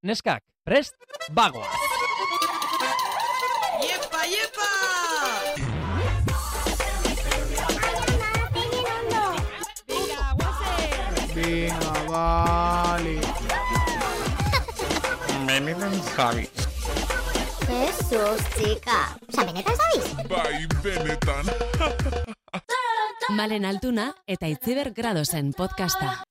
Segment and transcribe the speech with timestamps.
[0.00, 0.94] Neskak, prest,
[1.36, 1.66] bagoa!
[3.84, 4.68] Iepa, iepa!
[11.34, 13.20] Venga, vale.
[15.46, 16.48] Benetan Javi.
[17.68, 19.20] Jesus, chica.
[19.28, 20.28] Osa, benetan zabiz?
[20.32, 21.44] Bai, benetan.
[23.36, 26.29] Malen Altuna eta Itziber Gradosen podcasta.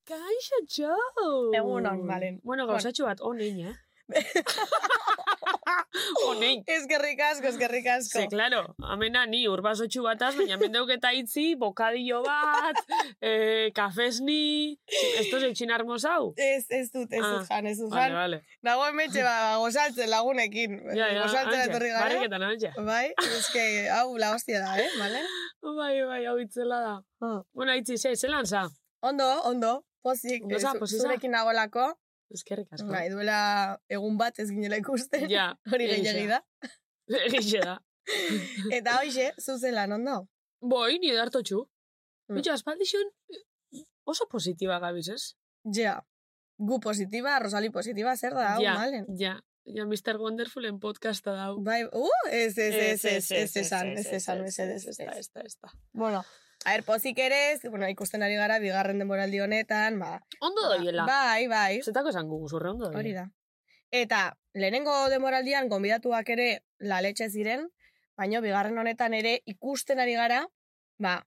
[0.50, 1.54] Kaixo, txau!
[1.54, 2.40] Egunon, Malen.
[2.44, 3.76] Bueno, gauzatxo bat, onein, eh?
[6.30, 6.64] onein.
[6.66, 8.18] Eskerrik asko, eskerrik asko.
[8.20, 12.80] Ze, claro, amena ni urbasotxu bataz, baina hemen dauketa itzi, bokadillo bat,
[13.22, 14.80] eh, kafesni,
[15.20, 16.32] esto es etxin armosau.
[16.38, 18.18] Ez, ez dut, ez dut Ah, jan, ez dut Vale, jan.
[18.18, 18.42] vale.
[18.66, 20.80] Nago emetxe ba, gozaltzen lagunekin.
[20.96, 22.08] Ja, ja, Gozaltzen etorri gara.
[22.08, 22.74] barriketan, antxe.
[22.90, 23.68] Bai, ez que,
[24.00, 25.22] hau, la hostia da, eh, vale?
[25.80, 26.96] Bai, bai, hau itzela da.
[27.22, 27.42] Ah.
[27.54, 28.66] Bueno, itzi, ze, zelan za?
[29.06, 31.02] Ondo, ondo, pozik, pozik za?
[31.04, 31.92] zurekin nagolako,
[32.34, 32.90] Eskerrik asko.
[32.94, 33.40] bai, duela
[33.90, 35.26] egun bat ez ginela ikusten.
[35.32, 36.44] Ja, Hori gehiagi da.
[37.26, 37.80] Egixe da.
[38.78, 40.22] Eta hoxe, zuzelan, ondo?
[40.62, 41.64] Boi, ni edartotxu.
[42.30, 42.38] Mm.
[42.38, 43.10] Bitxo, aspaldixon
[44.10, 45.24] oso positiba gabiz, ez?
[45.76, 46.00] Ja,
[46.58, 49.08] gu positiba, Rosali positiba, zer da, hau, ja, malen?
[49.20, 50.20] ja, ja, Mr.
[50.22, 51.56] Wonderfulen podcasta dau.
[51.66, 55.32] Bai, uh, ez, ez, ez, ez, ez, esan, ez esan, ez, ez, ez, ez, ez,
[55.36, 55.74] ez, ez.
[55.94, 61.06] Bueno, a ver, pozik ere, bueno, ikusten ari gara, bigarren denboraldi honetan, ba, Ondo doiela.
[61.06, 63.00] bai, bai, Zetako esan gugu zurre ondo doiela.
[63.00, 63.30] hori da.
[63.92, 67.70] Eta, lehenengo denboraldian, gonbidatuak ere laletxe ziren,
[68.18, 70.44] baino bigarren honetan ere ikusten ari gara,
[71.00, 71.26] ba,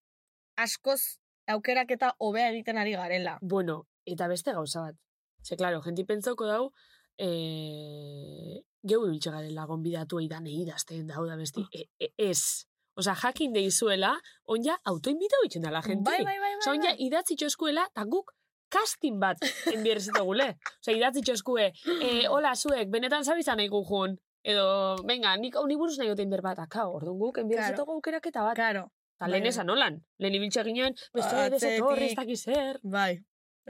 [0.57, 3.39] askoz aukerak eta hobea egiten ari garela.
[3.41, 4.97] Bueno, eta beste gauza bat.
[5.43, 6.73] Ze, claro, jenti pentsauko dau,
[7.19, 11.65] e, geu biltxe garela gonbidatu eidan idazten dau da besti.
[11.73, 12.69] E, e, ez.
[12.97, 14.13] Osa, jakin deizuela,
[14.45, 16.05] onja autoinbita bitzen dela, jenti.
[16.05, 16.59] Bai, bai, bai, bai.
[16.61, 18.33] Osa, onja idatzi txoskuela, eta guk
[18.73, 19.39] casting bat
[19.73, 20.51] enbierrezetu gule.
[20.81, 24.19] Osa, idatzi txoskue, e, hola, zuek, benetan zabizan nahi jun.
[24.45, 27.93] Edo, venga, nik honi buruz nahi gotein berbat, akau, orduan guk enbierrezetu Claro.
[27.97, 28.57] aukeraketa bat.
[28.57, 29.49] Claro, Eta lehen bai.
[29.55, 32.17] esan holan, lehen ibiltxe ginen, beste torri, ez Atzetik.
[32.17, 32.81] dakiz zer.
[32.83, 33.21] bai.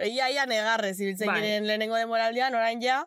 [0.01, 1.41] Ia, ia negarrez, ibiltzen Bai.
[1.43, 3.05] giren lehenengo denboraldian, orain ja,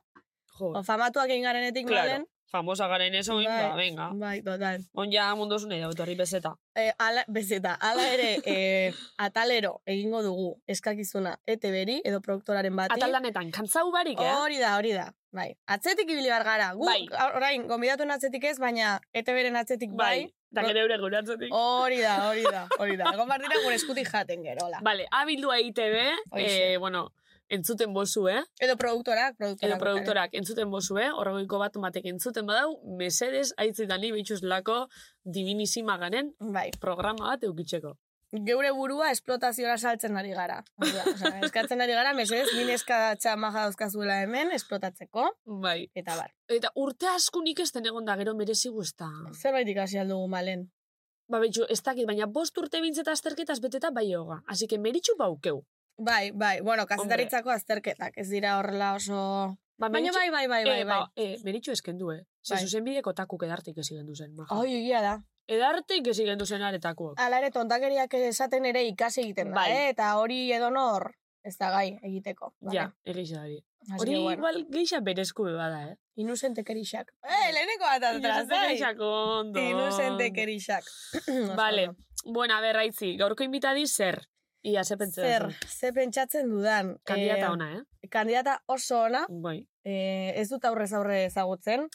[0.60, 2.08] Jo, famatuak egin garenetik claro.
[2.08, 2.28] malen.
[2.56, 4.10] Famosa garen ez oin, ba, venga.
[4.16, 4.86] Bai, total.
[4.96, 6.54] On ja mundu zune da, etorri bezeta.
[6.72, 8.94] E, ala, bezeta, ala ere, e,
[9.26, 12.96] atalero egingo dugu eskakizuna ETB-ri edo produktoraren bati.
[12.96, 14.32] Ataldanetan, kantzau barik, eh?
[14.40, 15.10] Hori da, hori da.
[15.36, 15.50] Bai.
[15.68, 16.70] Atzetik ibili behar gara.
[16.80, 17.02] Gu, Bai.
[17.36, 20.30] orain, gonbidatuen atzetik ez, baina ETB-ren atzetik bai.
[20.56, 21.52] Da gero eure gure atzetik.
[21.52, 23.12] Hori da, hori da, hori da.
[23.12, 24.80] Egon behar dira gure eskutik jaten gero, hola.
[24.86, 25.98] Vale, abildua ITB,
[26.40, 27.10] eh, bueno,
[27.50, 28.42] entzuten bozu, eh?
[28.62, 29.70] Edo produktorak, produktorak.
[29.70, 31.10] Edo produktorak entzuten bozu, eh?
[31.14, 34.86] Horregoiko bat batek entzuten badau, mesedes aitzitani bitxuz lako
[35.24, 36.72] divinizima garen Bai.
[36.80, 37.96] programa bat eukitzeko.
[38.46, 40.58] Geure burua esplotaziora saltzen ari gara.
[40.82, 45.30] Da, osea, eskatzen ari gara, mesedez, gineska txamaja dauzkazuela hemen, esplotatzeko,
[45.62, 45.86] Bai.
[45.96, 46.34] eta bar.
[46.52, 49.08] Eta urte asko nik ez egon da gero merezi guzta.
[49.32, 50.68] Zerbait ikasi aldugu malen.
[51.30, 54.42] Ba, betxu, ez dakit, baina bost urte bintzeta azterketaz beteta bai hoga.
[54.48, 55.64] Así que meritxu baukeu.
[55.98, 59.58] Bai, bai, bueno, kazetaritzako azterketak, ez dira horrela oso...
[59.78, 61.00] Ba, Baina bai, bai, bai, bai, eh, bai.
[61.00, 62.22] Ba, eh, meritxu eskendu, eh?
[62.50, 62.60] Bai.
[62.62, 64.56] zuzen bideko takuk edartik ezigen duzen, maja.
[64.56, 65.16] Ai, egia da.
[65.52, 67.20] Edartik ezigen duzen aretakuok.
[67.20, 69.72] Ala ere, tontakeriak esaten ere ikasi egiten da, Bai.
[69.72, 69.90] eh?
[69.92, 71.12] Eta hori edonor
[71.46, 72.54] ez da gai egiteko.
[72.74, 73.60] Ja, egixe dari.
[74.00, 74.32] Hori bueno.
[74.40, 75.98] igual geixa berezku bada, eh?
[76.24, 77.12] Inusente kerixak.
[77.22, 78.70] Eh, leheneko bat atraz, Inozente bai.
[78.72, 79.62] geixak ondo.
[79.62, 80.88] Inusente kerixak.
[81.60, 81.92] Vale.
[82.26, 84.24] Bueno, a ber, aitzi, gaurko invitadi zer?
[84.66, 86.96] Ia, ze pentsatzen Zer, ze pentsatzen dudan.
[87.06, 88.10] Kandidata Eh, ona, eh?
[88.10, 89.60] Kandidata oso ona, Bai.
[89.84, 91.88] eh, ez dut aurrez aurre ezagutzen.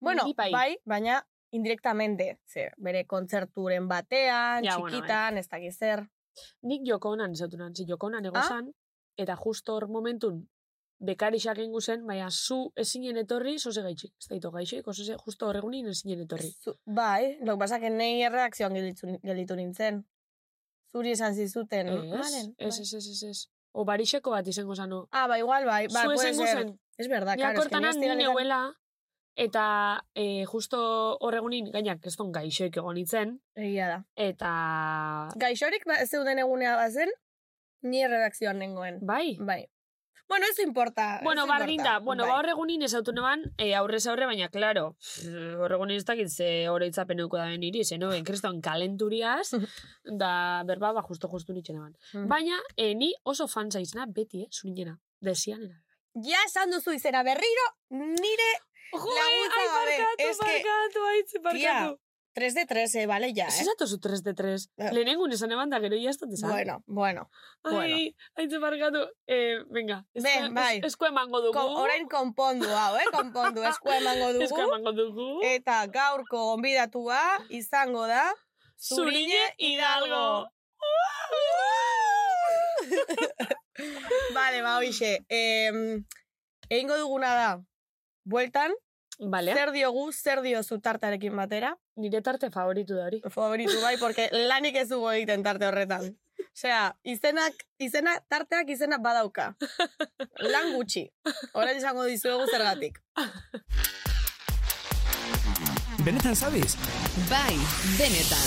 [0.00, 0.50] Bueno, Ni bai.
[0.52, 1.20] bai, baina
[1.52, 4.90] indirectamente, ze, bere kontzerturen batean, Ja, bueno, bai.
[5.00, 6.02] txikitan, ez dakiz zer.
[6.62, 8.28] Nik joko honan zautu nanzi, joko honan Ah?
[8.28, 8.72] egozan,
[9.16, 10.48] eta justo hor momentun
[11.02, 14.12] bekarixak ingu zen, baina zu ezinen etorri, zoze gaitxik.
[14.20, 16.50] Ez daito gaitxik, zoze justo horregunin ezinen etorri.
[16.62, 20.04] Zu, bai, lo que pasa que nei erreakzioan gelditu, gelditu nintzen.
[20.92, 21.88] Zuri esan zizuten.
[21.88, 22.82] Ez, Malen, ez, bai.
[22.82, 23.46] ez, ez, ez, ez.
[23.72, 25.04] O barixeko bat izango zano.
[25.12, 26.58] Ah, ba, igual, bai, ba, Zu puede esango ser.
[26.58, 28.74] zen, Es verdad, Ni claro, es que akortanan ni neuela,
[29.36, 33.98] eta e, justo horregunin, gainak, ez don gaixoik egon itzen, Egia da.
[34.16, 34.50] eta...
[35.36, 37.08] Gaixorik ba, ez zeuden egunea bazen,
[37.82, 38.98] ni erredakzioan nengoen.
[39.00, 39.62] Bai, Bai.
[40.30, 41.20] Bueno, ez importa.
[41.24, 43.12] Bueno, bardin bueno, ba horregunin ez autu
[43.58, 44.96] e, aurrez aurre, baina, klaro,
[45.58, 49.50] horregunin ez dakit ze oroitzapen euko da ben iri, ze no, ben, kriston kalenturiaz,
[50.22, 51.96] da, berba, ba, justo, justo nitxen eban.
[52.12, 52.28] Mhm.
[52.28, 55.82] Baina, e, ni oso fan zaizna, beti, eh, zurinena, desianera.
[56.14, 58.52] Ja esan duzu izena berriro, nire
[58.92, 62.00] Jo, Laguntza ai, gabe, barkatu, es que- barkatu, aitzi, barkatu.
[62.32, 63.60] 3 de 3, eh, bale, ja, eh?
[63.60, 64.70] esatu zu 3 de 3.
[64.78, 64.90] Eh.
[64.94, 66.50] Lehenengun esan eman da, gero dut esan.
[66.50, 67.30] Bueno, bueno.
[67.64, 67.96] Ai, bueno.
[68.36, 69.08] haitze barkatu.
[69.26, 70.78] Eh, venga, Be, esko, bai.
[70.78, 71.58] es, esko emango dugu.
[71.58, 73.06] Ko, orain konpondu hau, eh?
[73.10, 74.44] Konpondu, esku emango dugu.
[74.44, 75.40] Esko emango dugu.
[75.42, 78.32] Eta gaurko gonbidatua izango da
[78.78, 80.48] Zurine Hidalgo.
[84.34, 85.24] Vale, ba, hoxe.
[85.28, 86.04] Em,
[86.68, 87.50] egingo duguna da,
[88.24, 88.72] bueltan,
[89.20, 91.76] Vale, zer diogu, zer dio zutartarekin batera.
[91.96, 93.20] nire tarte favoritu da hori.
[93.28, 96.16] Favoritu bai, porque lanik ez dugu egiten tarte horretan.
[96.56, 99.54] Osea, izenak, izena, tarteak izena badauka.
[100.40, 101.04] Lan gutxi.
[101.52, 102.98] Horren izango dizuegu zergatik.
[106.04, 106.76] Benetan zabiz?
[107.28, 107.56] Bai,
[107.98, 108.46] benetan.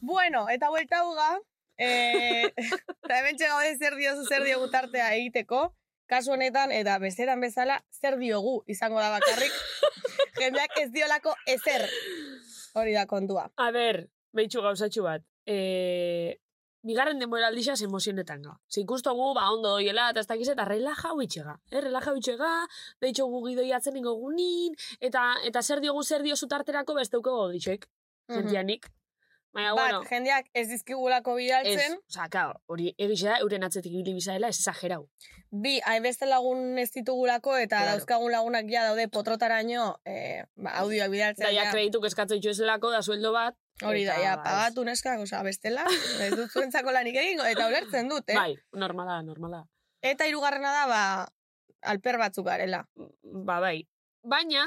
[0.00, 1.28] Bueno, eta buelta huga,
[1.76, 2.48] eh,
[3.04, 5.74] eta hemen gaude zer diozu, zer diogu tartea egiteko,
[6.08, 9.54] kasu honetan, eta besteran bezala, zer diogu izango da bakarrik,
[10.40, 11.86] jendeak ez diolako ezer
[12.78, 13.48] hori da kontua.
[13.56, 14.06] A ber,
[14.36, 15.24] behitxu gauzatxu bat.
[15.48, 16.38] E,
[16.86, 18.54] bigarren demoraldixas emozionetan ga.
[18.70, 21.56] Ze ikustogu, ba, ondo doiela, eta ez dakiz, eta relaja huitxega.
[21.70, 22.52] Eh, relaja huitxega,
[23.02, 27.88] behitxu gu gidoiatzen ingo gunin, eta, eta zer diogu zer dio zutarterako besteuko goditxoek.
[28.28, 28.90] Gentianik.
[29.54, 33.92] Baina, Bat, bueno, jendeak ez dizkigulako bidaltzen, ez, oza, kao, hori egixe da, euren atzetik
[33.94, 35.08] ibili bizaela, ez exagerau.
[35.50, 37.94] bi, hainbeste lagun ez ditugulako, eta Claro.
[37.96, 41.46] dauzkagun lagunak ja daude potrotaraino, eh, ba, audioak bidaltzen.
[41.46, 43.56] Da, ja, kredituk eskatzen itxuezelako, da sueldo bat.
[43.82, 45.84] Hori da, ja, pagatu neskak, osea, bestela,
[46.26, 48.34] ez dut zuentzako lanik egingo, eta ulertzen dut, eh?
[48.36, 49.64] Bai, normala, normala.
[50.02, 51.02] Eta hirugarrena da, ba,
[51.82, 52.84] alper batzuk garela.
[53.22, 53.86] Ba, bai.
[54.22, 54.66] Baina,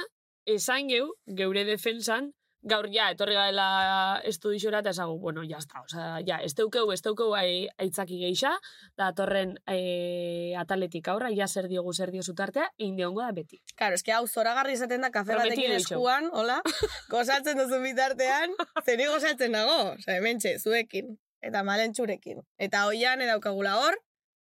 [0.50, 2.32] esan geu, geure defensan,
[2.62, 7.02] gaur ja, etorri gaela estudixora, eta esagu, bueno, ya está, osea, ja, ez deukeu, ez
[7.02, 8.52] deukeu ai- aitzaki geixa,
[8.98, 13.62] da torren e, ataletik aurra, ja zer diogu zer dio zutartea, indiongo da beti.
[13.76, 16.62] Claro, eske hau zoragarri izaten da kafe batekin eskuan, hola,
[17.16, 18.54] gozatzen duzu bitartean,
[18.86, 22.44] zeri gozatzen dago, osea, hementxe, zuekin, eta malentxurekin.
[22.62, 23.98] Eta hoian edaukagula hor,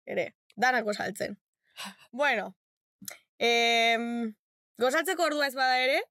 [0.05, 1.39] ere, danako saltzen.
[2.13, 2.51] Bueno,
[3.39, 4.35] em,
[4.79, 6.03] gozatzeko ordua ez bada ere,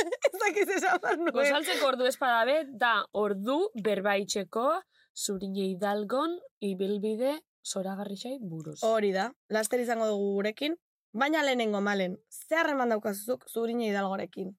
[0.28, 1.34] ez dakiz esan behar nuen.
[1.36, 4.66] Gozaltzeko ordu espadabe, da ordu berbaitxeko
[5.14, 7.36] zurine hidalgon ibilbide
[7.66, 8.78] zoragarrixai buruz.
[8.86, 10.76] Hori da, laster izango dugu gurekin,
[11.12, 14.54] baina lehenengo malen, ze harreman daukazuzuk zurine hidalgorekin.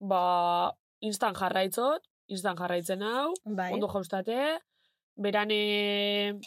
[0.00, 0.74] Ba,
[1.04, 3.72] instan jarraitzot, instan jarraitzen hau, Bai.
[3.74, 4.38] ondo jaustate,
[5.16, 6.38] beran, e,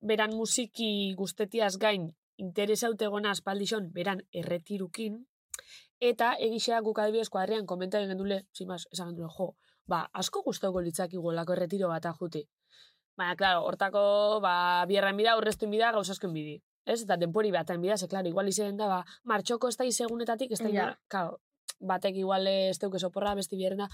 [0.00, 5.24] beran musiki guztetiaz gain interesaute gona aspaldixon beran erretirukin,
[6.00, 9.54] eta egixea guk adibidez kuadrian komenta egin gendule, zimaz, esan gendule, jo,
[9.86, 12.46] ba, asko gustauko litzaki golako erretiro bat ajuti.
[13.16, 16.60] Baina, klaro, hortako, ba, bierran bida, urreztuen bida, gauzasken bidi.
[16.84, 17.00] Ez?
[17.02, 20.60] Eta denpori baten bida, ze, klaro, igual izen da, ba, martxoko ez da izegunetatik, ez
[20.60, 20.98] da, Ja.
[21.08, 21.40] klaro,
[21.80, 23.88] batek igual ez teuke soporra, besti bierna,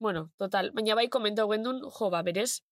[0.00, 2.62] Bueno, total, baina bai komentau gendun, jo, ba, berez,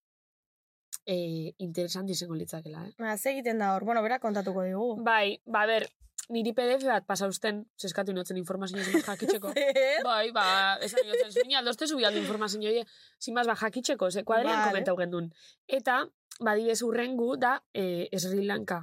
[1.09, 2.93] e, interesanti izango litzakela, eh?
[3.01, 4.89] Ba, ze egiten da hor, bueno, bera kontatuko digu.
[5.03, 5.87] Bai, ba, ber,
[6.29, 9.55] niri PDF bat pasausten, zeskatu inotzen informazio zen jakitzeko.
[10.09, 10.45] Bai, ba,
[10.85, 12.85] esan inotzen, zuen aldozte zubi aldo informazio hori,
[13.25, 14.69] zimaz, ba, jakitzeko, ze kuadrian Vale.
[14.71, 15.31] komentau gendun.
[15.81, 16.03] Eta,
[16.45, 18.83] ba, dibez urrengu da, e, Sri Lanka,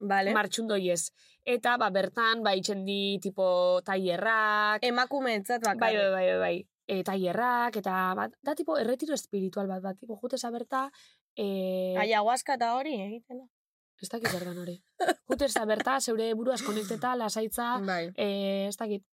[0.00, 0.34] Vale.
[0.34, 1.12] martxundoiez.
[1.46, 3.46] Eta, ba, bertan, ba, itxen di, tipo,
[3.86, 6.02] taierrak, Emakumeentzat Bai, bakarrik.
[6.02, 6.68] bai, bai, bai, bai.
[6.92, 10.88] E, tailerrak, eta bat, da tipo erretiro espiritual bat, bat, tipo, jutez aberta,
[11.36, 13.46] e, Ayahuasca eta hori egiten da.
[14.02, 14.76] ez dakit zer dan hori.
[15.30, 18.10] Jutez aberta, zeure buruaz konekteta, lasaitza, Bai.
[18.16, 19.04] e, ez dakit,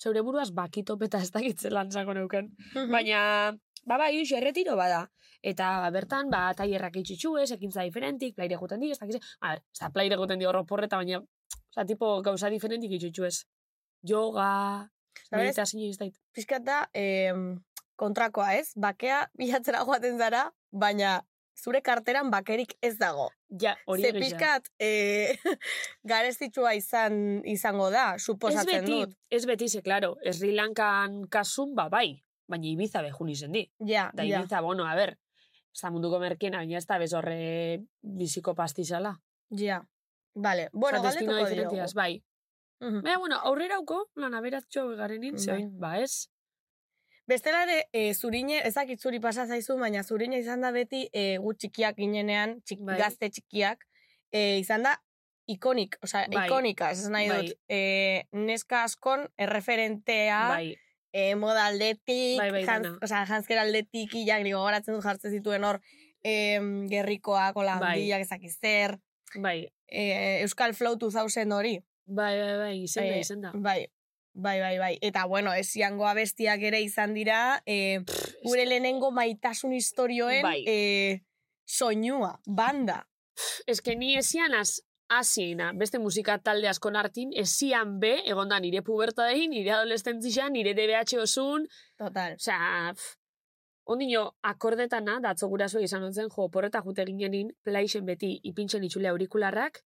[0.00, 2.48] zeure buruaz bakitopeta ez dakit zelan zako neuken.
[2.90, 3.52] Baina,
[3.84, 5.02] ba, bai, uix, erretiro bada.
[5.44, 9.36] Eta ba, bertan, ba, tailerrak itxutxu ez, ekintza diferentik, plaire guten di, ez dakit, ze-
[9.40, 13.24] a ber, ez da plaire guten di horro porreta, baina, oza, tipo, gauza diferentik itxutxu
[13.28, 13.44] ez.
[14.08, 14.88] Yoga,
[15.28, 15.42] Sabes?
[15.42, 16.16] meditazio ez dakit.
[16.32, 17.60] Pizkat da, em,
[17.96, 21.20] kontrakoa ez, bakea bilatzera joaten zara, baina
[21.56, 23.30] zure karteran bakerik ez dago.
[23.60, 24.20] Ja, hori Ze egia.
[24.20, 25.36] pizkat e,
[26.04, 29.16] garestitxua izan izango da, Ez suposatzen beti, dut.
[29.30, 33.64] ez beti, ze, claro, Sri Lankan kasun, ba, bai, baina Ibiza behun izen di.
[33.86, 35.16] Ja, Da ja, Ibiza, bueno, a ber,
[35.74, 39.16] ez da munduko merkena, baina ez da bezorre biziko pastizala.
[39.50, 39.82] ja.
[40.36, 41.94] Vale, bueno, diferentiaz, diogu.
[41.94, 42.24] bai.
[42.80, 43.02] Mhm.
[43.04, 45.60] Baina, bueno, aurrerauko, lan aberatxo garenin, ze Bai.
[45.62, 46.28] oin, ba, ez?
[47.26, 51.54] Bestela ere, e, zurine, ezakit zuri pasa zaizu, baina zurine izan da beti e, gu
[51.56, 52.98] txikiak ginenean, txik, Bai.
[53.00, 53.86] gazte txikiak,
[54.28, 54.92] e, izan da
[55.48, 56.44] ikonik, osea, Bai.
[56.48, 57.38] ikonika, ez nahi Bai.
[57.46, 57.56] dut.
[57.72, 57.78] E,
[58.36, 60.74] neska askon erreferentea, Bai,
[61.16, 65.64] e, moda aldetik, Bai, bai, jans, osea, jansker aldetik, ilak, nigo goratzen dut jartzen zituen
[65.64, 65.80] hor,
[66.20, 66.36] e,
[66.92, 67.98] gerrikoak, hola, Bai.
[68.20, 68.98] ezakiz zer,
[69.40, 71.78] bai, e, Euskal Flow 2000 hori.
[72.04, 73.50] bai, bai, bai, izen da, Eh, izen da.
[73.56, 73.86] Bai.
[74.34, 74.98] Bai, bai, bai.
[75.00, 78.02] Eta, bueno, esiango abestiak ere izan dira, e,
[78.42, 80.64] gure lehenengo maitasun historioen Bai.
[80.66, 81.22] e,
[81.64, 83.04] soinua, banda.
[83.66, 88.82] Ez que ni esian az, hasiena, beste musika talde askon hartin, esian be, egonda nire
[88.82, 92.34] pubertadein, nire adolescentzia, nire DBH osun, Total.
[92.34, 93.16] osea, pff,
[93.84, 99.12] ondino, akordetana, da atzo guraso izan ontzen, jo, porreta jute ginenin, plaixen beti ipintzen itxule
[99.12, 99.82] aurikularrak,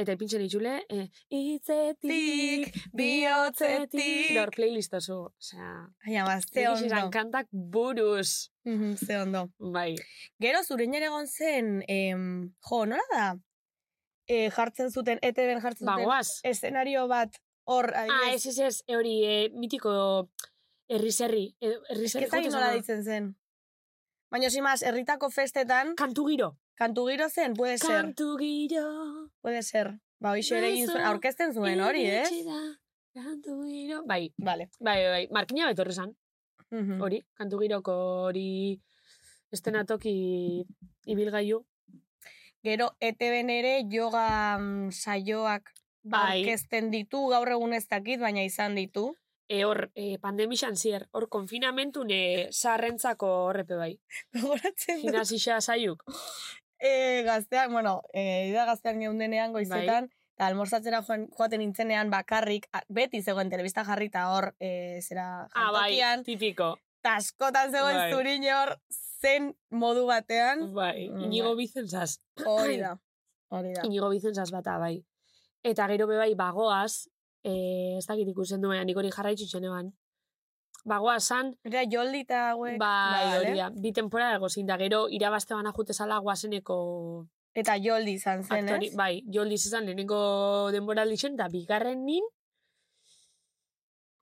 [0.00, 5.70] eta ipintzen itxule, eh, itzetik, bihotzetik, da hor playlist oso, osea,
[6.06, 7.10] Ai, ama, ze ondo.
[7.10, 8.50] kantak buruz.
[8.64, 9.48] Mhm, ze ondo.
[9.58, 9.94] Bai.
[10.40, 13.28] Gero, zurein ere egon zen, em, jo, nola da?
[14.26, 16.28] E, jartzen zuten, ETV-en jartzen Ba, zuten, goaz.
[16.44, 20.30] eszenario bat, hor, Ah, ez, ez, ez, hori, eh, mitiko
[20.88, 21.54] herri-zerri.
[21.60, 23.36] Herri-zerri Kezagin nola ditzen zen.
[24.30, 26.56] Baina, simaz, herritako festetan, Kantu giro.
[26.80, 28.86] Kantu giro zen, puede ser, Kantu giro.
[29.44, 29.98] puede ser.
[30.20, 32.24] Ba, hoxe ere egin zuen, aurkezten zuen hori, eh?
[33.14, 34.02] Kantu giro.
[34.06, 34.70] Bai, Vale.
[34.80, 35.24] bai, bai, bai.
[35.30, 36.14] Markina betorre zan.
[36.70, 37.00] Mhm.
[37.02, 37.94] Hori, kantu giroko
[38.28, 38.80] hori
[39.52, 40.64] estenatoki
[41.06, 41.64] ibilgailu.
[42.62, 45.72] Gero, ETV-en ere yoga mm, saioak
[46.02, 46.20] Bai.
[46.40, 49.08] aurkezten ditu, gaur egun ez dakit, baina izan ditu.
[49.50, 52.20] E, hor, e, pandemixan zier, hor konfinamentune
[52.54, 53.94] sarrentzako horrepe bai.
[54.36, 55.08] Gogoratzen dut.
[55.08, 56.04] Gimnasisa saiuk.
[56.80, 59.64] E, gaztean, bueno, e, ida gaztean geundenean Bai.
[59.66, 65.70] goizetan, eta almorzatzera joan, joaten nintzenean bakarrik, beti zegoen telebista jarrita hor, e, zera Ah,
[65.72, 66.70] bai, jantokian, tipiko.
[67.04, 68.12] askotan zegoen Bai.
[68.12, 68.74] zurin hor,
[69.20, 71.64] zen modu batean, Bai, Mm, inigo bai.
[71.64, 72.18] bizentzaz.
[72.46, 72.96] hori da.
[73.50, 73.82] Hori da.
[73.84, 75.04] Inigo bizentzaz bata, bai.
[75.64, 77.08] Eta gero bebai bagoaz,
[77.44, 79.92] e, ez dakit ikusten duen, nik hori jarraitzu txenean.
[80.84, 82.78] Bagoaz san, Era joldi eta hauek.
[82.78, 83.38] bai, bale?
[83.50, 88.44] hori da, bi temporada egozin da, gero irabazte bana jute zala guazeneko Eta joldi izan
[88.44, 88.96] zen, aktori, ez?
[88.96, 92.24] bai, joldiz izan lehenengo denboraldi zen, da bigarren nin,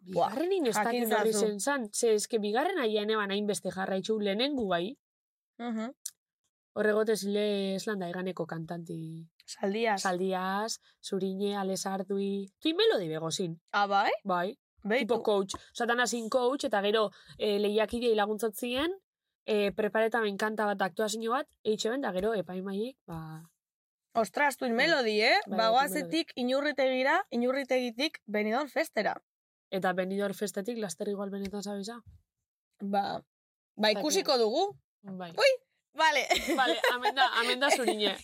[0.09, 1.39] bigarren nin ez dakit zazu.
[1.39, 4.97] zen zan, ze eske bigarren aien eban hainbeste jarraitzu lehenengu bai,
[5.59, 5.91] Mhm.
[6.75, 9.27] horregote zile eslanda eganeko kantanti.
[9.47, 10.01] Saldiaz.
[10.03, 14.11] Saldiaz, Zurine, Alesardui, tui melodi begozin, Ah, bai?
[14.25, 14.57] bai.
[14.87, 18.95] Tipo coach, satan hazin coach, eta gero e, lehiakidei laguntzatzien,
[19.47, 23.45] e, preparetamen kanta bat aktuazio bat, eitxe ben, da gero epaimaiek, ba,
[24.19, 25.37] Ostras, tuin melodi, eh?
[25.47, 29.15] Bai, Bagoazetik inurritegira, inurritegitik benidon festera.
[29.71, 31.99] eta benidor festetik laster igual benetan zabiza.
[32.81, 33.21] Ba,
[33.77, 34.63] ba ikusiko dugu.
[35.03, 35.31] Bai.
[35.37, 35.51] Ui!
[35.99, 36.23] Vale.
[36.57, 38.15] Vale, amenda, amenda Zurine.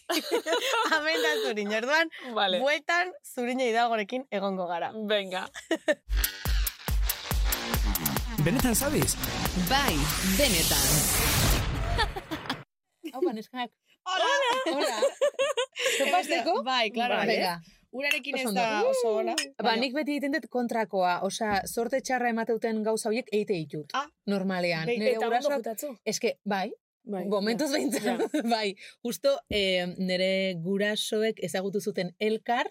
[0.93, 2.61] Hemen da zurin, orduan, Vale.
[2.63, 4.93] bueltan zurine idagorekin egongo gara.
[5.11, 5.49] Venga.
[8.45, 9.17] Benetan sabes?
[9.71, 9.95] Bai,
[10.39, 10.87] benetan.
[13.15, 13.71] Hau, baneskak.
[14.05, 14.31] Hola!
[14.75, 14.97] Hola.
[15.99, 16.59] Topazteko?
[16.67, 17.39] Bai, klaro, Vale.
[17.41, 17.73] vale.
[17.95, 19.35] Urarekin ez da oso ona.
[19.63, 23.93] Ba, nik beti egiten dut kontrakoa, osea, sorte txarra emateuten gauza horiek eite ditut.
[23.95, 24.09] Ah.
[24.27, 24.87] Normalean.
[24.91, 26.73] Be- Nire Eta ondo gurasoak, eske, bai,
[27.05, 27.27] Bai.
[27.29, 27.77] momentuz ja.
[27.77, 28.19] behintzen,
[28.55, 28.77] bai.
[29.05, 32.71] Justo, eh, nire gurasoek ezagutu zuten elkar,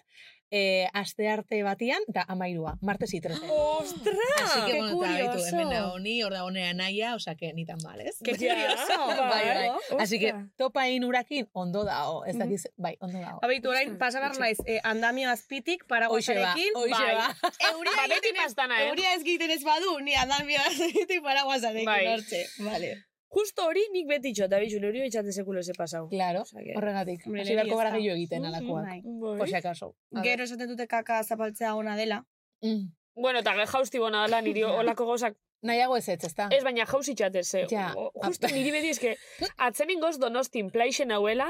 [0.54, 3.46] eh, aste arte batian, eta amairua, martes y trece.
[3.50, 4.16] Ostras!
[4.42, 7.52] Así que, Qué bueno, eta baitu, hemen nago ni, hor dago nire anaia, osea, que
[7.54, 8.18] ni tan mal, ez?
[8.22, 8.98] Qué curioso.
[9.32, 9.70] bai, bai.
[9.98, 10.50] Así que, Ostra.
[10.56, 13.40] topa egin urakin, ondo dago, ez dakiz, bai, ondo dago.
[13.42, 16.70] Abeitu, orain, pasa behar naiz, eh, andamio azpitik, paraguasarekin.
[16.74, 17.16] Hoxe ba, bai.
[17.16, 17.72] hoxe ba.
[17.72, 18.88] Euria Ba, beti egiten ez, pastana, eh?
[18.90, 22.06] euria ez egiten ez badu, ni andamio azpitik paraguasarekin Bai.
[22.12, 22.46] hortxe.
[22.58, 22.94] Vale.
[23.34, 26.08] Justo hori nik beti txot, da bizu, hori betxate sekulo eze pasau.
[26.08, 27.20] Claro, Osea que- horregatik.
[27.26, 28.84] Hasi beharko ez gara gehiago egiten Mhm, alakoak.
[28.86, 29.00] bai.
[29.38, 29.94] Por si acaso.
[30.12, 30.24] A ver.
[30.24, 32.24] Gero esaten dute kaka zapaltzea ona dela.
[32.62, 32.92] Mm.
[33.16, 35.36] Bueno, eta jausti bona dela niri olako gauzak.
[35.62, 36.48] Nahiago ez ez, ezta?
[36.52, 37.66] Ez baina jauzi txatez, ze.
[37.70, 37.92] Ja.
[37.96, 39.16] o- Justo niri beti eske,
[39.56, 41.46] atzenin goz donostin plaixen hauela,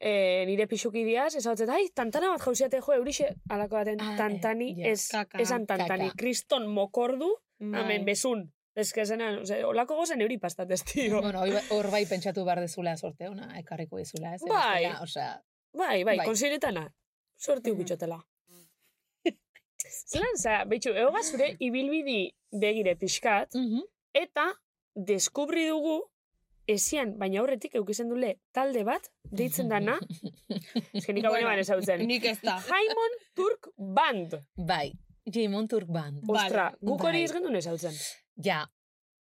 [0.00, 4.14] eh, nire pixuki diaz, ez hau ai, tantana bat jauziate jo, eurixe, alako baten, Ah,
[4.16, 4.88] tantani, ja.
[4.92, 5.38] ez, Kaka.
[5.42, 7.80] esan tantani, kriston mokordu, Bai.
[7.82, 8.52] hemen bezun.
[8.76, 11.20] Ez que zena, ose, olako gozen euri pastatez, tio.
[11.24, 14.42] Bueno, hori ba- hor bai pentsatu behar dezula sorte ona, ekarriko dizula, ez?
[14.46, 14.82] Bai.
[14.84, 15.42] Bestela, Osea,
[15.76, 16.26] Bai, bai, Bai.
[16.26, 16.86] konsiretana.
[17.36, 17.76] Sorti Mhm.
[17.80, 18.18] ukitxotela.
[20.12, 22.20] Zelan, za, betxu, egoga zure ibilbidi
[22.52, 23.80] begire pixkat, mhm.
[24.14, 24.46] eta
[24.94, 25.96] deskubri dugu
[26.66, 29.98] esian, baina aurretik eukizen dule talde bat, deitzen dana,
[30.92, 32.02] ezken nik hau Bueno, bueno, ezautzen.
[32.08, 32.56] Nik ez da.
[32.68, 34.34] Jaimon Turk Band.
[34.56, 34.92] bai,
[35.32, 36.22] Jimon Turk Band.
[36.28, 37.24] Ostra, guk hori bai.
[37.28, 37.94] ez gendun ezautzen.
[38.36, 38.66] Ja,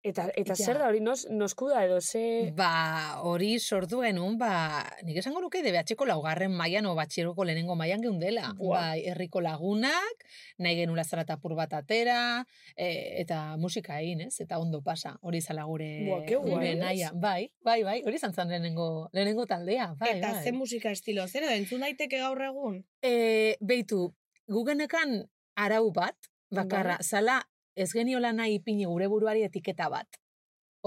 [0.08, 0.66] Eta, eta Ja.
[0.66, 2.54] zer da hori, nos, noskuda edo ze...
[2.56, 8.06] ba, hori sortu genuen, ba, nik esango nuke DBH-ko laugarren mailan o batxeroko lehenengo mailan
[8.06, 8.54] geundela.
[8.56, 8.94] Buah.
[8.94, 10.24] Bai, herriko lagunak,
[10.64, 12.46] nahi genula zaratapur bat atera,
[12.78, 12.88] e,
[13.24, 14.36] eta musika egin, ez?
[14.46, 16.80] Eta ondo pasa, hori zala gure, guai, gure ez?
[16.80, 17.12] naia.
[17.14, 19.92] Bai, bai, bai, hori izan zen lehenengo, lehenengo taldea.
[20.00, 20.44] Bai, Eta bai.
[20.44, 22.84] ze musika estilo, zer entzun daiteke gaur egun?
[23.02, 24.14] E, beitu,
[24.48, 25.24] gugenekan
[25.58, 26.16] arau bat,
[26.54, 27.42] bakarra, zala
[27.78, 30.08] ez geniola nahi ipini gure buruari etiketa bat.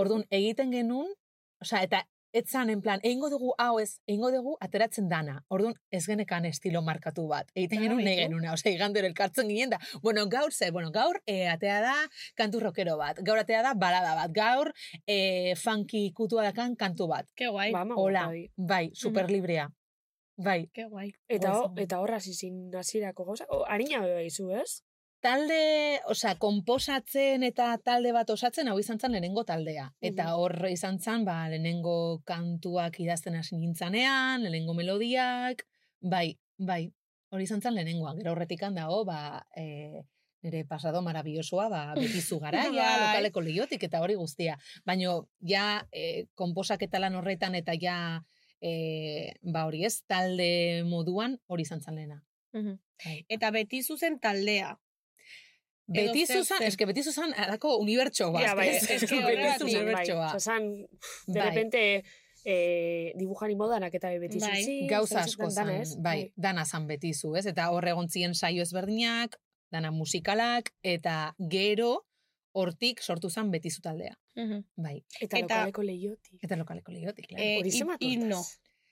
[0.00, 1.12] Orduan, egiten genuen,
[1.62, 5.40] osea, eta etzan, en plan, egingo dugu hau ez, egingo dugu ateratzen dana.
[5.50, 7.49] Orduan, ez genekan estilo markatu bat.
[7.59, 9.80] Egiten Ah, genuen nahi genuna, osea, igandero elkartzen ginen da.
[10.02, 11.94] Bueno, gaur ze, bueno, gaur e, atea da
[12.38, 14.70] kantu rockero bat, gaur atea da balada bat, gaur
[15.06, 17.26] e, funky kutua dakan kantu bat.
[17.35, 19.66] Ke guai, Ba, Hola, bai, superlibrea.
[20.40, 21.11] Bai, ke guai.
[21.28, 21.82] Eta, Goazen.
[21.82, 23.44] eta horra zizin hasierako gauza.
[23.50, 24.80] O, harina bebe izu, ez?
[25.20, 29.90] Talde, osea, komposatzen eta talde bat osatzen hau izan zen lehenengo taldea.
[30.00, 35.66] Eta hor izan zen, ba, lehenengo kantuak idazten hasi nintzanean, lehenengo melodiak,
[36.00, 36.86] bai, bai,
[37.30, 38.16] hori izan zen lehenengoa.
[38.18, 40.02] Gero horretik dago, ba, e,
[40.42, 43.06] nire pasado marabillosoa, ba, betizu garaia, Bai.
[43.06, 44.56] lokaleko lehiotik eta hori guztia.
[44.84, 47.96] Baina, ja, e, komposaketa lan horretan eta ja,
[48.60, 52.22] e, ba hori ez, talde moduan hori izan zen lehena.
[52.52, 53.20] Bai.
[53.28, 54.74] Eta beti zuzen taldea.
[55.92, 56.62] Beti zen.
[56.62, 58.42] eske beti zuzan alako unibertso bat.
[58.44, 60.26] Ja, bai, que Beti unibertsoa.
[60.37, 60.68] Osa, zan,
[61.26, 61.49] de Bai.
[61.49, 62.04] repente,
[62.44, 64.62] eh, dibujani modanak eta beti Bai.
[64.62, 64.87] zuzi.
[64.88, 67.47] Gauza asko zan, bai, dana zan betizu, ez?
[67.47, 69.37] Eta hor egon ziren saio ezberdinak,
[69.70, 72.06] dana musikalak, eta gero
[72.52, 74.16] hortik sortu zan betizu taldea.
[74.76, 76.38] Bai, Eta, Eta- lokaleko lehiotik.
[76.42, 77.44] eta lokaleko lehiotik, claro.
[77.44, 78.42] Eh, Hori zenbat himno.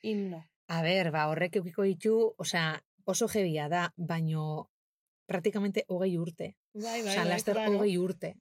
[0.02, 0.44] Himno.
[0.68, 4.68] A ber, ba, horrek eukiko ditu, osea, oso jebia da, baino
[5.26, 6.56] praktikamente hogei urte.
[6.74, 7.72] Bai, bai, osea, bai, laster claro.
[7.78, 8.34] hogei urte.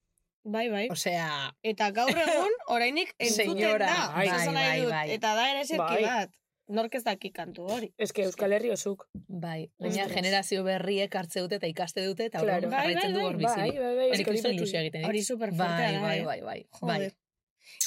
[0.44, 0.88] Bai, bai.
[0.92, 4.12] Osea, Eta gaur egun, orainik entzuten Señora, da.
[4.16, 4.90] bai, bai, dut.
[4.92, 5.12] bai.
[5.12, 6.04] Eta da ere zerki Bai.
[6.04, 6.32] bat.
[6.68, 7.94] Nork ez daki kantu hori.
[7.98, 9.06] Ez que Euskal Herri osuk.
[9.14, 10.12] bai, Ostras.
[10.12, 12.70] generazio berriek hartze dute eta ikaste dute, eta Claro.
[12.70, 13.78] Bai, jarraitzen bai, du hor Bai, bizi.
[13.80, 14.10] bai, bai.
[14.24, 15.06] Que hori beti- ilusioa egiten.
[15.06, 17.14] Hori superfuertea Bai, bai, bai, bai, bai.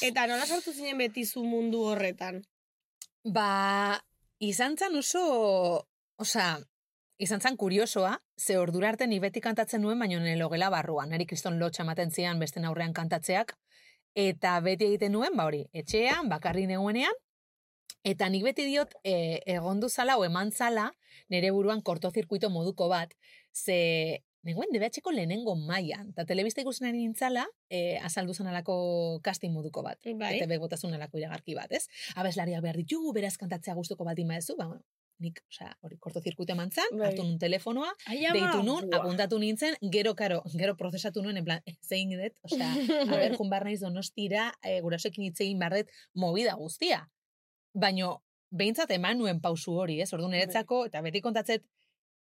[0.03, 2.41] Eta nola sortu zinen betizu mundu horretan?
[3.25, 4.01] Ba,
[4.39, 6.59] izan zan oso, osea,
[7.19, 11.27] izan zan kuriosoa, ze ordura arte ni beti kantatzen nuen, baino nire logela barruan, niri
[11.29, 13.53] kriston lotxa ematen zian beste aurrean kantatzeak,
[14.17, 17.19] eta beti egiten nuen, ba hori, etxean, bakarri neguenean,
[18.13, 19.15] eta nik beti diot, e,
[19.59, 20.89] egondu zala o eman zala,
[21.29, 23.13] nire buruan kortozirkuito moduko bat,
[23.53, 29.53] ze nengoen DBH-ko lehenengo mailan, eta telebista ikusten ari nintzala, e, azaldu zen alako casting
[29.53, 30.01] moduko bat.
[30.17, 30.39] Bai.
[30.39, 31.85] Eta botazun alako iragarki bat, ez?
[32.17, 34.87] Abeslariak behar ditugu, beraz kantatzea gustuko baldin badezu, ba, bueno,
[35.21, 37.11] nik, osea, hori kortozirkuito eman zan, Bai.
[37.11, 39.01] hartu nun telefonoa, Ai, deitu nun, buah.
[39.03, 42.71] apuntatu nintzen, gero, karo, gero prozesatu nuen, en plan, "Eh, zein dut, osea,
[43.05, 47.03] a ber, jun behar naiz donostira, e, gurasoekin hitz egin behar dut, movida guztia.
[47.75, 50.13] Baino, behintzat eman nuen pausu hori, ez?
[50.13, 51.63] Orduan niretzako, eta beti kontatzet,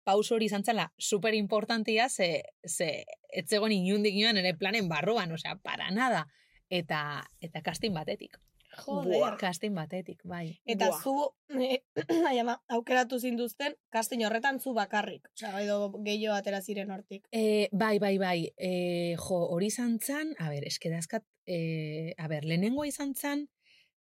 [0.03, 5.57] pausu hori izan zela super importantia, ze, ze etzegon inundik joan ere planen barruan, osea,
[5.63, 6.27] para nada.
[6.69, 8.37] Eta, eta casting batetik.
[8.77, 9.37] Joder.
[9.37, 10.59] Casting batetik, bai.
[10.65, 11.01] Eta Buah.
[11.01, 15.27] zu, eh, ama, aukeratu zinduzten, casting horretan zu bakarrik.
[15.35, 17.27] Osea, edo gehiago atera ziren hortik.
[17.31, 18.37] E, bai, bai, bai.
[18.57, 23.47] E, jo, hori izan zan, a ber, eske dazkat, e, a ber, lehenengoa izan zan,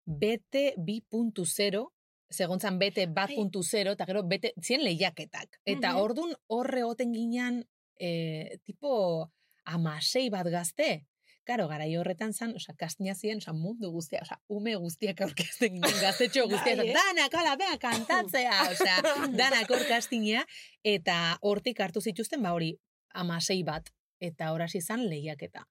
[0.06, 1.84] bete 2.0,
[2.30, 5.58] segontzan bete bat puntu zero, eta gero bete, zien lehiaketak.
[5.64, 6.00] Eta Mhm.
[6.00, 7.64] ordun horre goten ginean,
[7.98, 9.30] e, tipo,
[9.64, 11.06] amasei bat gazte.
[11.48, 16.44] Karo, garai horretan zan, osea, kastina ziren, osea, mundu guztia, osea, ume guztiak aurkezten gaztetxo
[16.50, 16.92] Bai, eh?
[16.94, 19.00] danak, ala, bea, kantatzea, osea,
[19.40, 20.44] danak hor kastina,
[20.84, 22.74] eta hortik hartu zituzten, ba hori,
[23.14, 23.88] amasei bat,
[24.20, 25.64] eta horaz izan lehiaketa.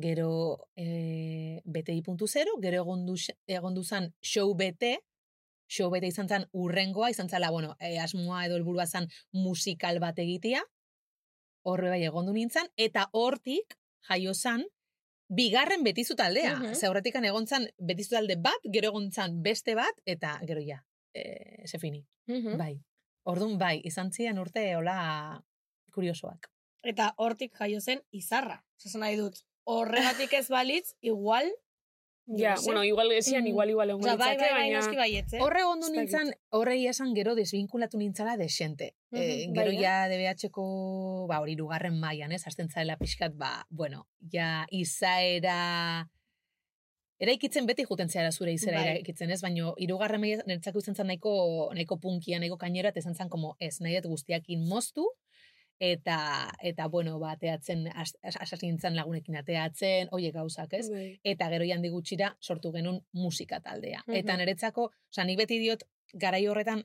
[0.00, 0.30] Gero
[0.74, 3.14] e, BTI.0, gero egon du,
[3.46, 4.96] egon du zan show bete,
[5.70, 10.18] show bete izan zan urrengoa, izan zala, bueno, e, asmoa edo helburua zan musikal bat
[10.18, 10.64] egitea,
[11.62, 14.64] horre bai egon du nintzen, eta hortik jaio zan,
[15.28, 16.56] bigarren betizu taldea.
[16.56, 16.74] Mhm.
[16.74, 20.84] Ze horretikan egon zan betizu talde bat, gero egon zan beste bat, eta gero ja,
[21.14, 22.04] e, ze fini.
[22.26, 22.58] Mhm.
[22.58, 22.74] Bai.
[23.24, 25.42] Orduan bai, izan ziren urte hola
[25.92, 26.50] kuriosoak.
[26.84, 28.58] Eta hortik jaio zen izarra.
[28.76, 31.48] Zasen nahi dut, horregatik ez balitz, igual...
[32.26, 33.48] Ja, bueno, igual ezian, Mm.
[33.48, 34.78] igual, igual, egongo Osea, bai, bai, bai, baina...
[34.80, 34.96] noski
[35.36, 35.40] eh?
[35.42, 36.00] Horre ondu Ez dakit.
[36.10, 38.94] nintzen, horrei esan gero desbinkulatu nintzala desente.
[39.12, 43.66] Eh, Mhm, gero bai, ja DBH-ko, ba, hori lugarren mailan, ez, hasten zaela pixkat, ba,
[43.68, 46.08] bueno, ja izaera...
[47.20, 48.88] Eraikitzen beti juten zehara zure izera Bai.
[48.88, 49.40] eraikitzen, ez?
[49.40, 53.54] Baina hirugarren maila niretzako izan zen nahiko, nahiko punkia, nahiko kainera, eta izan zen como
[53.60, 55.04] ez, nahi dut guztiakin moztu,
[55.80, 60.90] eta, eta bueno, ba, ateatzen, as- as- hasi nintzen lagunekin ateatzen, oie gauzak, ez?
[60.90, 61.20] Bai.
[61.24, 64.02] eta gero jandi gutxira sortu genuen musika taldea.
[64.06, 64.16] Mhm.
[64.16, 65.82] Eta niretzako, osea, nik beti diot,
[66.14, 66.84] garai horretan,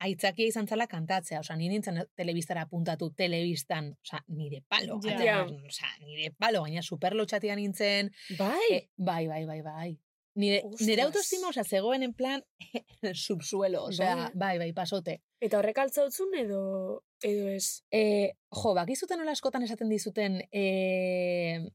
[0.00, 5.20] aitzakia izan zala kantatzea, osea, ni nintzen telebistara apuntatu, telebistan, osea, nire palo, Ja.
[5.20, 5.46] yeah.
[5.66, 8.68] osea, nire palo, gaina superlotxatia nintzen, Bai?
[8.70, 9.98] e, bai, bai, bai, bai.
[10.36, 10.86] Nire, Ostras.
[10.86, 12.44] nire autoestima, osea, zegoen en plan
[13.12, 14.30] subsuelo, osea, Bai.
[14.34, 15.20] bai, bai, pasote.
[15.40, 17.02] Eta horrek altzautzun edo...
[17.22, 17.82] Edo ez.
[17.90, 21.68] E, jo, bakizuten nola askotan esaten dizuten e,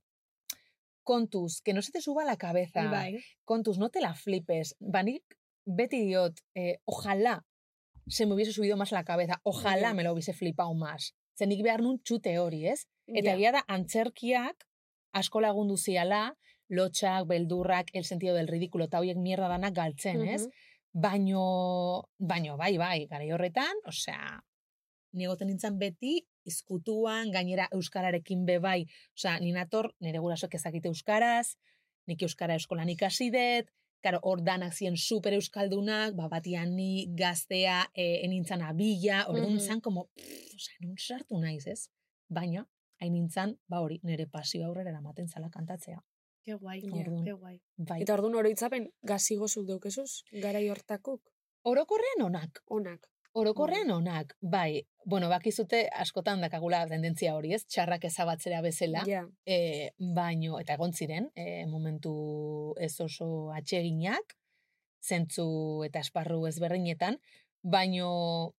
[1.03, 2.85] kontuz, que no se te suba la cabeza.
[2.89, 3.19] Bai.
[3.45, 4.75] Kontuz, no te la flipes.
[4.79, 7.45] Banik beti diot, eh, ojalá
[8.07, 9.93] se me hubiese subido más la cabeza, ojalá Ja.
[9.93, 11.13] me lo hubiese flipado más.
[11.37, 12.85] Zenik behar nun txute hori, ez?
[13.07, 13.51] Eta Ja.
[13.51, 14.67] da, antzerkiak
[15.13, 16.35] asko lagundu ziala,
[16.69, 20.47] lotxak, beldurrak, el sentido del ridículo, eta horiek mierda danak galtzen, ez?
[20.47, 20.51] Mhm.
[20.93, 24.43] Baino, baino, bai, bai, garai horretan, osea,
[25.13, 28.81] nigoten nintzen beti, izkutuan, gainera euskararekin be bai,
[29.17, 31.55] osea, ninator, nire gurasoek ezakite euskaraz,
[32.07, 33.71] nik euskara eskolan ikasi dut,
[34.03, 39.59] Karo, hor danak ziren super euskaldunak, ba, batian ni gaztea, e, enintzan abila, hor Mhm.
[39.59, 41.87] zan, como, pff, osea, nun sartu naiz, ez?
[42.27, 42.65] Baina,
[42.99, 46.03] hain nintzen, ba hori, nire pasio aurrera eramaten zala kantatzea.
[46.43, 47.23] Ke guai, Orduan.
[47.23, 47.61] ke guai.
[47.77, 48.01] Bai.
[48.01, 51.21] Eta orduan oroitzapen gazigozuk daukezuz, garai hortakuk,
[51.63, 53.07] Orokorrean onak, onak.
[53.39, 57.65] Orokorrean onak, bai, bueno, bakizute askotan dakagula tendentzia hori, ez?
[57.65, 59.25] Txarrak ezabatzera bezala, Ja.
[59.45, 64.37] e, baino, eta egon ziren, e, momentu ez oso atseginak,
[65.03, 67.19] zentzu eta esparru ezberdinetan,
[67.63, 68.53] baino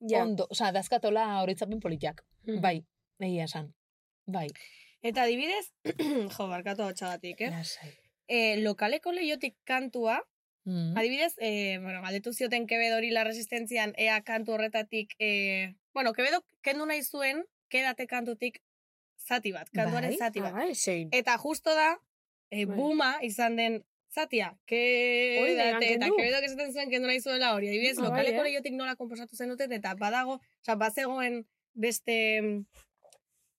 [0.00, 0.22] Ja.
[0.22, 2.60] ondo, osea, dazkatola horitzapen politiak, Mhm.
[2.60, 2.84] bai,
[3.20, 3.74] egia esan,
[4.26, 4.48] bai.
[5.02, 5.72] Eta adibidez,
[6.38, 7.50] jo, barkatu hau txagatik, eh?
[7.50, 7.90] Lasai.
[8.28, 10.18] E, lokaleko leiotik kantua,
[10.64, 10.96] Mm.
[10.96, 16.42] adibidez, e, bueno, galdetu zioten Quevedo hori la resistentzian ea kantu horretatik, e, bueno, Quevedo
[16.62, 18.60] kendu nahi zuen, kedate kantutik
[19.20, 20.54] zati bat, kantuaren Bai, zati bat.
[20.56, 21.08] Ah, zein.
[21.12, 21.98] Eta justo da,
[22.50, 22.76] e, Bai.
[22.76, 23.82] buma izan den
[24.14, 24.80] zatia, ke
[25.56, 26.16] date, eta kendu.
[26.16, 27.68] Quevedo esaten zuen kendu nahi zuela hori.
[27.68, 28.48] Adibidez, Ah, bai, lokaleko eh?
[28.48, 31.42] leiotik nola komposatu zen duten, eta badago, osea, bazegoen
[31.74, 32.40] beste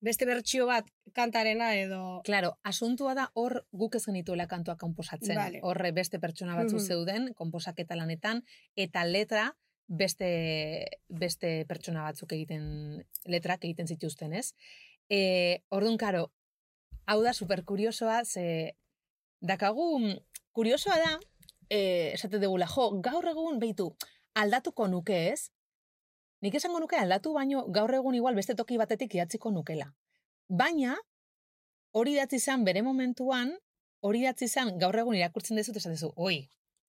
[0.05, 0.87] beste bertsio bat
[1.17, 2.21] kantarena edo...
[2.27, 5.35] Claro, asuntua da hor guk ez genituela kantua konposatzen.
[5.39, 5.61] Vale.
[5.65, 6.85] Horre beste pertsona batzu Mhm.
[6.85, 8.43] zeuden, konposaketa lanetan,
[8.75, 9.49] eta letra
[9.87, 10.29] beste,
[11.09, 14.53] beste pertsona batzuk egiten, letrak egiten zituzten, ez?
[15.09, 16.31] E, orduan, karo,
[17.05, 18.75] hau da super kuriosoa, ze
[19.41, 20.15] dakagu, mm,
[20.57, 21.19] kuriosoa da,
[21.69, 23.91] e, esate degula, jo, gaur egun, behitu,
[24.33, 25.51] aldatuko nuke, ez?
[26.45, 29.88] Nik esango nuke aldatu, baino gaur egun igual beste toki batetik idatziko nukela.
[30.62, 30.93] Baina,
[31.97, 33.55] hori idatzi izan bere momentuan,
[34.05, 36.43] hori idatzi izan gaur egun irakurtzen dezut esan dezu, oi,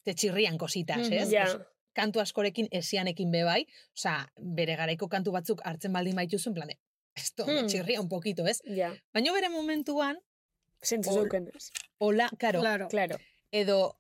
[0.04, 1.12] te txirrian kositas, Mhm.
[1.22, 1.30] ez?
[1.32, 1.44] Ja.
[1.46, 1.56] Pues,
[1.96, 3.62] kantu askorekin esianekin be bai,
[3.96, 6.76] osea, bere garaiko kantu batzuk hartzen baldin baituzun, plan de,
[7.16, 7.66] esto, Hmm.
[7.66, 8.60] txirria un poquito, ez?
[8.66, 8.92] Ja.
[9.14, 10.18] Baina bere momentuan,
[10.84, 11.48] Zentzu zeuken.
[11.56, 11.70] ez?
[11.98, 12.88] hola, karo, Claro.
[12.88, 13.16] Claro.
[13.50, 13.96] edo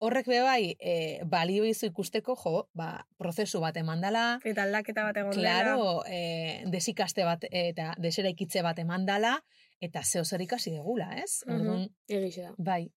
[0.00, 0.94] horrek be bai, e,
[1.28, 5.34] balio izu ikusteko, jo, ba, prozesu bat emandala, Eta aldaketa bat egon.
[5.36, 9.36] Claro, eh, desikaste bat eta deseraikitze bat emandala,
[9.80, 11.42] eta zeo zer ikasi degula, ez?
[11.46, 11.60] Mhm.
[11.60, 12.54] Orduan, Egixe da.
[12.58, 12.90] bai,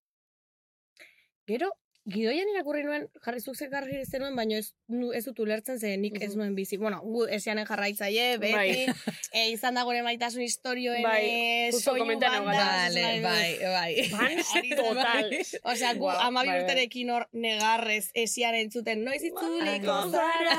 [1.46, 1.74] Gero,
[2.06, 6.18] gidoian irakurri nuen, jarri zuk zekarri zenuen, baina ez, nu, ez dut ulertzen ze nik
[6.22, 6.78] ez nuen bizi.
[6.78, 9.13] Bueno, gu esianen jarraitzaile, beti, Bai.
[9.32, 12.32] e, izan da gure maitasun historioen Bai, e, soinu banda.
[12.44, 13.94] vale, bai, bai.
[14.12, 15.32] Fans total.
[15.63, 16.63] Osea, gu Guau, amabi bai, bai.
[16.66, 20.12] urterekin hor negarrez esian entzuten, noiz itzuliko Bai.
[20.12, 20.58] zara.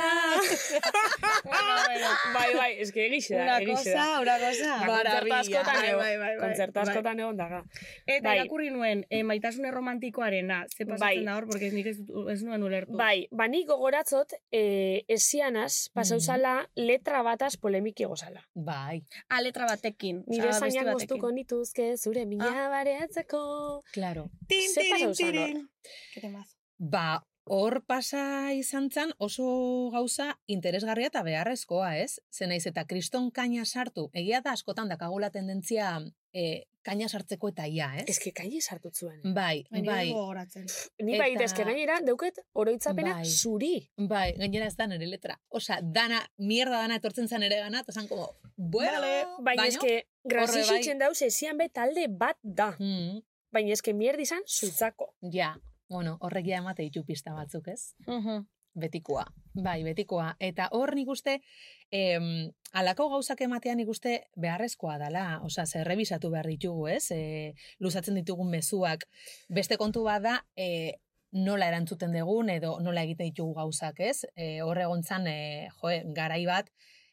[1.44, 2.08] bueno, bueno.
[2.34, 4.20] Bai, bai, eske egixe da, Una egixe cosa, da.
[4.20, 4.72] una cosa.
[4.86, 6.54] Ba, askotan Bai, egon- bai, bai, bai.
[7.04, 7.36] Bai.
[7.36, 7.62] daga.
[8.06, 8.38] Eta Bai.
[8.38, 11.33] irakurri nuen, e, maitasune romantikoarena, ze pasatzen Bai.
[11.34, 11.98] Da hor, porque nik ez,
[12.32, 12.94] ez nuen ulertu.
[12.96, 18.42] Bai, bani gogoratzot, eh, esianaz, pasauzala, letra bataz polemiki gozala.
[18.54, 20.22] Bai, A letra batekin.
[20.26, 22.68] Nire zainak moztuko nituzke, zure mina Ah.
[22.70, 23.82] bareatzeko.
[23.92, 24.30] claro.
[24.48, 24.70] Tin,
[25.14, 25.68] tirin.
[26.14, 26.54] Ke temazo.
[26.78, 32.20] Ba, hor pasa izan zan oso gauza interesgarria eta beharrezkoa, ez?
[32.32, 35.90] Ze naiz eta kriston kaina sartu, egia da askotan dakagula tendentzia
[36.32, 38.06] e, kaina sartzeko eta ia, ez?
[38.08, 39.20] Eske kaini sartu zuen.
[39.34, 40.12] Bai, Baina bai, bai.
[40.12, 40.64] gogoratzen.
[41.02, 43.24] Ni Eta- baita eske gainera, dauket oroitzapena Bai.
[43.28, 43.90] zuri.
[43.96, 45.38] bai, gainera ez da nire letra.
[45.48, 49.24] Osa, dana, mierda dana etortzen zan ere gana, eta zan como, bueno, Vale.
[49.40, 51.06] Baina baino- eske, grasixitzen bai.
[51.06, 52.72] dauz esian be talde bat da.
[52.78, 53.20] Mm,
[53.52, 55.14] Baina eske mierdi izan zutzako.
[55.32, 55.54] ja,
[55.94, 57.94] bueno, horrek ja emate ditu pista batzuk, ez?
[58.06, 58.44] Mhm.
[58.74, 59.22] Betikoa.
[59.62, 60.32] Bai, betikoa.
[60.42, 61.36] Eta hor nik uste,
[61.94, 62.24] em,
[62.74, 65.22] alako gauzak ematean nik uste beharrezkoa dela.
[65.46, 67.04] Osa, zer rebisatu behar ditugu, ez?
[67.14, 69.06] E, luzatzen ditugun mezuak.
[69.48, 70.94] Beste kontu bat da, e,
[71.30, 74.24] nola erantzuten dugun edo nola egiten ditugu gauzak, ez?
[74.34, 76.70] E, hor egon zan, e, joe, garai bat,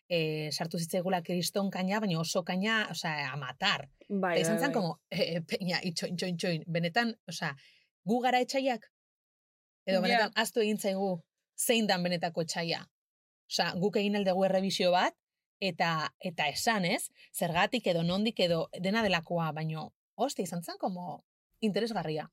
[0.10, 3.86] e, sartu zitzaigula kriston kaina, baina oso kaina, osea, amatar.
[4.10, 4.74] Bai, Eta izan bai, zen, bai.
[4.74, 6.66] como, e, peña, itxoin, txoin, txoin.
[6.68, 7.54] Benetan, osea,
[8.06, 8.88] gu gara etxaiak?
[9.86, 11.22] Edo benetan, astu egin zaigu,
[11.58, 12.84] zein dan benetako etxaia?
[13.52, 15.16] Osea, guk egin aldegu errebisio bat,
[15.60, 17.10] eta eta esan, ez?
[17.34, 21.24] Zergatik edo nondik edo dena delakoa, baino, hostia, izan zen, como,
[21.62, 22.30] interesgarria.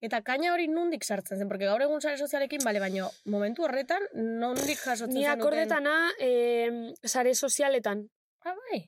[0.00, 4.04] Eta kaina hori nundik sartzen zen, porque gaur egun sare sozialekin, bale, baino momentu horretan,
[4.14, 5.40] nondik jasotzen Ni zenuten?
[5.40, 8.06] akordetana, eh, sare sozialetan.
[8.40, 8.86] Ah, bai.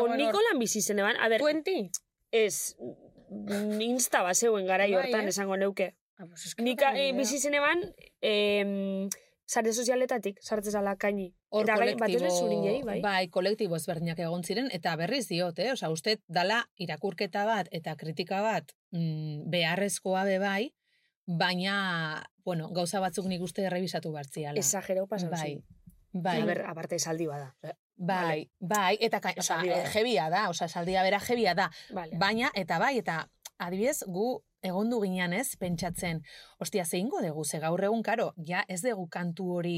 [0.00, 1.16] O Nikolan bizi zen eban.
[1.16, 1.90] A ber, 20?
[2.30, 2.76] ez,
[3.30, 5.28] insta bat zeuen garai Bai, hortan eh?
[5.34, 5.94] esango neuke.
[6.18, 7.18] Ah, pues es que Nika no tengo ni eh, idea.
[7.20, 9.08] bizi zen eban, eh,
[9.46, 11.34] sare sozialetatik, sartzen zala kaini.
[11.48, 13.00] Hor Eta gai- batez kolektibo, zurinei, bai.
[13.00, 15.72] bai, kolektibo ezberdinak egon ziren, eta berriz diot, eh?
[15.72, 20.74] Osa, uste dala irakurketa bat eta kritika bat mm, beharrezkoa be bai,
[21.26, 24.58] baina, bueno, gauza batzuk nik uste errebisatu bartziala.
[24.58, 25.62] Exagerau pasau Bai,
[26.12, 27.54] bai, ber, aparte esaldi bada.
[28.00, 29.64] Bai, bai, eta ka, bat.
[29.68, 32.16] eh, jebia da, osa, esaldia bera jebia da, Vale.
[32.18, 33.26] baina, eta bai, eta
[33.60, 36.22] adibidez, gu egondu ginean ez, pentsatzen,
[36.58, 39.76] ostia, zeingo dugu, ze gaur egun, karo, ja ez dugu kantu hori,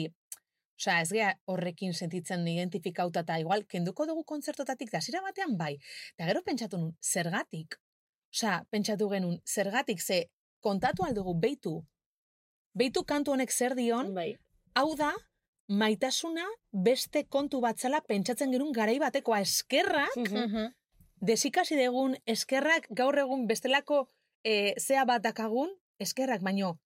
[0.78, 5.74] osea, ez gea horrekin sentitzen identifikauta eta igual, kenduko dugu kontzertotatik, da zira batean bai,
[6.14, 7.78] eta gero pentsatu nun, zergatik,
[8.34, 10.24] osea, pentsatu genuen, zergatik, ze
[10.60, 11.80] kontatu aldugu, beitu,
[12.74, 14.36] beitu kantu honek zer dion, Bai.
[14.74, 15.12] hau da,
[15.78, 20.72] maitasuna beste kontu batzala pentsatzen genuen garai batekoa eskerra, Mhm.
[21.20, 24.08] desikasi degun eskerrak gaur egun bestelako
[24.44, 26.78] e, zea bat dakagun, eskerrak, baino,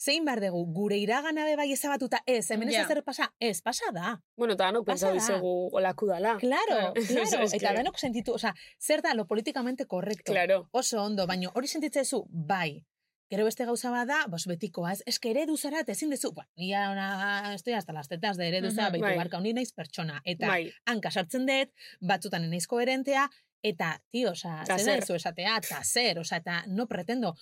[0.00, 2.82] zein behar dugu, gure iragana bai ezabatuta, ez, hemen ez Ja.
[2.82, 4.20] da zer pasa, ez, pasa da.
[4.36, 5.16] Bueno, eta no Pasa pentsau da.
[5.34, 6.36] izegu olaku dala.
[6.38, 6.94] Claro, Claro.
[7.38, 10.32] claro, Es eta denok sentitu, osea, zer da lo politikamente korrekto.
[10.32, 10.68] Claro.
[10.72, 12.82] Oso ondo, baino hori sentitzezu, bai,
[13.32, 17.54] Gero beste gauza bada, bos betikoa, ez, eske eredu zara, ezin dezu, ba, nia ona,
[17.54, 19.16] estoy hasta las tetas de eredu zara, Mhm, baitu bai.
[19.16, 20.18] barka, honi naiz pertsona.
[20.26, 20.66] Eta Bai.
[20.84, 21.70] hanka sartzen dut,
[22.02, 23.30] batzutan naiz koherentea,
[23.62, 24.98] eta, tio, zer zer.
[24.98, 27.34] nahizu esatea, eta zer, osa, eta no pretendo,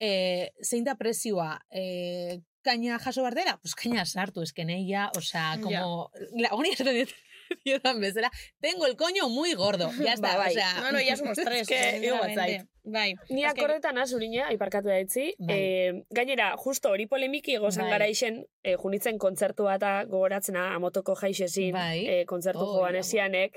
[0.00, 3.58] e, zein da prezioa, e, kaina jaso bardera?
[3.60, 7.12] Pues kaina sartu, eske neia, osa, como, la, honi dut,
[7.64, 8.30] diotan bezala,
[8.60, 10.50] tengo el coño muy gordo, ya está, Ba, bai.
[10.52, 11.66] osea, No, no, ya somos tres.
[11.68, 12.06] que sinceramente.
[12.06, 12.62] igo zait.
[12.84, 13.14] Bai.
[13.30, 15.34] Ni akordetan azurina, aiparkatu da etzi.
[15.38, 15.56] Bai.
[15.58, 17.90] Eh, gainera, justo hori polemiki gozan Bai.
[17.92, 22.06] gara isen, eh, junitzen kontzertu bata gogoratzena amotoko jaixezin, Bai.
[22.06, 23.56] eh, kontzertu Oh, joan ja, esianek.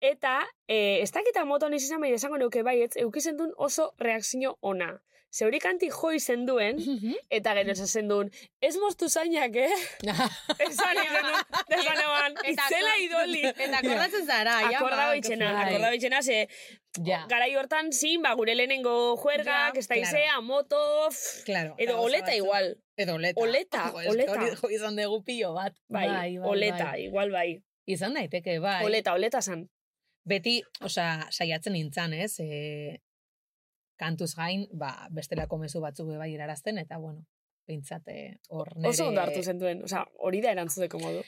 [0.00, 4.56] Eta, eh, ez dakita moto niz izan, baina esango neuke baietz, eukizen duen oso reakzio
[4.60, 5.00] ona.
[5.30, 6.78] Ze hori kanti jo izen duen,
[7.28, 8.30] eta gero esasen duen,
[8.64, 9.74] ez moztu zainak, eh?
[10.66, 11.26] Esan izen
[12.00, 13.42] duen, itzela idoli.
[13.50, 14.78] Eta akordatzen zara, ja.
[14.78, 15.64] Akorda baitxena, bai.
[15.66, 16.38] akorda baitxena, ze
[17.04, 20.08] ja, garai hortan zin, ba, gure lehenengo juergak, Ja, ez da claro.
[20.08, 21.74] izea, moto, pff, claro.
[21.76, 22.72] edo oleta igual.
[22.96, 23.40] Edo oleta.
[23.40, 24.38] Oleta, Jo, eske oleta.
[24.62, 25.76] Hori izan dugu pilo bat.
[25.92, 27.50] Bai, oleta, igual bai.
[27.84, 28.80] Izan daiteke, bai.
[28.84, 29.68] Oleta, oleta zan.
[30.28, 32.34] Beti, osea, saiatzen nintzan, ez?
[32.40, 32.98] E,
[33.98, 37.24] kantuz gain, ba, bestelako mezu batzuk bai erarazten, eta bueno,
[37.66, 38.94] pintzate hor nere...
[38.94, 41.24] Oso ondo hartu zentuen, osea, hori da erantzuteko modu.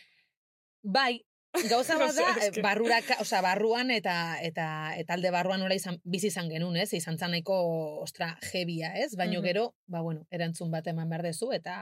[0.83, 1.21] Bai,
[1.69, 2.29] gauza bat da,
[2.63, 4.15] barruraka, osea, barruan eta
[4.47, 6.93] eta eta alde barruan nola izan bizi izan genuen, ez?
[6.97, 7.59] Izan zan nahiko
[8.07, 9.11] ostra jebia, ez?
[9.19, 9.45] Baino Mhm.
[9.51, 11.77] gero, ba bueno, erantzun bat eman behar dezu eta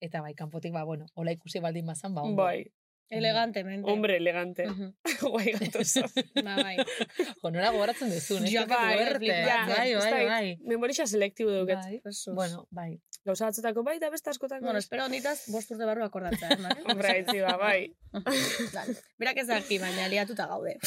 [0.00, 2.40] eta bai kanpotik ba bueno, hola ikusi baldin bazan, ba ondo.
[2.42, 2.64] Bai,
[3.10, 3.90] Elegantemente.
[3.90, 4.66] hombre, elegante.
[4.68, 4.94] Mhm.
[5.30, 6.02] Guai gatoso.
[6.44, 6.76] Ba, bai.
[7.42, 8.50] Jo, nola gogoratzen duzu, ne?
[8.50, 10.58] Ja, bai, bai, ez bai, bai.
[10.64, 11.78] Memorixa selektibo duket.
[11.78, 12.00] Bai.
[12.34, 13.00] Bueno, bai.
[13.28, 14.64] Gauza batzutako bai, eta beste askotako.
[14.64, 16.76] Bueno, espero honitaz, bost urte barru akordatzea, eh?
[16.88, 17.90] Hombre, aitzi ba, bai.
[19.20, 20.78] Berak ez daki, baina liatuta gaude.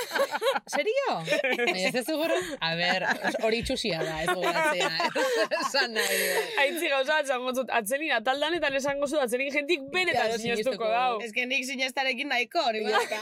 [0.74, 1.16] Serio?
[1.18, 2.38] Baina ez ez goro?
[2.64, 3.04] A ber,
[3.44, 4.88] hori itxusia da, ez gogoratzea.
[5.60, 6.20] Esan nahi.
[6.22, 6.56] dut.
[6.64, 11.20] Aitzi gauza bat atzelin ataldanetan esango zu, atzelin jentik benetan sinestuko dau.
[11.24, 13.20] Ez que nik sinestarekin nahiko, hori bata.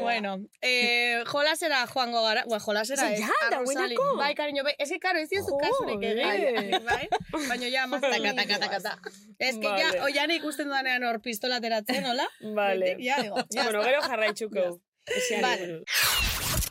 [0.00, 3.20] bueno, eh, jolasera joango gara, bueno, jolasera ez.
[3.20, 3.94] ja, arrozali.
[3.94, 4.16] dagoeneko.
[4.16, 5.58] Bai, cariño, bai, ez karo, ez Joder.
[5.66, 7.08] kasurik egin, bai?
[7.48, 8.94] Baina ja, mazta, kata, kata, kata.
[9.38, 10.00] Ez que ja, Vale.
[10.08, 12.28] oian ikusten dudanean hor pistola ateratzen, hola?
[12.54, 12.96] Vale.
[13.02, 14.66] Ja, digo, ja, Bueno, gero jarraitzuko.
[15.06, 15.66] Esiari Vale.
[15.66, 15.84] buruz.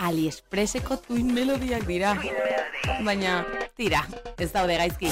[0.01, 2.15] AliExpresseko tuin melodiak dira.
[3.05, 3.41] Baina,
[3.77, 4.05] tira,
[4.39, 5.11] ez daude gaizki.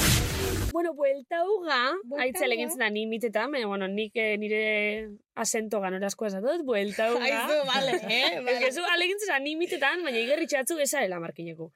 [0.72, 1.78] Bueno, buelta uga,
[2.22, 2.48] aitza uga.
[2.52, 4.60] legintzen da ni mitetan, baina, bueno, nik eh, nire
[5.34, 7.26] asento ganorazko esatut, buelta uga.
[7.26, 8.28] Aizu, vale, eh?
[8.38, 8.58] Ez Vale.
[8.62, 11.72] que zu alegintzen da ni mitetan, baina igerritxatzu ezarela markineko.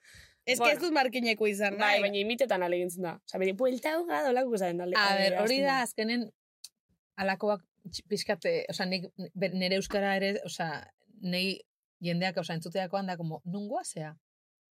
[0.47, 0.75] Ez que Bueno.
[0.77, 3.15] ez dut markineko izan, Bai, baina imitetan alegintzen da.
[3.25, 4.97] Osa, bere, buelta uga dolako guzaren dalde.
[5.01, 6.27] A ber, hori da azkenen
[7.17, 7.63] alakoak
[8.09, 9.07] pixkate, osea, nik
[9.55, 10.83] nire euskara ere, osea,
[11.23, 11.61] nei
[12.05, 14.15] jendeak, osea, entzuteakoan da, como, nungoa zea?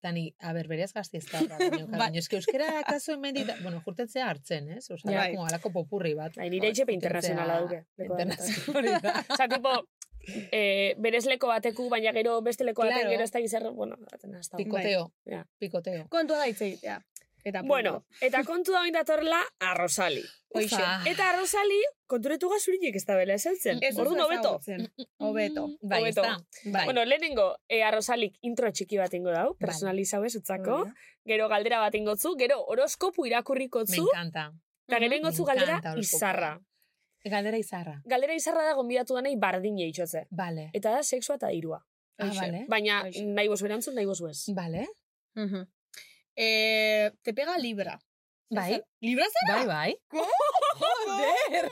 [0.01, 1.99] Eta ni, a ber, berez gazti ez da, baina, Bai.
[1.99, 4.89] baina, eske euskara kaso hemen dita, bueno, jurtetzea hartzen, ez?
[4.89, 5.19] Osea, Ja.
[5.23, 6.35] da, como alako popurri bat.
[6.35, 7.83] Bai, nire etxepe internazionala duke.
[7.99, 9.13] Internazionala da.
[9.29, 9.75] Osa, tipo,
[10.51, 13.09] eh, berez leko bateku, baina gero beste leko Claro.
[13.09, 14.57] gero ez da gizar, bueno, atena, ez da.
[14.57, 15.45] Pikoteo, Ja.
[15.59, 16.07] pikoteo.
[16.09, 17.01] Kontua da hitz egitea.
[17.43, 20.21] Eta Bueno, eta kontu da datorrela arrosali.
[20.53, 20.75] Hoixe.
[20.75, 21.01] Ufa.
[21.09, 23.79] Eta arrosali, konturetu gazurinek ez da bela esaltzen.
[23.81, 24.27] Ez hobeto.
[24.29, 24.91] ezagutzen.
[25.17, 25.67] Hobeto.
[25.81, 26.37] Bai, da.
[26.65, 26.85] Bai.
[26.85, 30.91] Bueno, lehenengo, e, arrosalik intro txiki bat ingo dau, personalizau ez utzako.
[31.25, 34.51] Gero galdera bat ingotzu, gero horoskopu Me irakurrikotzu, encanta.
[34.87, 36.59] eta gero Me ingotzu galdera izarra.
[37.23, 38.01] Galdera izarra.
[38.05, 40.25] Galdera izarra da gonbidatu danei bardine itxotze.
[40.31, 40.69] Vale.
[40.73, 41.81] Eta da sexua eta irua.
[42.17, 42.39] Ah, Hoixe.
[42.39, 42.65] vale.
[42.69, 43.25] Baina Hoixe.
[43.25, 44.45] nahi bozu erantzun, nahi bozu ez.
[44.55, 44.87] Vale.
[45.35, 45.67] Mhm.
[46.35, 47.99] Eh, te pega Libra.
[48.49, 48.81] Bai.
[49.01, 49.57] ¿Libra zara?
[49.57, 49.95] Bai, bai.
[50.81, 51.69] Joder!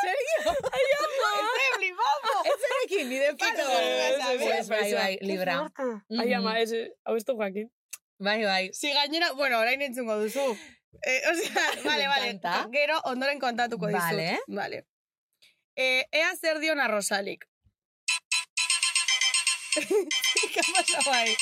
[0.00, 0.38] Serio?
[0.40, 2.32] Estoy flipando.
[2.52, 3.66] Ezerekin, nire paro.
[3.68, 5.26] Ez, ez, ez, Bai, ez, bai, ez.
[5.28, 5.56] libra.
[6.18, 6.72] Ai, ama, ez,
[7.04, 7.36] hau ez du.
[8.18, 8.70] Bai, bai.
[8.72, 10.56] Si gainera, bueno, orain entzungo duzu.
[11.02, 12.40] Eh, o sea, vale, vale.
[12.72, 14.02] Gero ondoren kontatuko dizut.
[14.02, 14.40] Vale.
[14.48, 14.86] Vale.
[15.76, 16.58] Eh, ea zer.
[20.52, 21.36] ¿Qué ha pasado ahí?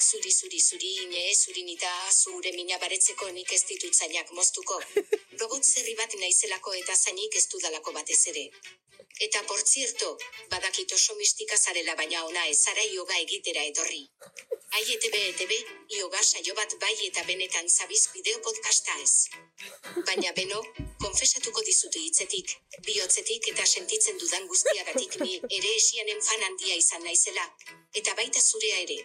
[0.00, 4.80] Zuri, zuri, zuri, ine, zuri nita, zure mina baretzeko nik ez ditut zainak moztuko.
[5.40, 8.50] Robot zerri bat naizelako eta zainik ez dudalako batez ere.
[9.18, 10.16] Eta por zierto,
[10.50, 14.04] badakit oso mistika zarela baina ona ez zara yoga egitera etorri.
[14.70, 15.52] Ai ETB, ETB,
[15.98, 19.26] yoga saio bat bai eta benetan zabiz bideo podcasta ez.
[20.06, 20.60] Baina beno,
[21.02, 22.54] konfesatuko dizutu hitzetik,
[22.86, 27.48] bihotzetik eta sentitzen dudan guztiagatik ni ere esianen fan handia izan naizela,
[28.02, 29.00] eta baita zurea ere.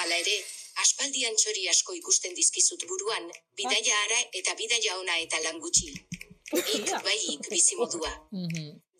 [0.00, 0.38] Hala ere,
[0.86, 5.92] aspaldian txori asko ikusten dizkizut buruan, bidaia ara eta bidaia ona eta lan gutxi.
[6.56, 8.12] Ik bai ik bizimodua.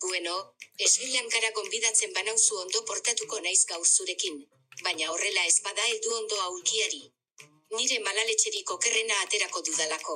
[0.01, 0.55] Bueno,
[0.87, 4.37] Sri Lankara gonbidatzen banauzu ondo portatuko naiz gaur zurekin.
[4.83, 7.01] Baina horrela ez bada heldu ondo aulkiari.
[7.75, 10.15] Nire malaletxerik okerrena aterako dudalako.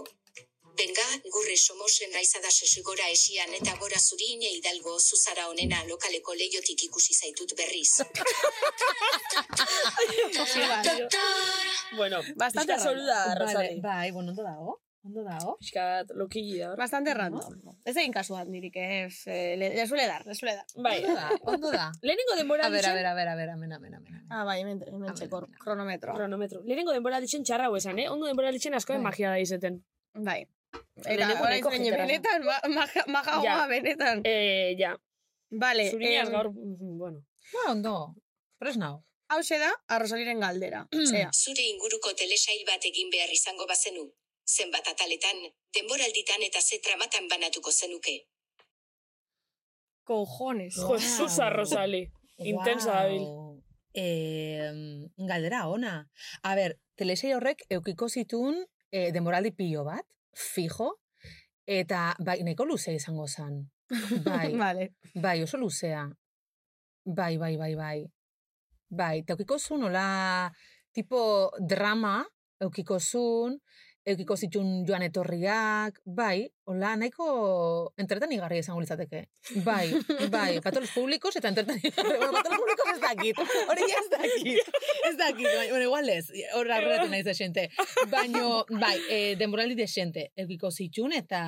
[0.77, 7.13] Benga, gurre somosen raizada sesugora esian eta gora zurine hidalgo zuzara onena lokaleko leiotik ikusi
[7.13, 7.99] zaitut berriz.
[11.93, 14.79] Bueno, Bastante pixka zoru da, Vale, bai, bueno, ondo dago.
[15.03, 15.57] Ondo dago.
[15.59, 16.77] Pixka lokili da, hor.
[16.79, 17.57] Bastante random.
[17.83, 19.25] Ez egin kasu bat nirik, ez.
[19.27, 20.65] Eh, le, le suele dar, le suele dar.
[20.85, 21.87] Bai, Ondo da, ondo da.
[22.07, 24.21] lehenengo denbora A ver, a ditzen, ver, a ver, a ver, amena, amena, amena.
[24.29, 25.57] Ah, bai, hemen, txeko, mira.
[25.59, 26.15] kronometro.
[26.15, 26.61] kronometro.
[26.63, 28.07] Lehenengo denbora ditzen txarra hau esan, eh?
[28.09, 29.09] Ondo denbora ditzen askoen Bai.
[29.11, 29.81] magia da izeten.
[30.15, 30.45] Bai.
[31.03, 33.67] Eta Lehenengo orain zein benetan, ma- maja- majagoa Ja.
[33.67, 34.21] benetan.
[34.23, 34.95] Eh, ja.
[35.51, 37.25] Vale, Zurineaz em, gaur, mm, bueno.
[37.53, 38.15] Ba, ondo.
[38.57, 39.03] Pres nao.
[39.33, 40.87] hause da, arrosaliren galdera.
[40.93, 41.29] Ea.
[41.33, 44.03] Zure inguruko telesail bat egin behar izango bazenu.
[44.45, 45.39] Zenbat ataletan,
[45.73, 48.27] denboralditan eta ze tramatan banatuko zenuke.
[50.03, 50.75] Cojones.
[50.75, 52.03] Jesus arrosali.
[52.37, 53.23] Intensa dabil.
[53.93, 54.71] Eh,
[55.17, 56.09] galdera ona.
[56.43, 58.57] A ber, telesei horrek eukiko zitun
[58.91, 60.89] eh, demoraldi pilo bat, fijo,
[61.65, 63.63] eta bai, nahiko luzea izango zen.
[64.25, 64.89] Bai, Vale.
[65.15, 66.03] bai, oso luzea.
[67.05, 67.97] Bai, bai, bai, bai.
[68.89, 70.51] Bai, eta eukiko zuen, hola,
[70.93, 72.19] tipo drama,
[72.61, 73.57] eukiko zuen,
[74.05, 77.27] eukiko zitun joan etorriak, bai, hola, nahiko
[77.99, 79.21] entretenigarria izango litzateke.
[79.63, 79.93] Bai,
[80.33, 82.17] bai, patolos públicos eta entretenigarria.
[82.19, 83.41] Bueno, patolos públicos ez dakit.
[83.71, 84.71] Hori ez dakit.
[85.09, 86.25] Ez dakit, bai, bueno, igual ez.
[86.57, 87.69] Hor aurretu naiz desente.
[88.11, 90.31] Baino, bai, eh, denboraldi desente.
[90.35, 91.43] Eukiko zitun eta...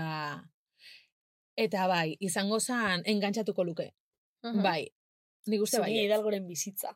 [1.55, 3.93] Eta bai, izango zan engantzatuko luke.
[4.43, 4.81] Bai,
[5.47, 5.91] nik uste bai.
[5.91, 6.91] Zuri hidalgoren bizitza.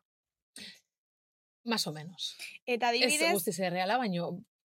[1.63, 2.35] Más o menos.
[2.65, 3.33] Eta Ez adibidez...
[3.33, 4.31] guztiz erreala, baino,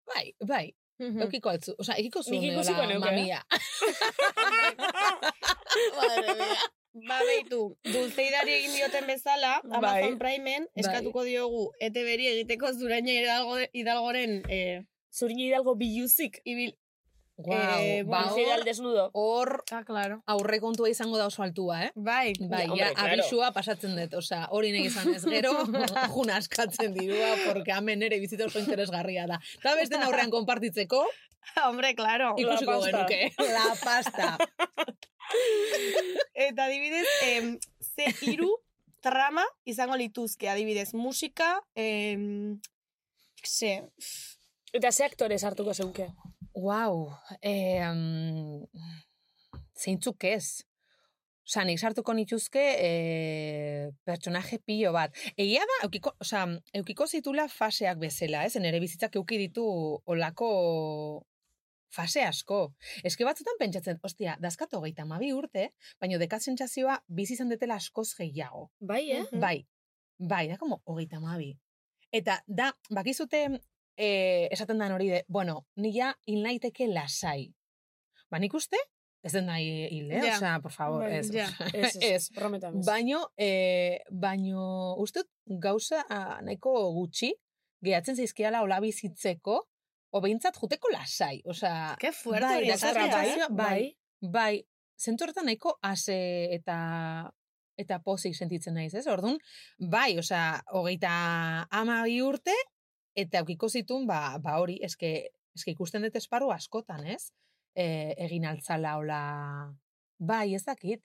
[0.07, 1.21] bai, bai, Mhm.
[1.25, 1.73] eukiko altzu.
[1.79, 3.41] Osa, ekiko zuen Nik ikusiko neuke, mamia.
[5.97, 6.59] Madre mia.
[7.09, 10.11] Ba, beitu, dulzeidari egin dioten bezala, Amazon Bai.
[10.21, 16.41] Primeen eskatuko diogu ETB-ri egiteko zuraino hidalgo, hidalgoren eh, Zuri hidalgo biluzik.
[16.45, 16.73] ibil...
[17.35, 19.09] Guau, Eh, ba, hor, desnudo.
[19.13, 20.21] hor Ah, claro.
[20.27, 21.91] aurre kontua izango da oso altua, eh?
[21.95, 22.33] Bai.
[22.39, 23.13] Bai, hombre, ja, claro.
[23.13, 25.51] abisua pasatzen dut, osea, hori nahi izan ez gero,
[26.15, 29.39] jun askatzen dirua, porque hemen ere bizita oso interesgarria da.
[29.59, 31.03] Eta beste aurrean konpartitzeko,
[31.65, 32.35] Hombre, claro.
[32.37, 33.31] ikusiko genuke.
[33.57, 34.37] La pasta.
[36.33, 38.51] Eta adibidez, em, ze hiru
[39.01, 42.61] trama izango lituzke, adibidez, musika, em,
[43.43, 43.81] ze,
[44.73, 46.07] Eta ze aktore sartuko zeunke.
[46.53, 47.09] Wow,
[47.41, 48.65] eh, um,
[49.73, 50.61] zeintzuk ez.
[51.43, 55.17] Osa, nik sartuko nituzke eh, pertsonaje pilo bat.
[55.35, 56.45] Egia da, eukiko, osa,
[56.77, 58.55] eukiko zitula faseak bezala, ez?
[58.61, 59.65] Nere bizitzak euki ditu
[60.05, 60.51] olako
[61.93, 62.61] fase asko.
[63.03, 68.11] Eske batzutan pentsatzen, ostia, dazkatu hogeita mabi urte, baina dekat sentsazioa bizi izan detela askoz
[68.17, 68.69] gehiago.
[68.79, 69.25] Bai, eh?
[69.41, 69.57] Bai,
[70.19, 71.51] bai, da como hogeita mabi.
[72.13, 73.47] Eta da, bakizute
[73.97, 77.53] eh, esaten dan hori de, bueno, nila hil naiteke lasai.
[78.31, 78.79] Ba, nik uste,
[79.23, 80.21] ez den nahi hil, eh?
[80.25, 80.35] Ja.
[80.37, 81.29] Osea, por favor, Bai, ez.
[81.33, 81.47] ja.
[81.73, 82.83] Ez, ez, ez.
[82.85, 87.31] Baino, eh, baino, uste gauza ah, nahiko gutxi
[87.83, 89.59] gehatzen zaizkiala hola bizitzeko,
[90.13, 91.41] o behintzat juteko lasai.
[91.49, 93.47] Osea, Ke fuerte bai, hori eh?
[93.49, 93.79] bai,
[94.21, 94.53] bai,
[94.99, 96.17] zentu horretan nahiko ase
[96.55, 96.77] eta
[97.79, 99.07] eta pozik sentitzen naiz, ez?
[99.09, 99.39] Orduan,
[99.79, 101.13] bai, osea, hogeita
[101.73, 102.53] ama bi urte,
[103.15, 107.31] eta aukiko zitun, ba, ba hori, eske, eske ikusten dut esparru askotan, ez?
[107.75, 107.85] E,
[108.25, 109.19] egin altzala hola,
[110.19, 111.01] bai, ez dakit.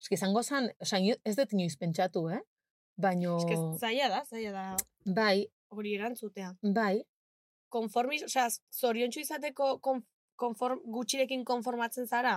[0.00, 2.40] Eske izango zan, ino- ez dut inoiz pentsatu, eh?
[2.96, 6.54] Baino, que zaila da, zaila da bai, hori erantzutea.
[6.62, 7.02] bai,
[7.68, 10.04] Konformis, osea, zoriontsu izateko kon,
[10.38, 12.36] konform, gutxirekin konformatzen zara?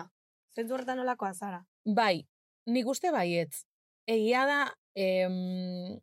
[0.55, 1.59] Zentu horretan nolakoa zara?
[1.85, 2.25] Bai,
[2.65, 3.61] nik uste baietz.
[4.09, 4.57] Egia da,
[4.95, 5.99] em,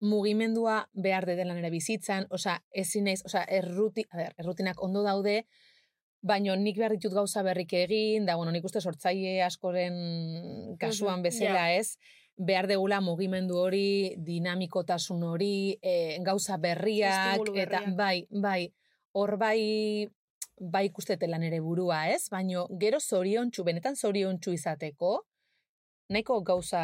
[0.00, 5.46] mugimendua behar dela nire bizitzan, osea, ezin naiz, osea, erruti, a ber, errutinak ondo daude,
[6.26, 11.70] baino nik behar ditut gauza berrik egin, da, bueno, nik uste sortzaile askoren kasuan bezala
[11.72, 11.96] ez,
[12.36, 18.66] behar degula mugimendu hori, dinamikotasun hori, e, gauza berriak, eta bai, bai,
[19.16, 19.60] hor bai,
[20.60, 22.28] bai ikustete nere burua, ez?
[22.30, 25.22] Baino gero zoriontsu, benetan zoriontsu izateko,
[26.10, 26.82] nahiko gauza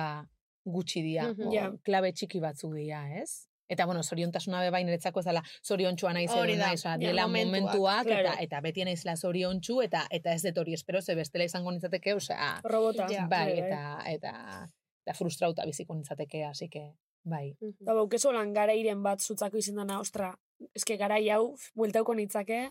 [0.64, 1.48] gutxi dira, Mhm.
[1.48, 1.72] o, Ja.
[1.84, 3.48] klabe txiki batzuk dira, ez?
[3.68, 7.62] Eta, bueno, zoriontasuna be bai niretzako ez dela zoriontsua naiz edo naiz, ja, direla momentuak,
[7.62, 8.36] momentuak, eta, claro.
[8.42, 12.60] eta beti naizela zoriontsu, eta eta ez dut hori espero, ze bestela izango nintzateke, osea,
[12.64, 13.06] Robota.
[13.10, 13.26] Ja.
[13.26, 13.58] bai, bai.
[13.58, 14.68] eta, eta,
[15.06, 16.92] eta frustrauta biziko nintzateke, así que,
[17.24, 17.56] bai.
[17.80, 20.36] Da baukezu lan garairen bat zutzako izin dana, ostra,
[20.74, 22.70] eske garai hau, bueltauko nitzake,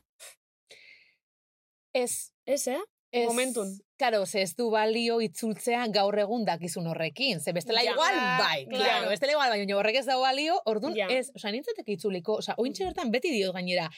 [1.94, 2.80] Ez, ez, eh?
[3.12, 3.72] Ez, Momentun.
[3.98, 7.40] Karo, ze ez du balio itzultzea gaur egun dakizun horrekin.
[7.42, 8.84] Ze bestela Ja, igual, claro, bai, claro.
[8.86, 11.08] claro, bestela igual, baina horrek ez dago balio, orduan Ja.
[11.10, 13.90] ez, osea, nintzateke itzuliko, osea, ointxe bertan beti diot gainera,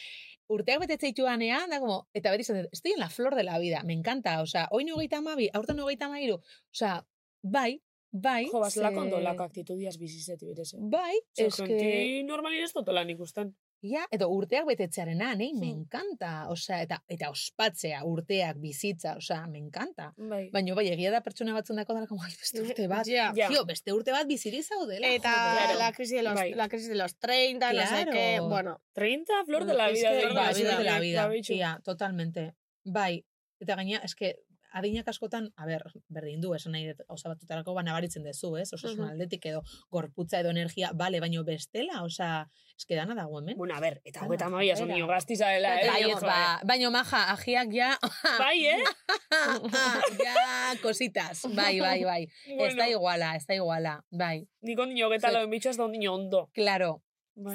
[0.50, 3.82] urteak betetze dituanean, da como, eta beti zaten, estoy en la flor de la vida,
[3.84, 6.42] me encanta, osea, oin hogeita amabi, aurten hogeita amairu,
[6.74, 7.06] osea,
[7.42, 10.74] bai, bai, Jo, bas, lako ze- ondo lako aktitudiaz bizizeti berez.
[10.74, 10.78] eh?
[10.82, 13.56] Bai, eske, genti normalin ez dutela nik usten.
[13.84, 15.82] Ja, edo urteak betetzearena, nei, me Hmm.
[15.84, 20.14] encanta, osea, eta, eta ospatzea, urteak, bizitza, osea, me encanta.
[20.18, 20.50] Bai.
[20.54, 23.34] Baina bai, egia da pertsona batzun dako dara, como, "Ai, beste urte bat, Ja.
[23.36, 23.50] Ja.
[23.50, 25.78] Tio, beste urte bat biziri zaudela, Eta joder.
[25.78, 26.54] la crisis de los, Bai.
[26.54, 28.12] la crisis de los 30, no sé Claro.
[28.12, 28.82] qué, bueno.
[28.94, 30.10] 30, flor de la Es vida.
[30.10, 31.54] que, de bai, verdad, flor de la vida, bitxu.
[31.54, 32.54] ia, totalmente.
[32.86, 33.26] Bai,
[33.60, 34.40] eta gaina, eske,
[34.74, 38.74] adinak askotan, a ber, berdin du, esan nahi gauza batutarako ba nabaritzen dezu, ez?
[38.74, 39.10] Osasun Mhm.
[39.12, 39.62] aldetik edo
[39.92, 42.48] gorputza edo energia, bale, baino bestela, osea,
[42.78, 43.56] eske dana dago hemen.
[43.58, 44.98] Bueno, a ver, eta hogeita mabia son bera.
[44.98, 45.88] niño gaztiza dela, eh?
[45.90, 47.98] Bai, ez, ba, baino maja, ajiak ja,
[48.40, 48.84] Bai, eh?
[50.26, 52.28] ja, cositas, bai, bai, bai.
[52.66, 55.92] Ez da iguala, ez da iguala, bai, Niko niño geta lo bitxo ez da un
[55.92, 56.50] niño ondo.
[56.54, 57.02] claro,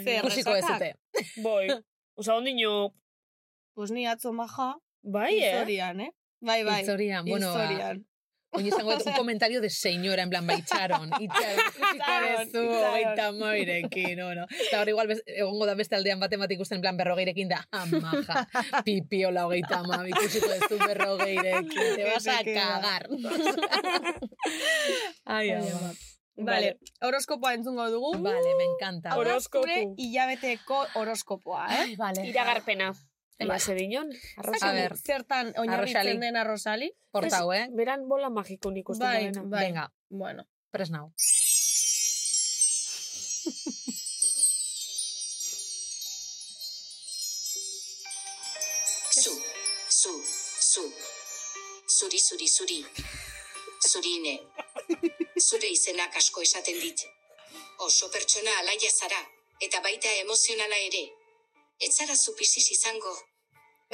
[0.05, 0.97] Zer, ikusiko ez resakak?
[1.13, 1.43] dute.
[1.43, 1.69] Boi.
[2.15, 2.93] Osa, un niño...
[3.75, 5.55] Pues ni atzo maja, Bai, eh?
[5.55, 6.13] Izorian, eh?
[6.41, 6.83] Bai, bai.
[6.83, 8.05] Itzorian, bueno, ba, Izorian.
[8.51, 11.11] Oye, izango dut un comentario de señora, en plan, bai, itxaron.
[11.21, 12.85] Itxaron, itxaron.
[12.85, 14.47] hogeita moirekin, no, no.
[14.67, 17.61] Eta hor igual, bez, egongo da beste aldean bate bat ikusten, en plan, berrogeirekin da,
[17.71, 18.47] amaja,
[18.87, 23.09] pipiola hogeita ma, ikusiko dezu berrogeirekin, te vas a cagar.
[25.25, 25.93] Ai, ama.
[26.39, 28.13] Vale, horoskopoa entzungo dugu.
[28.23, 29.11] Vale, me encanta.
[29.11, 29.67] Hau da Horoskopu.
[29.67, 31.79] zure hilabeteko horoskopoa, eh?
[31.81, 32.23] Ai, vale.
[32.31, 32.93] Iragarpena.
[33.47, 34.11] Ba, zedinon.
[34.37, 34.97] A ver.
[34.99, 35.61] Zertan Arrosali.
[35.63, 36.91] oinarritzen den arrosali.
[37.11, 37.69] Portau, eh?
[37.71, 39.43] Beran bola magiko nik uste Bai, dena.
[39.45, 39.65] bai.
[39.67, 40.45] Venga, Bueno.
[40.71, 41.13] pres nau.
[49.11, 49.33] Zu,
[49.89, 50.13] zu,
[50.61, 50.93] zu.
[51.99, 52.85] Zuri, zuri, zuri.
[53.91, 54.35] Zurine.
[55.41, 57.05] Zure izenak asko esaten dit.
[57.87, 59.21] Oso pertsona alaia zara,
[59.63, 61.05] eta baita emozionala ere.
[61.81, 63.15] Etzara zu pisiz izango.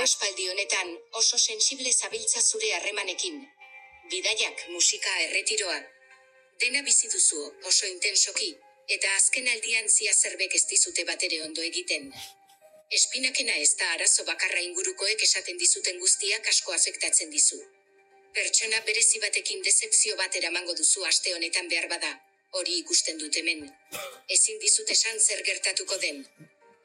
[0.02, 0.88] Aspaldi honetan
[1.18, 3.36] oso sensible zabiltza zure harremanekin.
[4.10, 5.76] Bidaiak, musika, erretiroa.
[6.62, 8.48] Dena bizi duzu oso intensoki,
[8.96, 12.10] eta azken aldian zia zerbek ez dizute batere ondo egiten.
[12.98, 17.60] Espinakena ez da arazo bakarra ingurukoek esaten dizuten guztiak asko afektatzen dizu.
[18.34, 22.10] Pertsona berezi batekin dezepzio bat eramango duzu aste honetan behar bada,
[22.58, 23.62] hori ikusten dut hemen.
[24.38, 26.24] Ezin dizut esan zer gertatuko den.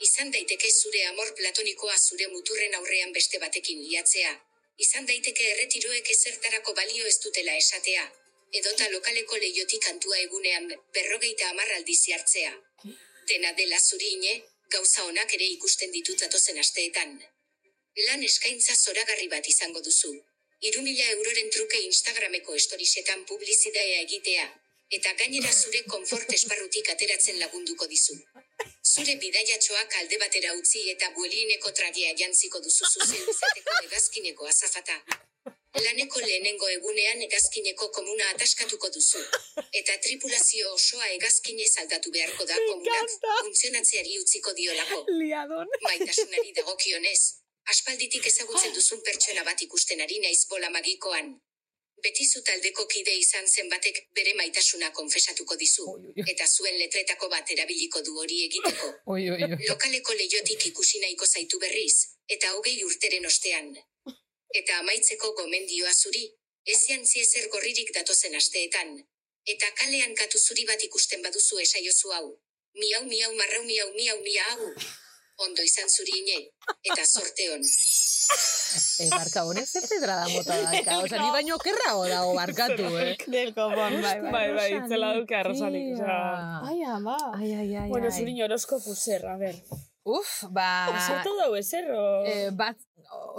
[0.05, 4.31] Izan daiteke zure amor platonikoa zure muturren aurrean beste batekin liatzea.
[4.85, 8.05] Izan daiteke erretiroek ezertarako balio ez dutela esatea.
[8.59, 12.53] Edota lokaleko leiotik kantua egunean berrogeita hamar aldiz jartzea.
[13.31, 14.37] Dena dela zurine,
[14.77, 17.19] gauza onak ere ikusten ditut datozen asteetan.
[18.07, 20.13] Lan eskaintza zoragarri bat izango duzu.
[20.71, 24.47] Iru mila euroren truke Instagrameko estorisetan publizidea egitea,
[24.97, 28.15] eta gainera zure konfort esparrutik ateratzen lagunduko dizu.
[28.89, 34.95] Zure bidaiatxoak alde batera utzi eta buelineko tragea jantziko duzu zuzen izateko hegazkineko azafata.
[35.85, 39.21] Laneko lehenengo egunean hegazkineko komuna ataskatuko duzu.
[39.81, 43.13] Eta tripulazio osoa hegazkinez aldatu beharko da komunak
[43.43, 45.03] funtzionatzeari utziko diolako.
[45.21, 45.69] Liadon.
[45.85, 47.21] Maitasunari dagokionez,
[47.75, 51.35] aspalditik ezagutzen duzun pertsona bat ikusten ari naiz bola magikoan.
[52.03, 55.85] Beti zu taldeko kide izan zen batek bere maitasuna konfesatuko dizu,
[56.33, 58.89] eta zuen letretako bat erabiliko du hori egiteko.
[59.15, 59.59] Oi, oi, oi.
[59.67, 63.73] Lokaleko leiotik ikusi nahiko zaitu berriz, eta hogei urteren ostean.
[64.61, 66.23] Eta amaitzeko gomendioa zuri,
[66.65, 68.95] ez jantzi ezer gorririk datozen asteetan.
[69.53, 72.25] Eta kalean katu zuri bat ikusten baduzu esaiozu hau.
[72.79, 74.73] Miau, miau, marrau, miau, miau, miau.
[75.45, 76.39] Ondo izan zuri ine,
[76.83, 77.63] eta sorte on.
[78.99, 80.97] E, barka honek zer pedrada mota daka.
[81.03, 83.15] Osa, ni baino kerrago dago barkatu, eh?
[83.25, 84.31] Del kopon, bai, bai.
[84.35, 85.93] Bai, bai, itzela duke arrosalik.
[85.95, 86.17] Osea,
[86.69, 87.17] Ai, ama.
[87.37, 89.57] Ai, ai, ai, bueno, zuri horoskopu zer, a ber.
[90.09, 90.69] Uf, ba...
[91.05, 92.03] Zertu dau ezer, o...
[92.29, 92.77] Eh, bat,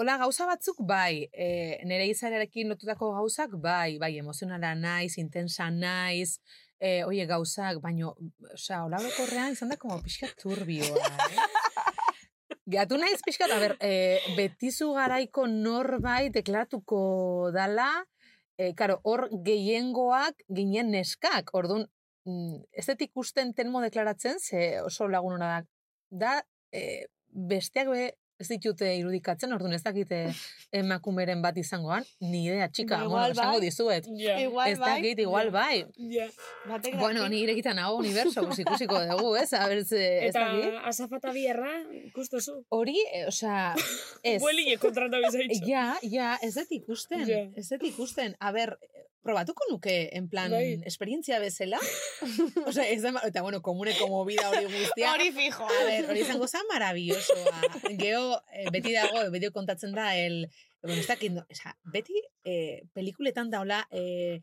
[0.01, 6.39] hola gauza batzuk bai, eh, nire izarekin lotutako gauzak bai, bai, emozionala naiz, intensa naiz,
[6.79, 8.15] eh, oie gauzak, baino,
[8.55, 11.49] osea, hola orokorrean izan da como pixka turbioa, eh?
[12.71, 17.01] Gatu naiz pixkat, a ber, eh, betizu garaiko norbait deklaratuko
[17.55, 17.89] dala,
[18.59, 21.87] eh, karo, hor gehiengoak ginen neskak, orduan,
[22.27, 25.65] mm, ez dut ikusten tenmo deklaratzen, ze oso lagun da,
[26.11, 26.35] da,
[26.71, 28.05] eh, besteak be,
[28.41, 30.19] ez ditute irudikatzen, orduan ez dakite
[30.73, 33.61] emakumeren bat izangoan, ni idea, txika, Ba, bueno, igual esango bai.
[33.67, 34.07] dizuet.
[34.17, 34.39] Ja.
[34.41, 34.91] Igual Ez bai.
[35.03, 35.85] dakit, igual bai.
[36.69, 39.53] Batek Bueno, ni irekitan nago universo, pues ikusiko dugu, ez?
[39.53, 40.75] A ber, ze, ez Eta dakit.
[40.85, 41.71] azafata bierra,
[42.07, 42.65] ikustozu.
[42.71, 43.75] Hori, eh, osea,
[44.23, 44.41] ez.
[44.43, 45.67] Bueline kontrata bizaitxo.
[45.69, 47.45] Ja, ja, ez dut ikusten, Ja.
[47.57, 48.37] ez dut ikusten.
[48.41, 48.79] A ber,
[49.23, 50.81] probatuko nuke, en plan, Bai.
[50.89, 51.79] esperientzia bezala?
[52.69, 55.13] Osea, ez da, eta bueno, komuneko movida hori guztia.
[55.15, 55.67] Hori fijo.
[55.69, 57.61] A ber, hori izango zen maravillosoa.
[58.01, 60.47] Geo, eh, beti dago, bideo kontatzen da, el,
[60.83, 64.41] bueno, ez dakit, no, oza, beti eh, pelikuletan daula, eh,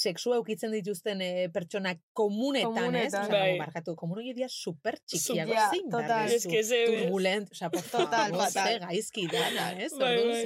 [0.00, 3.10] sexua eukitzen dituzten eh, pertsona komunetan, ez?
[3.12, 3.28] Komunetan.
[3.28, 3.40] Bai.
[3.50, 6.30] como barkatu, komuno dira super txikiago, zein total.
[6.30, 8.68] behar Es turbulent, osea, por Total, favor, fatal.
[8.72, 9.92] ze gaizki dana, ez?
[9.98, 10.44] Bai, bai.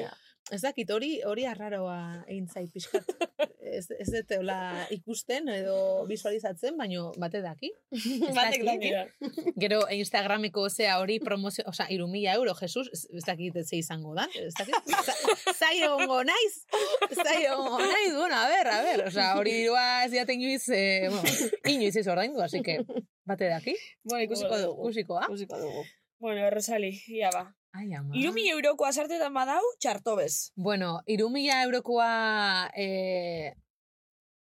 [0.53, 3.07] Ez dakit, hori hori arraroa egin zait pixkat.
[3.65, 4.35] ez, ez dut
[4.93, 7.71] ikusten edo visualizatzen, baino bate daki.
[8.37, 8.91] Batek daki.
[9.57, 14.29] Gero Instagrameko zea hori promozio, osea, irumila euro, Jesus, ez, dakit ze izango da.
[14.37, 14.77] Ez dakit,
[15.07, 16.61] za- zai egongo naiz.
[17.25, 19.07] Zai egongo naiz, bueno, a ber, a ber.
[19.09, 22.79] Osea, hori dirua ez diaten inoiz, eh, bueno, inoiz ez ordaindu, así que,
[23.25, 23.75] bate daki.
[24.05, 24.83] Bueno, ikusiko dugu.
[24.91, 25.25] Ikusikoa.
[25.31, 25.85] Ikusiko dugu.
[26.21, 27.49] Bueno, erresali, ia ba.
[27.75, 28.15] Ai, ama.
[28.15, 30.53] Irumi euroko azartetan badau, txartobez.
[30.55, 33.55] Bueno, irumila eurokoa eh,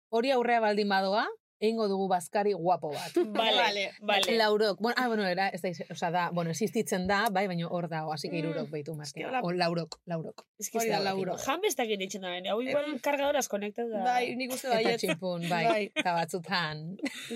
[0.09, 1.27] hori aurrea baldin badoa,
[1.61, 3.13] egingo dugu bazkari guapo bat.
[3.37, 4.33] Vale, vale.
[4.39, 7.67] Laurok, bueno, ah, bueno, era, ez da, o sea, da, bueno, existitzen da, bai, baina
[7.67, 9.25] hor dago, así que irurok behitu marke.
[9.27, 10.45] hola- O laurok, laurok.
[10.57, 11.37] Ez que da da lauro.
[11.37, 12.49] Jan bestak egiten da bene.
[12.49, 14.01] Hau igual kargadoras konektatu da.
[14.07, 15.03] Bai, nik uste Eta baiet.
[15.03, 15.83] txipun, bai, Bai.
[15.93, 16.85] eta batzutan.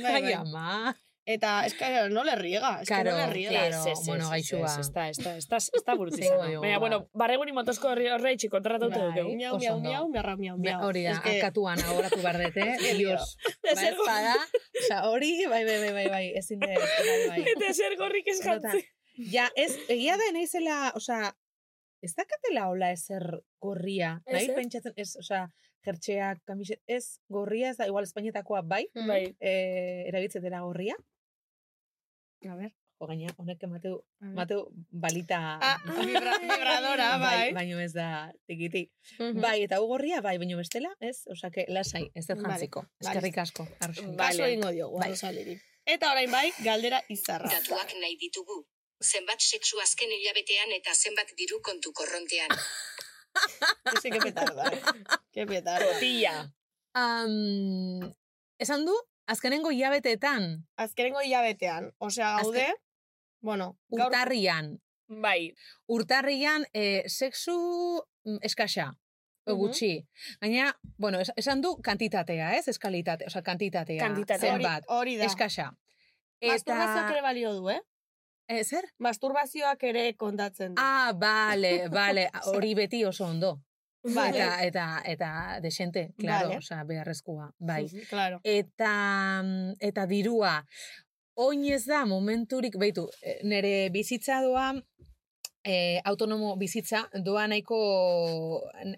[0.02, 0.34] Bai, Ai, bai.
[0.42, 0.96] ama.
[1.26, 2.82] Eta, es que no le riega.
[2.82, 3.52] Es que Claro, no le riega.
[3.52, 3.76] claro.
[3.80, 4.66] Ez, ez, ez, bueno, ez, gaixua.
[4.66, 6.80] ez, Ez da, ez da, ez da, ez da diogu, Baina, ba.
[6.80, 9.08] bueno, barreguni motozko horri horre itxi kontrataute Bai.
[9.08, 9.36] dukegu.
[9.36, 9.90] Miau, miau, ondo.
[9.90, 10.82] miau, miau, miau, miau.
[10.90, 12.66] Hori da, Es que- akatuan agoratu bardete,
[13.00, 13.38] dios.
[13.64, 14.36] Ba, ez bada,
[14.84, 17.42] oza, hori, bai, bai, bai, bai, bai, ezin de, bai, bai.
[17.56, 18.60] Eta zer gorrik ez Nota.
[18.74, 18.86] jantzi.
[19.32, 21.32] Ja, ez, egia da naizela, osea,
[22.02, 23.24] ez dakatela hola ezer
[23.62, 24.18] gorria.
[24.26, 24.56] Ez, Nahi eh?
[24.56, 25.48] pentsatzen, ez, osea,
[25.86, 29.36] jertxeak, kamiset, ez, gorria, ez da, igual Espainietakoa bai, Bai.
[29.40, 30.96] eh, erabitzetera gorria.
[32.50, 32.72] A ver.
[33.02, 35.40] Jo, gaina, honek emateu, emateu balita...
[35.68, 37.52] Ah, vibra, vibradora, bai.
[37.56, 38.86] Baino ez da tikiti.
[39.20, 39.42] Mhm.
[39.44, 41.24] Bai, eta hu gorria, bai, baino bestela, ez?
[41.34, 42.86] Osake, lasai, ez dut Vale, jantziko.
[42.86, 43.10] vale.
[43.10, 43.68] Eskerrik asko.
[43.80, 44.08] arrosa.
[44.22, 45.10] Kaso egingo diogu, Bai.
[45.10, 45.58] Rosaliri.
[45.86, 47.50] Eta orain bai, galdera izarra.
[47.52, 48.62] Datuak nahi ditugu.
[49.04, 52.54] Zenbat sexu azken hilabetean eta zenbat diru kontu korrontean.
[53.98, 54.70] Ese que petarda.
[55.34, 55.90] Que petarda.
[55.92, 56.36] Kotilla.
[56.96, 58.14] Um,
[58.60, 58.94] esan du,
[59.28, 61.92] azkenengo hilabeteetan, Azkenengo hilabetean.
[62.00, 62.74] Osea, gaude,
[63.42, 64.08] bueno, gaur...
[64.08, 65.54] urtarrian, Bai.
[65.88, 68.94] urtarrian eh, sexu mm, eskasa,
[69.46, 69.58] Mhm.
[69.58, 70.08] gutxi.
[70.42, 72.68] Gaina, bueno, es- esan du kantitatea, ez?
[72.68, 74.00] Eskalitate, osea, kantitatea.
[74.00, 74.54] Kantitatea.
[74.54, 75.26] Zenbat, hori da.
[75.26, 75.74] eskasa.
[76.42, 77.82] Masturbazioak ere balio du, eh?
[78.48, 78.86] Eh, zer?
[79.00, 80.82] Masturbazioak ere kontatzen du.
[80.82, 83.60] Ah, bale, bale, hori beti oso ondo.
[84.04, 84.38] Vale.
[84.38, 86.58] Eta, eta, eta desente, claro, Vale.
[86.58, 87.86] osea, beharrezkoa, bai.
[87.86, 88.40] Mhm, Claro.
[88.44, 90.66] Eta, mm, eta dirua,
[91.36, 94.74] oin ez da momenturik, beitu, eh, nire bizitza doa,
[95.64, 97.80] eh, autonomo bizitza doa nahiko,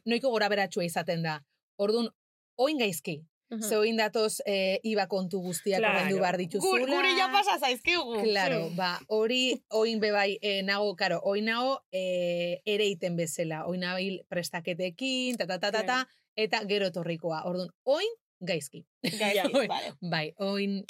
[0.05, 1.39] nahiko gora beratxua izaten da.
[1.77, 2.09] Orduan,
[2.57, 3.21] oin gaizki.
[3.61, 6.17] Ze oin datoz eh, iba kontu guztiak Claro.
[6.17, 6.79] behar dituzula.
[6.79, 8.17] Gur, guri ja pasa zaizkigu.
[8.23, 13.65] Claro, ba, hori oin bebai, eh, nago, karo, oin nago eh, ere iten bezala.
[13.69, 15.99] Oin nabil prestaketekin, ta, ta, ta, ta, ta,
[16.35, 17.43] eta gero torrikoa.
[17.45, 18.09] Orduan, oin
[18.41, 18.85] gaizki.
[19.03, 19.93] Gaizki, Oin, vale.
[20.01, 20.81] Bai, oin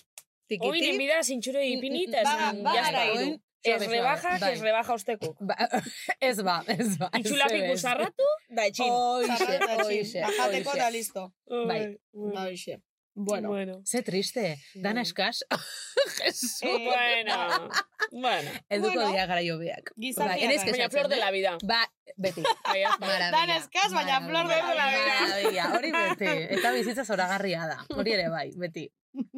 [0.47, 0.67] tikiti.
[0.69, 3.17] Oin enbida zintxuro ipinita, Ba- esan, ba- ba- iru.
[3.19, 4.53] oin, Ez rebaja, bai.
[4.53, 5.37] ez rebaja ostekuk.
[5.41, 5.55] Ba,
[6.29, 7.09] ez ba, ez ba.
[7.13, 7.81] ez Itxulapiku ez.
[7.81, 8.91] sarratu, da etxin.
[8.91, 9.47] Oixe,
[9.85, 10.79] oixe, Bajateko oixe.
[10.79, 11.31] eta listo.
[11.49, 11.79] Bai.
[12.13, 12.81] Ba, hoxe.
[13.17, 13.47] Bueno.
[13.47, 13.81] bueno.
[13.87, 15.45] Ze triste, dana eskas.
[16.19, 16.61] Jesus.
[16.63, 17.69] Eh, Bueno,
[18.11, 18.51] bueno.
[18.69, 19.11] Eduko bueno.
[19.11, 19.93] dira gara jobeak.
[20.17, 20.71] Bai, enez gara.
[20.71, 21.57] Baina flor de la vida.
[21.63, 21.79] Ba,
[22.17, 22.43] beti.
[22.99, 23.31] Maravilla.
[23.31, 25.15] Dan eskas, baina flor de la vida.
[25.21, 26.33] Maravilla, hori beti.
[26.57, 27.79] Eta bizitza zoragarria da.
[27.95, 28.89] Hori ere bai, beti.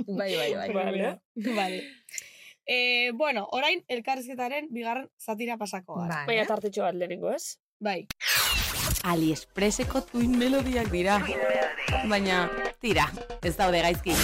[0.08, 0.74] Bai, bai, bai.
[0.74, 1.14] Vale.
[1.36, 1.84] Vale.
[2.68, 6.18] Eh, bueno, orain elkarrizketaren bigarren zatira pasako gara.
[6.18, 6.26] Bai.
[6.34, 7.62] Baina tartetxo bat lehenengo, ez?
[7.80, 8.02] Bai.
[9.08, 11.16] AliExpresseko tuin melodiak dira.
[12.12, 12.42] Baina,
[12.84, 13.08] tira,
[13.40, 14.18] ez daude gaizki.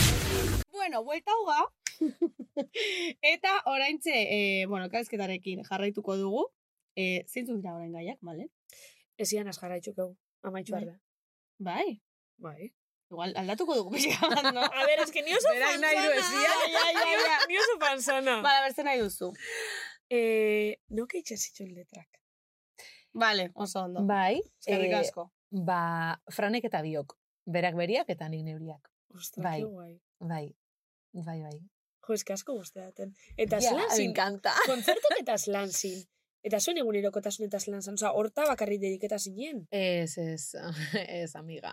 [0.76, 1.62] Bueno, buelta hauga.
[3.34, 6.46] Eta oraintze, eh, bueno, elkarrizketarekin jarraituko dugu.
[7.00, 8.50] Eh, zeintzuk dira orain gaiak, bale?
[9.16, 10.18] Ezian az jarraitxuk egu.
[10.44, 10.84] Amaitxu Bai.
[10.84, 11.00] arda.
[11.60, 12.02] Bai.
[12.44, 12.74] Bai.
[13.14, 14.62] Igual aldatuko dugu pixka bat, no?
[14.66, 16.22] A ver, es que ni oso Berak nahi du fanzana.
[16.22, 16.54] esia.
[16.74, 17.38] Ja, ja, ja.
[17.52, 18.36] Ni oso fanzana.
[18.46, 19.30] Bala, beste nahi duzu.
[20.10, 22.10] Eh, no que itxasitxun letrak.
[23.14, 24.02] Vale, oso ondo.
[24.10, 25.28] Bai, Eskerrik eh, asko.
[25.52, 27.14] ba, franek eta biok.
[27.46, 28.90] Berak beriak eta nik neuriak.
[29.14, 29.62] Ostra, Bai.
[29.62, 29.94] guai.
[30.20, 30.48] Bai,
[31.14, 31.60] bai, bai.
[32.08, 33.14] Jo, eske asko guzteaten.
[33.38, 34.10] Eta Ja, slan me zin.
[34.10, 34.54] encanta.
[34.66, 36.02] Kontzertok eta slan zin.
[36.44, 37.98] Eta zuen egunerokotasun eta slan zan.
[38.12, 39.62] Horta bakarrik dediketa zinen.
[39.72, 40.56] Ez, ez,
[41.24, 41.72] ez, amiga.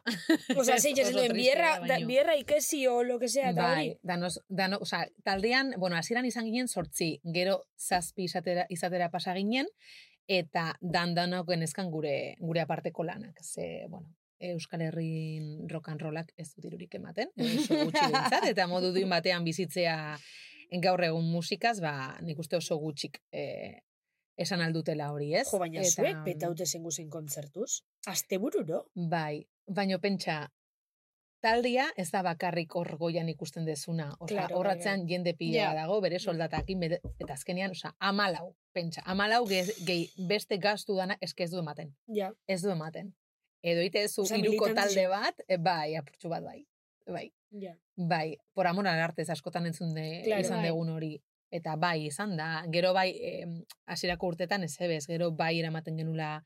[0.57, 3.67] Osa, Ez, zei, oso jasen duen, bierra, da, bierra ikesi o lo que sea, eta
[3.73, 3.89] hori.
[3.91, 9.35] Bai, danos, dano, oza, taldean, bueno, hasieran izan ginen sortzi, gero zazpi izatera, izatera pasa
[9.35, 9.67] ginen,
[10.31, 13.43] eta dan danok genezkan gure, gure aparteko lanak.
[13.43, 18.95] Ze, bueno, Euskal Herrin and rollak ez dut irurik ematen, oso gutxi behintzat, eta modu
[18.95, 20.17] duin batean bizitzea
[20.81, 23.83] gaur egun musikaz, ba, nik uste oso gutxik eh,
[24.41, 25.47] esan aldutela hori, ez?
[25.51, 27.83] Jo, baina Eta, zuek petaute zengu zen kontzertuz.
[28.07, 28.87] Azte bururo.
[28.95, 30.47] Bai, baino pentsa,
[31.41, 34.11] taldia ez da bakarrik hor goian ikusten dezuna.
[34.19, 35.75] Osa, Claro, bai, horratzean jende pila Ja.
[35.75, 41.17] dago, bere soldatakin, bere, eta azkenean, osa, amalau, pentsa, amalau ge- gehi beste gastu dana
[41.21, 41.95] eske ez du ematen.
[42.07, 42.33] Ja.
[42.47, 43.15] Ez du ematen.
[43.63, 46.67] Edo ite zu iruko talde bat, e, bai, apurtxu bat bai.
[47.07, 47.75] Bai, Ja.
[47.97, 50.67] bai, por amor al arte askotan entzun de, Claro, izan bai.
[50.67, 51.23] degun hori.
[51.51, 53.09] Eta bai, izan da, gero bai,
[53.91, 56.37] hasierako urtetan ez ebez, gero bai eramaten genula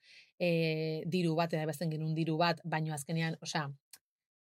[0.41, 3.67] e, diru bat, eta bezten genuen diru bat, baino azkenean, osea,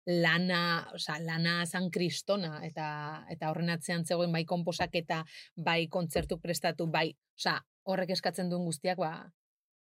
[0.05, 0.61] lana,
[0.93, 2.87] osea, lana zan kristona, eta,
[3.33, 5.23] eta horren atzean zegoen bai konposak eta
[5.57, 7.57] bai kontzertu prestatu, bai, osea,
[7.89, 9.15] horrek eskatzen duen guztiak, ba,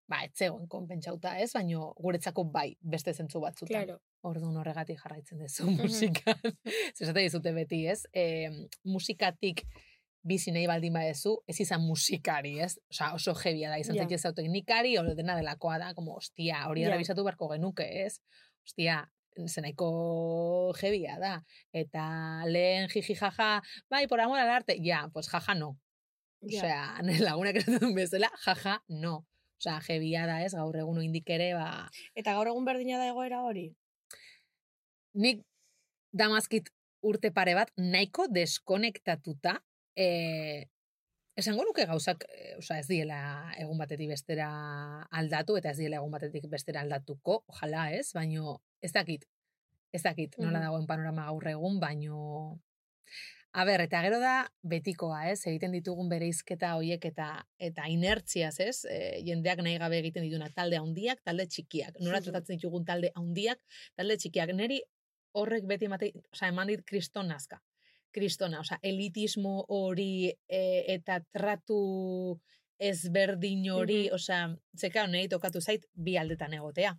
[0.09, 1.51] ba, ez zegoen konpentsauta, ez?
[1.55, 3.73] Baino guretzako bai, beste zentzu batzutan.
[3.75, 4.01] Claro.
[4.25, 6.41] Orduan horregatik jarraitzen duzu musikan.
[6.97, 8.05] Zesate dizute beti, ez?
[8.13, 8.49] E,
[8.89, 9.65] musikatik
[10.25, 12.79] bizi nahi baldin badezu, ez izan musikari, ez?
[12.91, 14.33] Osa, oso jebia da, izan yeah.
[14.37, 16.89] teknikari, hori dena delakoa da, como, ostia, hori Ja.
[16.89, 18.21] errebisatu beharko genuke, ez?
[18.65, 19.03] Ostia,
[19.47, 21.35] zenaiko jebia da.
[21.73, 22.07] Eta
[22.47, 23.61] lehen jiji jaja,
[23.91, 25.77] bai, por amor al arte, ja, pues jaja no.
[26.45, 29.25] Osea, nire lagunak esaten duen bezala, jaja no.
[29.61, 33.43] Osea, jebia da, ez, gaur egun indik ere, ba, Eta gaur egun berdina da egoera
[33.43, 33.71] hori?
[35.15, 35.45] nik
[36.11, 36.71] damazkit
[37.07, 39.61] urte pare bat nahiko deskonektatuta,
[39.97, 40.69] e,
[41.37, 43.21] esango nuke gauzak, e, osea, ez diela
[43.59, 44.51] egun batetik bestera
[45.11, 49.27] aldatu, eta ez diela egun batetik bestera aldatuko, ojala ez, baino ez dakit,
[49.95, 52.61] ez dakit, nola dagoen panorama gaur egun, baino...
[53.55, 55.45] A ber, eta gero da betikoa, ez?
[55.47, 57.29] Egiten ditugun bereizketa hoiek eta
[57.63, 58.81] eta inertziaz, ez?
[58.91, 62.01] E, jendeak nahi gabe egiten ditunak talde handiak, talde txikiak.
[62.03, 63.63] Nola tratatzen ditugun talde handiak,
[63.95, 64.51] talde txikiak.
[64.59, 64.81] Neri
[65.39, 67.61] horrek beti emate, osea, eman dit kriston nazka.
[68.15, 70.61] Kristona, osea, elitismo hori e,
[70.95, 71.79] eta tratu
[72.79, 74.15] ezberdin hori, Mhm.
[74.15, 76.95] osea, zeka honei tokatu zait bi aldetan egotea.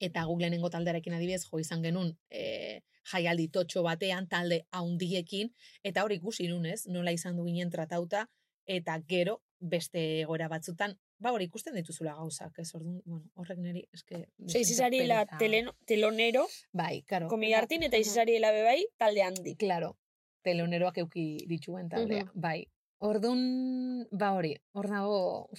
[0.00, 2.80] Eta guk lehenengo taldearekin adibidez jo izan genuen e,
[3.12, 5.52] jaialdi totxo batean, talde haundiekin,
[5.84, 6.86] eta hori ikusi nun, ez?
[6.88, 8.26] Nola izan du ginen tratauta,
[8.66, 12.74] eta gero beste egoera batzutan, ba hori ikusten dituzula gauzak, ez?
[12.74, 14.24] Orduan, bueno, horrek niri, eske...
[14.44, 17.28] Ose, izizari la teleno, telonero, Bai, karo.
[17.28, 19.54] komi hartin, eta izizari la bebai, talde handi.
[19.56, 19.96] Claro,
[20.42, 22.66] teloneroak euki dituen taldea, bai.
[23.02, 25.50] Ordun ba hori, hor dago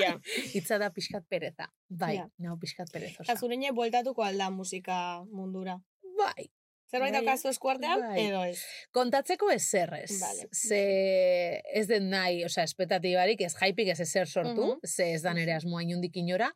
[0.00, 0.16] ja.
[0.54, 1.68] hitza da pixkat pereza.
[1.88, 2.28] Bai, Ja.
[2.38, 3.26] nao pixkat perezosa.
[3.32, 5.78] Eta zureine bueltatuko alda musika mundura.
[6.18, 6.50] Bai,
[6.92, 7.22] Zerbait Bai.
[7.24, 8.26] daukazu eskuartean, Bai.
[8.26, 8.58] edo ez.
[8.92, 10.20] kontatzeko ez zer ez.
[10.20, 10.48] Vale.
[10.52, 14.86] Ze ez den nahi, osea, espetatibarik ez jaipik ez ezer sortu, Mhm.
[14.86, 16.52] ze ez da nere asmoa inundik inora,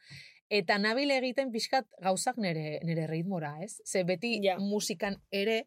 [0.48, 3.80] Eta nabil egiten pixkat gauzak nere, nere ritmora, ez?
[3.84, 5.66] Ze beti musikan ere,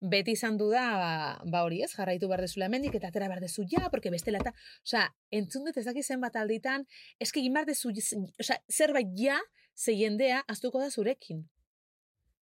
[0.00, 3.64] beti izan du da, ba hori ez, jarraitu behar dezula hemendik eta atera behar dezu
[3.70, 4.52] ja, porque bestela eta,
[4.84, 6.86] osea, entzun dut ezaki zenbat alditan,
[7.20, 7.92] eski egin behar dezu,
[8.40, 9.38] osea, zerbait ja,
[9.76, 11.44] ze jendea, aztuko da zurekin.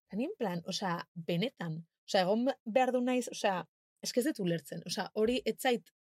[0.09, 3.63] Eta nien plan, osea, benetan, osea, egon behar du naiz, osea,
[4.05, 5.95] eski ez dut ulertzen, osea, hori etzait,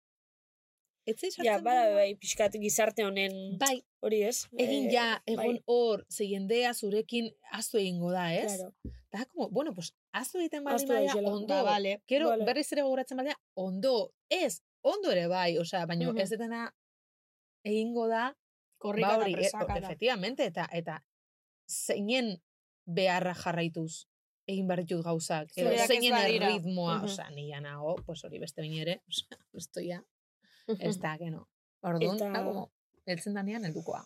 [1.09, 4.45] etzait Ja, bada, bai, pixkat gizarte honen bai, hori ez.
[4.57, 5.33] egin Eh, ja, bai.
[5.35, 8.55] egon hor, ze jendea zurekin aztu egingo da, ez?
[8.55, 8.97] Claro.
[9.11, 11.29] Da, como, bueno, pues, aztu egiten badia, daizela.
[11.29, 12.45] ondo, Ba, bale, Gero, bale.
[12.45, 16.17] berriz ere gogoratzen badia, ondo, ez, ondo ere bai, osea, baina Mhm.
[16.19, 16.73] ez detena
[17.63, 18.35] egingo da,
[18.77, 19.87] Korrika ba eta e- da.
[19.87, 21.03] efectivamente, eta, eta
[21.69, 22.41] zeinen
[22.85, 24.07] beharra jarraituz
[24.47, 26.47] egin behar ditut gauzak, edo zeinen badira.
[26.49, 27.05] ritmoa, Mhm.
[27.05, 30.03] osea, ni ja nago, pues hori beste bain ere, osea, esto ya,
[30.79, 31.47] ez da, que no.
[31.83, 32.71] Orduan, Eta- da, como,
[33.05, 34.05] heltzen danean heldukoa.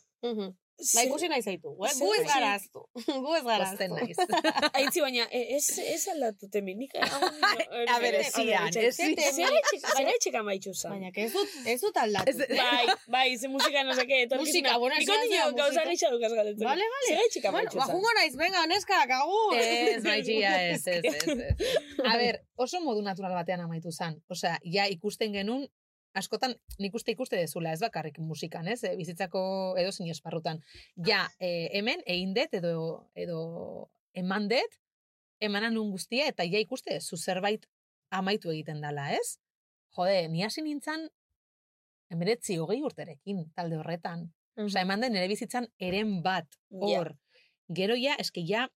[0.76, 1.92] Ba, ikusi nahi zaitu, eh?
[1.96, 2.82] Zer gu ez gara aztu.
[3.26, 3.86] gu ez gara aztu.
[3.94, 4.18] naiz.
[4.80, 6.92] Aitzi, baina, e, ez, ez aldatu temi, nik
[7.94, 9.56] A ber, ezian, ezian.
[9.86, 10.98] Zera etxeka maitxu zan.
[10.98, 12.36] Baina, que ez dut, ez dut aldatu.
[12.52, 14.26] Bai, bai, ze musika no seke.
[14.36, 16.68] Musika, bueno, Niko ez nio gauza gisa dukaz galetzen.
[16.68, 17.08] Vale, vale.
[17.14, 17.96] Zera etxeka Bueno, maitxu ba, zan.
[17.96, 19.56] jungo naiz, venga, neskak, agur!
[19.62, 21.80] Ez, maitxia, ez, ez, ez, ez.
[22.04, 24.20] A ber, oso modu natural batean amaitu zan.
[24.28, 25.70] Osea, ja ikusten genuen,
[26.16, 28.82] askotan nik uste ikuste dezula, ez bakarrik musikan, ez?
[28.84, 29.42] E, bizitzako
[29.80, 30.62] edo zin esparrutan.
[31.08, 32.76] Ja, e, hemen, egin dut edo,
[33.16, 33.40] edo
[34.16, 34.80] eman dut,
[35.44, 37.68] emanan nun guztia, eta ja ikuste, zu zerbait
[38.16, 39.38] amaitu egiten dala, ez?
[39.98, 41.08] Jode, ni hasi nintzen,
[42.12, 44.30] emeretzi hogei urterekin, talde horretan.
[44.56, 47.12] Osea, eman den nire bizitzan eren bat, hor.
[47.76, 48.70] Gero ja, eske ja,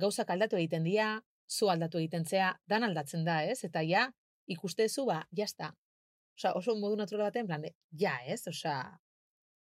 [0.00, 1.20] gauzak aldatu egiten dira,
[1.50, 3.62] zu aldatu egiten zea, dan aldatzen da, ez?
[3.66, 4.08] Eta ja,
[4.50, 5.74] ikustezu, ba, jazta.
[6.40, 8.46] Osea, oso modu natural baten, en plan, de, ja, ez?
[8.48, 8.98] Osea,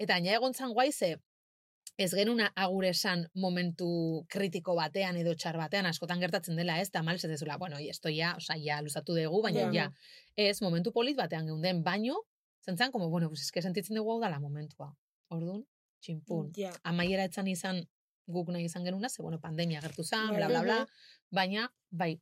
[0.01, 1.18] eta aina egon zan guai ze,
[2.01, 3.89] ez genuna agur esan momentu
[4.33, 6.89] kritiko batean edo txar batean, askotan gertatzen dela, ez?
[6.91, 9.73] Tamal, ez dezula, bueno, esto ja, osea, ja, luzatu dugu, baina Ja.
[9.73, 9.91] ja,
[10.37, 12.23] ez, momentu polit batean geunden, baino,
[12.64, 14.95] zentzan, como, bueno, pues eske sentitzen dugu hau dala momentua.
[15.29, 15.66] Orduan,
[16.01, 16.53] txinpun.
[16.57, 16.73] Ja.
[16.85, 17.85] Amaiera etzan izan
[18.27, 20.89] guk nahi izan genuna, ze, bueno, pandemia gertu zan, bla, bla, bla, Mhm.
[21.31, 22.14] baina, bai,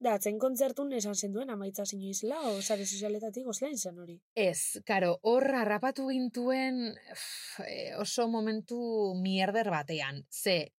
[0.00, 4.16] Da, atzen kontzertun esan zenduen amaitza zinu izela, o sare sozialetatik oslein zen hori.
[4.32, 8.78] Ez, karo, hor harrapatu gintuen ff, eh, oso momentu
[9.20, 10.22] mierder batean.
[10.32, 10.72] Ze,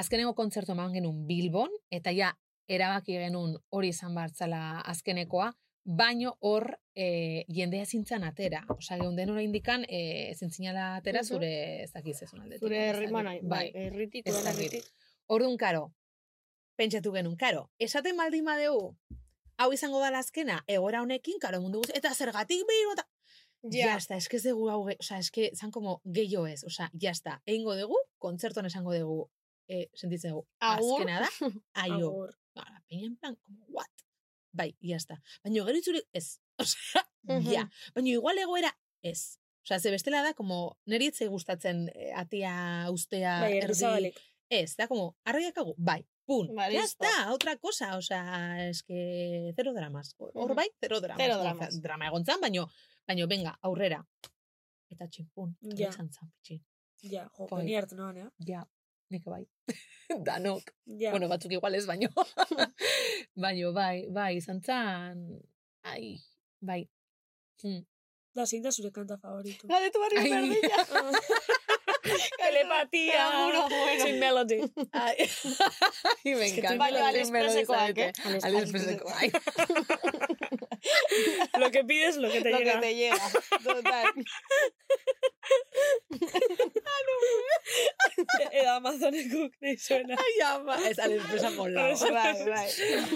[0.00, 2.32] azkeneko kontzertu eman genuen Bilbon, eta ja,
[2.72, 5.52] erabaki genuen hori izan bartzala azkenekoa,
[5.84, 8.62] baino hor e, jendea zintzan atera.
[8.72, 11.50] Osa, geunden hori indikan, e, zintzinala atera zure,
[11.82, 12.30] ez dakiz ez.
[12.32, 13.48] Zure herri, dakit.
[13.50, 14.86] bai, herritik, herritik.
[15.28, 15.90] Orduan, karo,
[16.76, 18.96] pentsatu genuen, karo, esaten baldin badeu,
[19.58, 23.06] hau izango da azkena, egora honekin, karo, mundu guzti, eta zergatik behin, eta
[23.70, 23.94] Ja.
[23.94, 26.64] Está, eske ez dugu hau, osea, eske zan como gehiago ez,
[26.98, 29.18] ya está, egingo dugu, kontzertuan esango dugu,
[29.68, 31.28] eh, sentitzen dugu, azkena da,
[31.84, 32.08] aio.
[32.08, 32.32] Agur.
[32.54, 34.02] Bara, peina en plan, como, what?
[34.52, 35.22] Bai, ya está.
[35.44, 36.40] Baina gero itzuri, ez.
[36.62, 37.06] Osea,
[37.46, 37.68] ja.
[37.94, 39.38] Baina igual egoera, ez.
[39.64, 42.52] Osea, ze bestela da, como, niri etzai gustatzen eh, atia,
[42.90, 44.12] ustea, Bai, erdi.
[44.50, 46.02] Ez, da, como, arroiakago, bai,
[46.32, 47.04] pun, Vale, ya listo.
[47.04, 50.14] está, otra cosa, osea, es que cero dramas.
[50.18, 51.20] Hor bai, cero dramas.
[51.28, 51.80] Osea, dramas.
[51.82, 52.64] Drama egon zan, baino,
[53.06, 54.00] baino, venga, aurrera.
[54.92, 55.88] Eta txinpun, Ja.
[55.90, 56.62] izan zan, pitxin.
[57.02, 57.64] Ja, jo, Bai.
[57.66, 58.28] ni hartu noan, eh?
[58.48, 58.62] Ja,
[59.10, 59.42] nik bai.
[60.28, 60.72] Danok.
[61.00, 61.10] Ja.
[61.10, 62.08] Bueno, batzuk igual ez, baino.
[63.44, 65.24] baino, bai, bai, izan zan,
[65.82, 66.16] ai,
[66.60, 66.82] bai.
[67.62, 67.82] Hmm.
[68.34, 69.68] Da, zein da zure kanta favoritu?
[69.68, 70.56] La de tu barrio Ai.
[72.02, 72.26] perdilla.
[72.38, 73.12] Telepatía.
[73.30, 74.04] Te juro, bueno.
[74.04, 74.60] Sin melody.
[74.92, 76.72] Ai, ai, me Es que encanta.
[76.72, 78.12] tú Baina me lo Aliexpresekoak, eh?
[78.42, 79.32] Aliexpresekoak, bai.
[81.58, 82.72] Lo que pides, lo que te Lo llega.
[82.74, 83.30] que te llega,
[83.62, 84.06] total.
[88.52, 90.16] Eda Amazonekuk nahi zuena.
[90.18, 91.94] Ai, ama, ez Aliexpresa molao.
[92.12, 92.68] Bai, bai.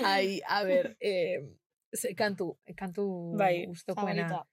[0.05, 1.43] Ai, a ber, eh,
[1.93, 4.29] ze, kantu, kantu Bai, gustokoena.
[4.29, 4.47] Favorita.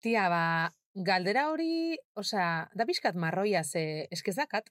[0.00, 0.72] Tia, ba,
[1.04, 4.70] galdera hori, osea, da pixkat marroia, ze, eskez dakat.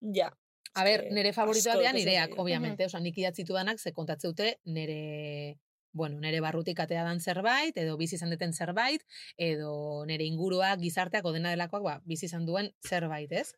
[0.00, 0.32] Ja.
[0.76, 5.58] A ber, nere favoritoa dira nireak, obviamente, osea, nik idatzitu danak, ze kontatze dute nere,
[5.96, 9.04] bueno, nere barrutik atea dan zerbait, edo bizi izan deten zerbait,
[9.40, 13.54] edo nere inguruak, gizarteak, odena delakoak, ba, bizi izan duen zerbait, ez?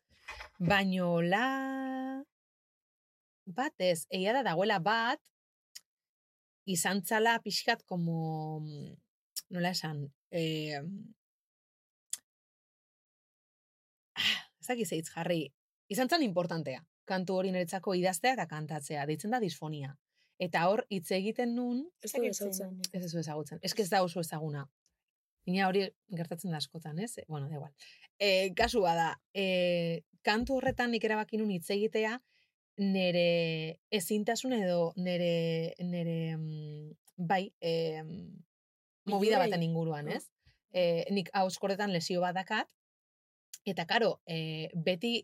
[0.59, 2.23] Baino la...
[3.49, 5.19] Bat ez, egia da dagoela bat,
[6.69, 8.61] izan txala pixkat como,
[9.49, 10.79] nola esan, eh,
[14.69, 15.41] ah, ez dakiz eitz jarri,
[15.89, 19.95] izan zen importantea, kantu hori niretzako idaztea eta kantatzea, deitzen da disfonia.
[20.39, 22.79] Eta hor, hitz egiten nun, Ez du ezagutzen.
[22.93, 24.67] ez ez ezagutzen, ez ez da oso ezaguna.
[25.45, 27.15] Ina hori gertatzen da askotan, ez?
[27.27, 27.73] Bueno, da igual.
[28.19, 32.19] E, kasua da, e, kantu horretan nik erabaki nun hitz egitea,
[32.77, 38.03] nere ezintasun edo nere, nere mm, bai, e,
[39.05, 40.29] movida baten inguruan, ez?
[40.71, 42.69] E, nik hauskorretan lesio bat dakat,
[43.71, 45.19] eta karo, e, beti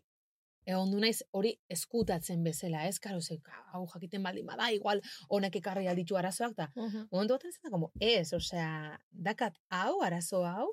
[0.66, 2.98] egon du naiz hori eskutatzen bezala, ez?
[3.02, 3.38] Karo, ze,
[3.72, 6.66] hau jakiten baldin bada, igual honek ekarri alditu arazoak, da,
[7.12, 10.66] momentu baten zen da, como, ez, osea, dakat hau, arazo hau,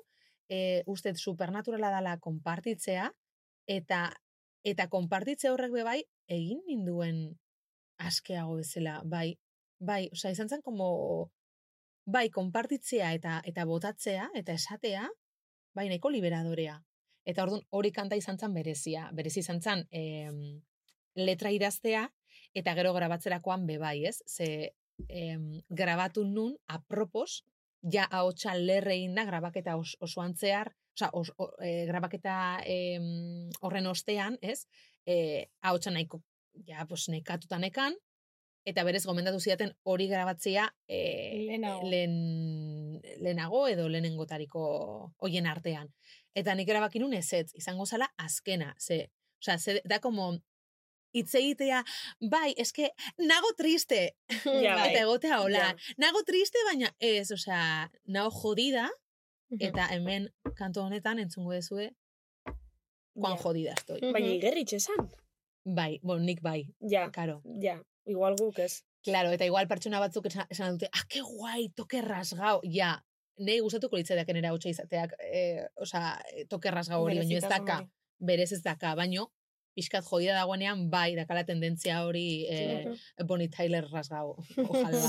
[0.50, 3.12] e, uste supernaturala dala konpartitzea,
[3.70, 4.08] eta
[4.64, 5.98] eta konpartitze horrek be bai,
[6.32, 7.18] egin ninduen
[8.00, 9.36] askeago bezala, bai,
[9.78, 11.30] bai, osea, izan zen, como,
[12.04, 15.06] bai, konpartitzea eta eta botatzea, eta esatea,
[15.76, 16.80] bai, nahiko liberadorea.
[17.24, 19.08] Eta orduan hori kanta izan zen berezia.
[19.16, 20.38] Berezi izan zen em,
[21.16, 22.06] letra idaztea,
[22.54, 24.20] eta gero grabatzerakoan be bai, ez?
[24.26, 24.74] Ze
[25.08, 27.42] em, grabatu nun, apropos,
[27.82, 33.86] ja ahotsa lerre da grabaketa os, osoan zehar, osea, os, o, e, grabaketa em, horren
[33.86, 34.66] ostean, ez?
[35.06, 36.22] E, ahotsa nahiko,
[36.66, 37.96] ja, pues, nekatuta nekan,
[38.64, 41.00] eta berez gomendatu zidaten hori grabatzea e,
[41.84, 42.14] lehen,
[43.20, 44.62] lehenago edo lehenengotariko
[45.18, 45.88] hoien artean.
[46.34, 49.10] Eta nik erabaki nun ezetz, izango zala azkena, ze,
[49.42, 50.32] osea, ze, da como
[51.14, 51.84] hitz egitea,
[52.30, 52.88] bai, eske,
[53.18, 54.16] nago triste,
[54.64, 54.88] Ja, bai.
[54.90, 55.94] eta egotea hola, Ja.
[55.98, 58.88] nago triste, baina ez, osea, nago jodida,
[59.60, 60.26] eta hemen
[60.58, 61.90] kantu honetan entzungo dezue,
[63.14, 63.42] kuan Ja.
[63.44, 64.00] jodida estoy.
[64.12, 65.06] Baina igerritxe esan.
[65.64, 67.42] Bai, bueno, nik bai, Ja, karo.
[67.62, 67.78] ja.
[68.06, 68.82] Igual guk ez.
[69.04, 72.94] Claro, eta igual pertsona batzuk esan, dute, ah, que guai, toke rasgao, ja,
[73.38, 76.14] nei gustatuko litzaidak nera hotxa izateak, eh, osea,
[76.48, 77.90] toke rasgao hori, baino ez daka, hori.
[78.18, 79.26] berez ez daka, baino,
[79.76, 82.94] pixkat jodida dagoenean, bai, dakala tendentzia hori eh,
[83.26, 84.36] Bonnie Tyler rasgao,
[84.70, 85.02] ojalá,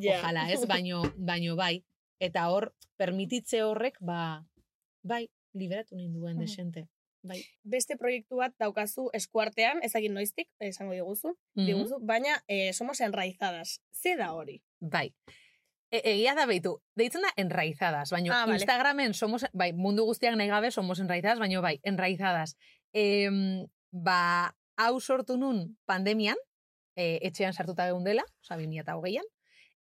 [0.00, 0.18] Ja.
[0.18, 1.84] ojalá, ez, baino, baino bai,
[2.18, 4.42] eta hor, permititze horrek, ba,
[5.04, 6.40] bai, liberatu ninduen Mhm.
[6.42, 6.88] desente,
[7.28, 7.42] bai.
[7.64, 11.66] Beste proiektu bat daukazu eskuartean, ezagin noiztik, esango diguzu, Mhm.
[11.66, 13.80] diguzu, baina eh, somos enraizadas.
[13.92, 14.62] Ze da hori?
[14.80, 15.12] Bai.
[15.90, 18.58] E egia da beitu, deitzen da enraizadas, baina Ah, vale.
[18.58, 22.56] Instagramen somos, bai, mundu guztiak nahi gabe somos enraizadas, baina bai, enraizadas.
[22.92, 26.36] Em, ba, hau sortu nun pandemian,
[26.96, 29.24] e, etxean sartuta egun dela, oza, 2008an,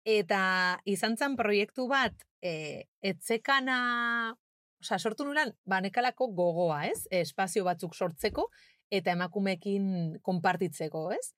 [0.05, 4.37] eta izan zen proiektu bat, e, etzekana,
[4.81, 7.05] oza, sortu nulan, ba, nekalako gogoa, ez?
[7.11, 8.49] Espazio batzuk sortzeko,
[8.91, 11.33] eta emakumekin konpartitzeko, ez?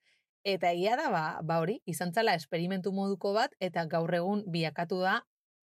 [0.48, 5.02] Eta egia da, ba, ba hori, izan zala esperimentu moduko bat, eta gaur egun biakatu
[5.04, 5.20] da,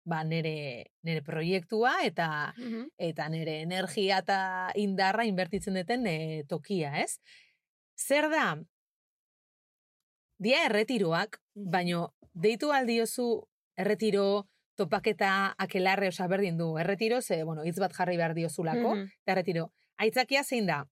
[0.09, 2.29] ba, nere, nere proiektua, eta
[2.99, 4.41] eta nere energia eta
[4.81, 6.19] indarra inbertitzen duten e,
[6.49, 7.19] tokia, ez?
[8.01, 8.55] Zer da,
[10.41, 13.29] dia erretiroak, baino deitu aldiozu
[13.77, 14.47] erretiro,
[14.81, 19.11] topaketa, akelarre, osa berdin du, erretiro, ze, bueno, hitz bat jarri behar diozulako, Mhm.
[19.23, 19.69] eta erretiro.
[20.01, 20.85] Aitzakia zein da,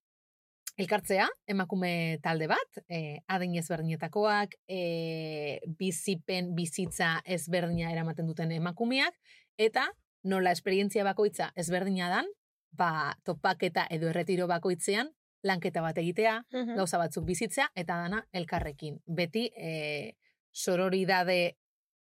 [0.78, 9.14] elkartzea, emakume talde bat, e, adin ezberdinetakoak, e, bizipen, bizitza ezberdina eramaten duten emakumeak,
[9.59, 9.89] eta
[10.22, 12.26] nola esperientzia bakoitza ezberdina dan,
[12.70, 15.11] ba, topaketa edo erretiro bakoitzean,
[15.43, 16.76] lanketa bat egitea, Mhm.
[16.76, 19.01] gauza batzuk bizitzea, eta dana elkarrekin.
[19.07, 20.14] Beti, e,
[20.53, 21.57] sororidade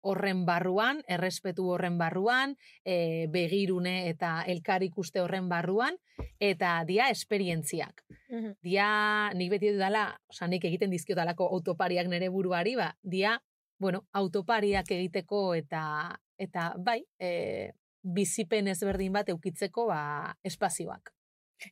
[0.02, 5.97] horren barruan, errespetu horren barruan, e, begirune eta elkar ikuste horren barruan,
[6.39, 8.04] eta dia esperientziak.
[8.30, 8.56] Mhm.
[8.62, 13.41] Dia, nik beti dudala, oza, nik egiten dizkiotalako autopariak nere buruari, ba, dia,
[13.80, 17.72] bueno, autopariak egiteko eta, eta bai, e,
[18.02, 21.14] bizipen ezberdin bat eukitzeko, ba, espazioak.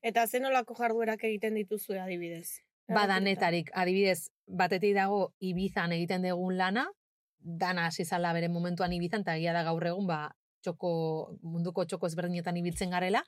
[0.05, 2.61] Eta zen nolako jarduerak egiten dituzu adibidez?
[2.89, 6.88] Badanetarik, adibidez, batetik dago Ibizan egiten dugun lana,
[7.39, 10.29] dana hasi zala bere momentuan Ibizan, eta egia da gaur egun, ba,
[10.63, 10.91] txoko,
[11.43, 13.23] munduko txoko ezberdinetan ibiltzen garela.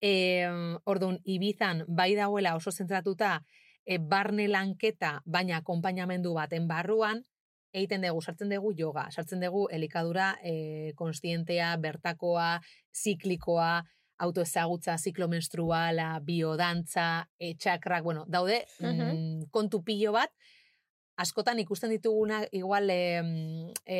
[0.00, 0.46] E,
[0.86, 3.38] orduan, Ibizan bai dagoela oso zentratuta
[3.84, 7.24] e, barne lanketa, baina akompainamendu baten barruan,
[7.74, 12.58] egiten dugu, sartzen dugu yoga, sartzen dugu elikadura e, konstientea, bertakoa,
[12.94, 13.72] ziklikoa,
[14.18, 20.32] autoezagutza, ziklo menstruala, biodantza, e, txakrak, bueno, daude mm, kontu pilo bat,
[21.18, 23.22] askotan ikusten dituguna igual e,
[23.84, 23.98] e,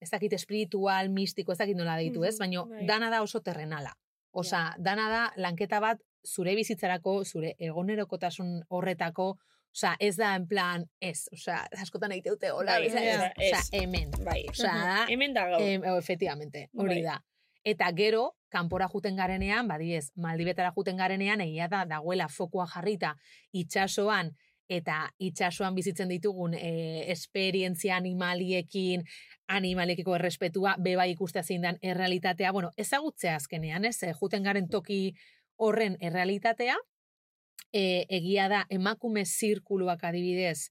[0.00, 2.38] ez dakit espiritual, mistiko, ez dakit nola ditu, ez?
[2.40, 2.86] Baina bai.
[2.88, 3.92] dana da oso terrenala.
[4.32, 9.34] Osea, dana da lanketa bat zure bizitzarako, zure egonerokotasun horretako,
[9.70, 13.68] Osea, ez da en plan, ez, osea, askotan egite dute, hola, Bai, ez, osea, ez.
[13.78, 14.10] hemen.
[14.26, 14.40] Bai.
[14.50, 15.62] Osea, da, Hemen da gaur.
[15.62, 17.02] Em, efectivamente, hori Bai.
[17.04, 17.20] da.
[17.62, 23.14] Eta gero, kanpora juten garenean, badiez, Maldibetara juten garenean, egia da, dagoela fokua jarrita
[23.52, 24.32] itxasoan,
[24.70, 29.02] eta itxasoan bizitzen ditugun e, esperientzia animaliekin,
[29.50, 35.00] animalekiko errespetua, beba ikustea zein dan errealitatea, bueno, ezagutzea azkenean, ez, eh, juten garen toki
[35.58, 36.76] horren errealitatea,
[37.72, 40.70] e, egia da emakume zirkuluak adibidez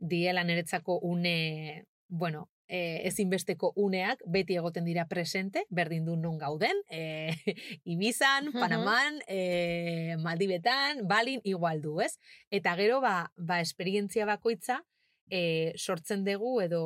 [0.00, 6.80] diela niretzako une, bueno, e, ezinbesteko uneak beti egoten dira presente, berdin du non gauden,
[6.88, 7.34] e,
[7.94, 8.52] Ibizan.
[8.52, 12.18] Panaman, e, Maldibetan, Balin, igual du, ez?
[12.50, 14.82] Eta gero, ba, ba esperientzia bakoitza
[15.30, 16.84] e, sortzen dugu edo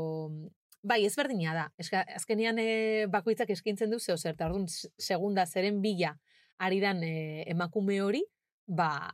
[0.89, 1.65] Bai, ezberdina da.
[1.83, 6.13] Eska, azkenean e, bakoitzak eskintzen du zeo zer, eta orduan segunda zeren bila
[6.63, 8.23] ari dan e, emakume hori,
[8.67, 9.11] ba,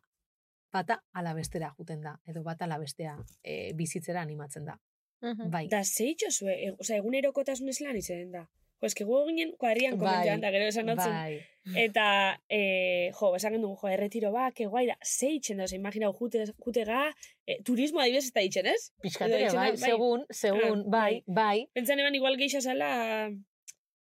[0.72, 4.76] bata ala bestera juten da, edo bata ala bestea e, bizitzera animatzen da.
[5.22, 5.66] Bai.
[5.68, 8.46] Da zeitxo zue, e, osea, egunerokotasun ez lan izen da.
[8.82, 11.12] Jo, eske gu ginen kuadrian Bai, komentean, da gero esan notzen.
[11.12, 11.38] bai.
[11.80, 12.06] Eta,
[12.50, 17.14] e, jo, esan gendu, jo, erretiro ba, que guai da, zeitzen da, imaginau, jute, jutega,
[17.46, 18.90] e, turismo adibidez ez da ditzen, ez?
[19.00, 21.66] Pixkat Edo ere, ditzen bai, da, segun, segun, Ah, bai, bai.
[21.72, 23.30] Pentsan eban igual geixa zala,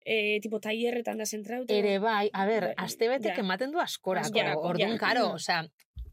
[0.03, 1.73] e, tipo, taierretan da zentrauta.
[1.73, 3.43] Ere bai, a ber, Bai, astebetek ja.
[3.45, 4.27] ematen du askorako.
[4.27, 4.97] Askorako, Orduan, ja.
[4.99, 5.35] karo, Mm.
[5.39, 5.63] osea,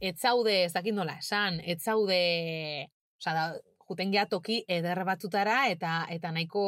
[0.01, 3.45] ez zaude, ez dakit nola esan, ez zaude, osea, da,
[3.89, 6.65] juten geha toki eder batzutara eta eta nahiko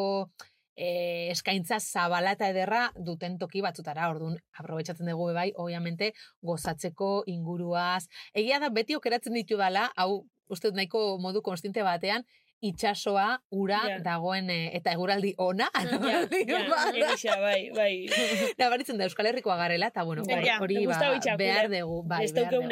[0.76, 4.10] eh, eskaintza zabala eta ederra duten toki batzutara.
[4.12, 6.12] Orduan, aprobetsatzen dugu bai, obviamente,
[6.42, 8.06] gozatzeko inguruaz.
[8.34, 12.26] Egia da, beti okeratzen ditu dala, hau, uste nahiko modu konstinte batean,
[12.62, 13.98] itxasoa, ura, Ja.
[14.00, 16.96] dagoen, eh, eta eguraldi ona, Ja, ja, bada.
[16.96, 18.06] egixa, bai, bai.
[18.58, 21.36] Nabaritzen da Euskal Herrikoa garela, eta bueno, hori, me ba, gustau itxakule.
[21.44, 22.02] behar dugu.
[22.08, 22.70] Bai, Ez behar dugu.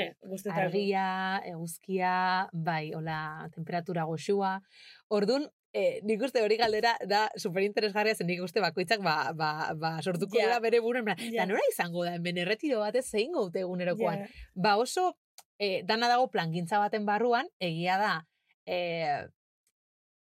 [0.55, 4.61] Argia, eguzkia, bai, hola, temperatura goxua.
[5.09, 10.01] Orduan, eh, nik uste hori galdera da superinteresgarria zen nik uste bakoitzak ba, ba, ba
[10.03, 10.47] sortuko Ja.
[10.47, 11.07] dela bere buruan.
[11.07, 11.15] Ja.
[11.19, 11.41] Ja.
[11.43, 14.19] Da nora izango da, hemen erretiro batez zein gaute egunerokoan.
[14.21, 14.27] Ja.
[14.55, 15.17] Ba oso,
[15.59, 18.27] eh, dana dago plangintza baten barruan, egia da,
[18.67, 19.27] eh,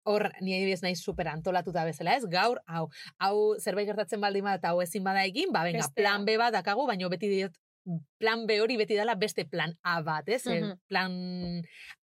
[0.05, 2.25] hor, ni adibidez naiz super antolatuta bezala, ez?
[2.31, 2.89] Gaur, hau,
[3.19, 6.53] hau zerbait gertatzen baldin bada eta hau ezin bada egin, ba, venga, plan B bat
[6.55, 7.55] dakagu, baina beti diot,
[8.19, 10.47] plan B hori beti dela beste plan A bat, ez?
[10.47, 10.79] Eh, Mhm.
[10.89, 11.63] Plan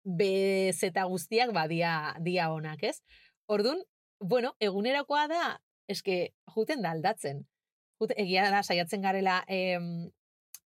[0.05, 3.03] B, Z guztiak, ba, dia, onak, ez?
[3.47, 3.83] Orduan,
[4.21, 7.47] bueno, egunerakoa da, eske, juten da aldatzen.
[8.01, 10.11] Jute, egia da, saiatzen garela, em,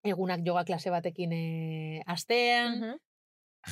[0.04, 2.96] egunak yoga klase batekin e, astean, Mhm.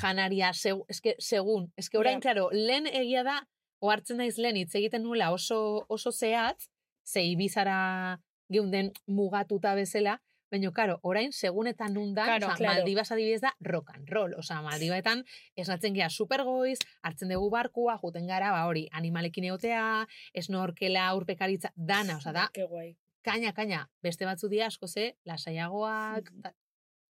[0.03, 2.21] Janaria, seg, eske, segun, eske orain, Ja.
[2.21, 3.41] claro, lehen egia da,
[3.81, 6.69] ohartzen naiz lehen hitz egiten nuela oso, oso zehatz,
[7.05, 8.19] ze ibizara
[8.49, 10.21] geunden mugatuta bezala,
[10.51, 12.75] baina, karo, orain, segun eta nundan, Claro, osea, claro.
[12.81, 15.25] Maldibas adibidez da rock and roll, osea, Maldibetan
[15.57, 22.17] esnatzen gea supergoiz, hartzen dugu barkua, juten gara, ba hori, animalekin egotea, esnorkela, urpekaritza, dana,
[22.19, 22.97] osea, da, guai.
[23.25, 26.43] kaina, kaina, beste batzu dira asko ze, lasaiagoak, Mhm.
[26.43, 26.55] ta-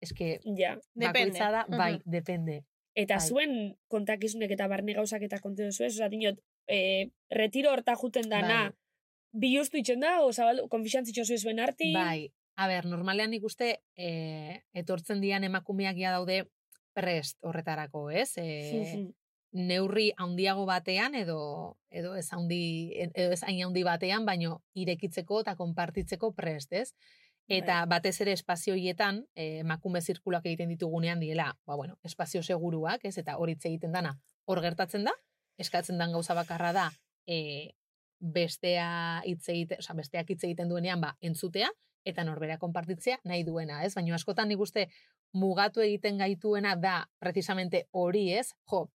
[0.03, 0.77] eske, Ja.
[0.95, 1.39] Depende.
[1.39, 2.03] bakoitza da, bai, Mhm.
[2.05, 2.65] depende.
[2.99, 3.29] Eta Bai.
[3.29, 3.53] zuen
[3.89, 8.63] kontakizunek eta barne gauzak eta kontu duzu ez, oza, dinot, e, retiro horta juten dana,
[8.71, 9.41] Bai.
[9.45, 14.11] biluztu itxen da, o zabaldu, konfixantzitxo zu zuen arti, Bai, a ber, normalean ikuste e,
[14.75, 16.45] etortzen dian emakumeak ja daude
[16.97, 18.35] prest horretarako, ez?
[18.37, 18.49] E,
[19.51, 21.41] neurri handiago batean edo
[21.91, 26.93] edo ez handi edo ez hain handi batean, baino irekitzeko eta konpartitzeko prest, ez?
[27.51, 33.05] Eta batez ere espazio hietan, eh, emakume zirkulak egiten ditugunean diela, ba bueno, espazio seguruak,
[33.05, 33.17] ez?
[33.19, 34.15] Eta hori hitz egiten dana,
[34.47, 35.15] hor gertatzen da,
[35.59, 36.87] eskatzen dan gauza bakarra da,
[37.27, 37.75] e,
[38.21, 41.71] bestea hitz egite, osea, besteak hitz egiten duenean ba entzutea
[42.05, 43.95] eta norbera konpartitzea nahi duena, ez?
[43.97, 44.87] Baina askotan nik uste
[45.33, 48.51] mugatu egiten gaituena da precisamente hori, ez?
[48.71, 48.87] Jo,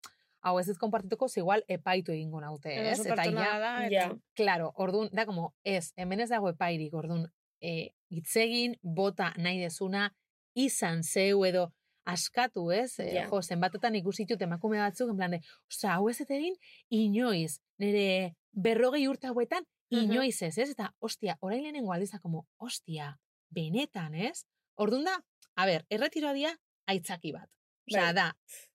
[0.45, 2.99] hau ez dut konpartituko, ze igual epaitu egingo naute, ez?
[3.05, 4.11] Eta ja, da, eta-.
[4.37, 7.27] Claro, orduan, da como, ez, hemen ez dago epairik, orduan,
[7.61, 7.91] e,
[8.21, 10.09] itzegin, bota nahi dezuna,
[10.55, 11.69] izan zeu edo
[12.05, 12.99] askatu, ez?
[12.99, 13.27] E, Ja.
[13.29, 15.39] Jo, zenbatetan ikusi ditut emakume batzuk, en plan de,
[15.71, 16.55] osea, hau ez egin,
[16.89, 20.69] inoiz, nire berrogei urte hauetan, inoiz ez, ez?
[20.69, 23.17] Eta, ostia, orain lehenengo aldiza, como, ostia,
[23.49, 24.45] benetan, ez?
[24.75, 25.17] Orduan da,
[25.55, 26.55] a ber, erretiroa dia,
[26.87, 27.49] aitzaki bat.
[27.89, 28.13] Osea, Bai.
[28.13, 28.31] da,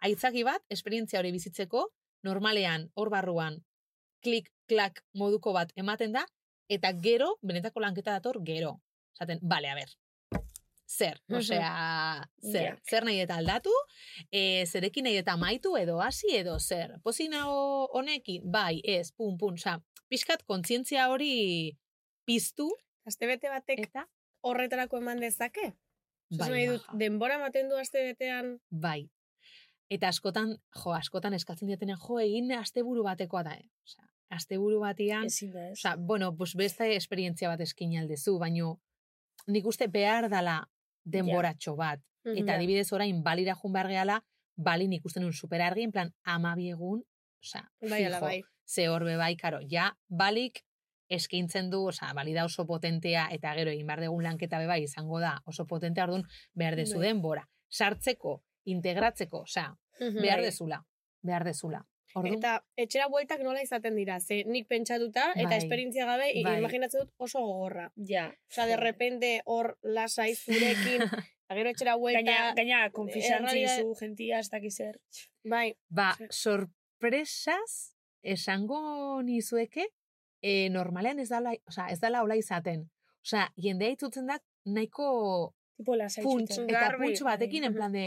[0.07, 1.89] aitzaki bat, esperientzia hori bizitzeko,
[2.23, 3.63] normalean, hor barruan,
[4.23, 6.27] klik, klak moduko bat ematen da,
[6.69, 8.81] eta gero, benetako lanketa dator, gero.
[9.15, 9.91] Esaten, bale, a ber,
[10.91, 12.77] zer, osea, zer, Ja.
[12.91, 13.71] zer nahi eta aldatu,
[14.33, 16.97] e, zerekin nahi eta maitu, edo hasi, edo zer.
[17.03, 21.77] Pozinago honekin, bai, ez, pun, pun, osea, pixkat kontzientzia hori
[22.27, 22.71] piztu,
[23.07, 24.05] Astebete batek eta,
[24.43, 25.73] horretarako eman dezake?
[26.31, 29.09] bai, Bai, dut, denbora ematen du astebetean Bai.
[29.91, 33.67] Eta askotan, jo, askotan eskatzen diatenean, jo, egin asteburu batekoa da, eh?
[33.85, 35.79] Osea, asteburu batean, ezin da ez.
[35.79, 38.81] osea, bueno, pues beste esperientzia bat eskin aldezu, baino
[39.47, 40.69] nik uste behar dala
[41.05, 42.01] denboratxo bat.
[42.25, 42.57] Eta Ja.
[42.59, 44.23] adibidez orain balira jun behar gehala,
[44.57, 47.03] balin ikusten un superargi, en plan, amabiegun,
[47.43, 48.27] osea, Bai, ala, fijo.
[48.27, 48.43] bai.
[48.67, 50.61] Ze horbe bai, karo, ja, balik,
[51.09, 55.41] eskaintzen du, osea, balida oso potentea, eta gero egin behar dugun lanketa beba izango da
[55.47, 56.25] oso potentea, orduan
[56.55, 57.09] behar dezu Bai.
[57.09, 57.49] denbora.
[57.69, 60.45] Sartzeko, integratzeko, osea, behar Bai.
[60.45, 60.85] dezula,
[61.23, 61.87] behar dezula.
[62.15, 65.59] Orduan, Eta etxera bueltak nola izaten dira, ze nik pentsatuta, eta Bai.
[65.59, 66.59] esperientzia gabe, Bai.
[66.59, 67.93] imaginatzen dut oso gogorra.
[67.97, 68.25] Ja.
[68.51, 71.03] Osea, de repente hor lasai zurekin,
[71.47, 72.23] eta gero etxera buelta...
[72.27, 74.99] Gaina, gaina, konfixantzi errealidade- zu gentia, ez dakiz zer.
[75.45, 79.87] Bai, Ba, sorpresaz esango nizueke,
[80.43, 82.89] e, normalean ez dala, osea, ez dala hola izaten.
[83.25, 87.79] Osea, jendea itzutzen da nahiko Tipo lasai punts, eta punts batekin, en bai.
[87.79, 88.03] plan de,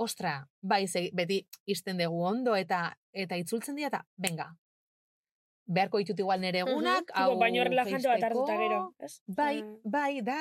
[0.00, 0.84] ostra, bai,
[1.16, 4.48] beti izten dugu ondo, eta eta itzultzen dira, eta, venga,
[5.70, 8.80] beharko ditut igual nere egunak, Tipo, hau baino relajante bat hartuta gero.
[8.98, 9.12] Ez?
[9.26, 10.40] Bai, bai, da,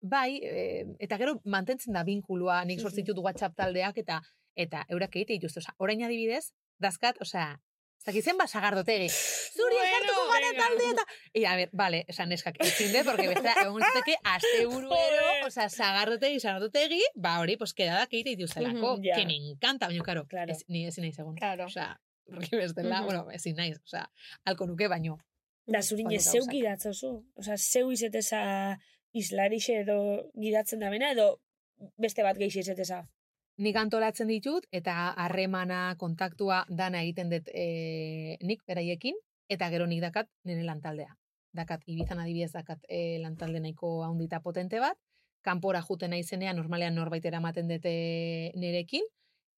[0.00, 4.20] bai, eh, eta gero mantentzen da binkulua, nik sortzen ditut WhatsApp taldeak, eta
[4.58, 6.48] eta eurak egite dituzte, osea, orain adibidez,
[6.82, 7.52] dazkat, osea,
[7.98, 9.08] ez dakit zen basagardotegi.
[9.08, 11.04] Zuri Bueno, elkartuko gara talde eta...
[11.34, 15.46] E, a ver, vale, esan neskak, ezin dut, porque beste, egon zuteke, aste buruero, Joder.
[15.46, 19.16] osea, sagardotegi, sagardotegi, ba hori, pues, quedadak egite dituztelako, Mhm, ja.
[19.16, 20.52] que me encanta, baina, karo, Claro.
[20.52, 21.34] ez, ni ezin naiz egon.
[21.36, 21.66] Claro.
[21.66, 23.04] Osea, porque bestela, Mhm.
[23.06, 24.08] bueno, ezin naiz, osea,
[24.44, 25.18] alko nuke baino.
[25.66, 27.26] Da ez da zeu gidatzozu.
[27.36, 28.78] Osa, zeu izeteza
[29.12, 31.42] islarixe edo gidatzen da bena, edo
[31.98, 33.02] beste bat geixi izeteza.
[33.58, 39.18] Nik antolatzen ditut, eta harremana, kontaktua, dana egiten dut e, nik beraiekin,
[39.50, 41.14] eta gero nik dakat nire lantaldea.
[41.58, 44.98] Dakat, ibizan adibidez dakat e, lantalde nahiko haundita potente bat,
[45.42, 47.94] kanpora juten naizenean normalean norbait eramaten dute
[48.54, 49.06] nirekin,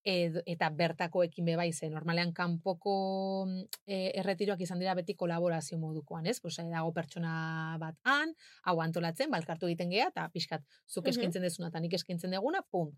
[0.04, 6.26] ed, eta bertakoekin bebai ze normalean kanpoko mm, e, erretiroak izan dira beti kolaborazio modukoan,
[6.26, 6.38] ez?
[6.40, 8.32] Pues, dago pertsona bat han,
[8.64, 12.94] hau antolatzen, balkartu egiten gea, eta pixkat, zuk eskintzen dezuna, eta nik eskintzen deguna, pum,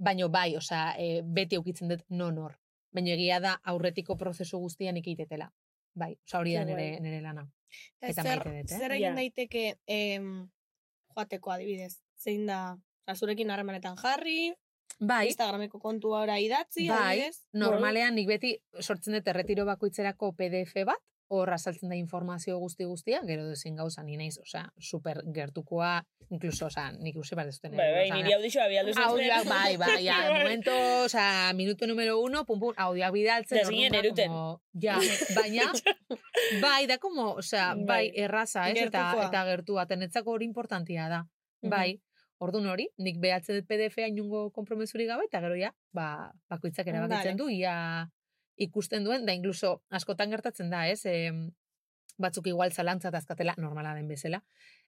[0.00, 2.54] baino bai, osea, e, beti eukitzen dut non hor.
[2.92, 5.50] Baina egia da aurretiko prozesu guztian ikitetela.
[5.94, 7.00] Bai, osea hori da Ke nire, guai.
[7.04, 7.44] nire lana.
[8.00, 8.78] Eta zer, maite dut, eh?
[8.80, 10.30] zer egin daiteke em,
[11.14, 11.92] joateko adibidez?
[12.18, 12.62] Zein da,
[13.06, 14.52] oza, zurekin harremanetan jarri,
[15.00, 17.38] Bai, Instagrameko kontua ora idatzi, bai, adibidez?
[17.56, 21.00] normalean nik beti sortzen dut erretiro bakoitzerako PDF bat,
[21.30, 25.92] hor azaltzen da informazio guzti guztia, gero dezin gauza ni naiz, osea, super gertukoa,
[26.28, 27.76] incluso, osea, nik uste bar dezuten.
[27.78, 29.02] Bai, bai, niri audizioa bialdu zen.
[29.04, 30.74] Audioak, bai, bai, ja, momento,
[31.04, 33.62] osea, minuto numero uno, pum, pum, audioak bidaltzen.
[33.66, 34.28] Orduan da eruten.
[34.34, 34.98] como- Ja,
[35.38, 35.70] baina,
[36.60, 38.12] bai, da como, osea, bai, Bai.
[38.26, 39.26] erraza, ez, eta, Gertukoa.
[39.28, 41.24] eta gertua, tenetzako hori importantia da.
[41.62, 42.00] Bai,
[42.40, 47.36] Ordun hori, nik behatzen dut PDF-a inungo kompromesuri gabe, eta gero ja, ba, bakoitzak erabakitzen
[47.36, 47.74] du, ia
[48.60, 51.46] ikusten duen, da incluso askotan gertatzen da, ez, em,
[52.20, 54.42] batzuk igual zalantza azkatela, normala den bezala,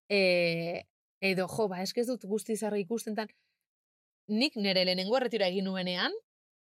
[0.09, 0.85] e,
[1.21, 3.31] edo, jo, ba, eske ez dut guzti zarra ikusten tan,
[4.29, 6.13] nik nire lehenengo erretira egin nuenean,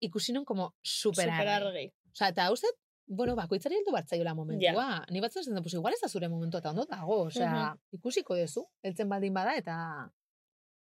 [0.01, 1.91] ikusi nun como super Super argi.
[2.14, 2.68] Osa, eta uste,
[3.07, 4.62] bueno, bakoitzari heldu bartzaiola momentua.
[5.12, 8.64] Ni batzen zen, pues igual ez da zure momentua eta ondo dago, osea, ikusiko duzu,
[8.84, 9.76] heltzen baldin bada eta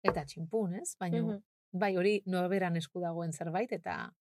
[0.04, 0.96] eta txinpun, ez?
[1.00, 1.42] Baina, Mhm.
[1.74, 4.14] bai, hori norberan esku dagoen zerbait, eta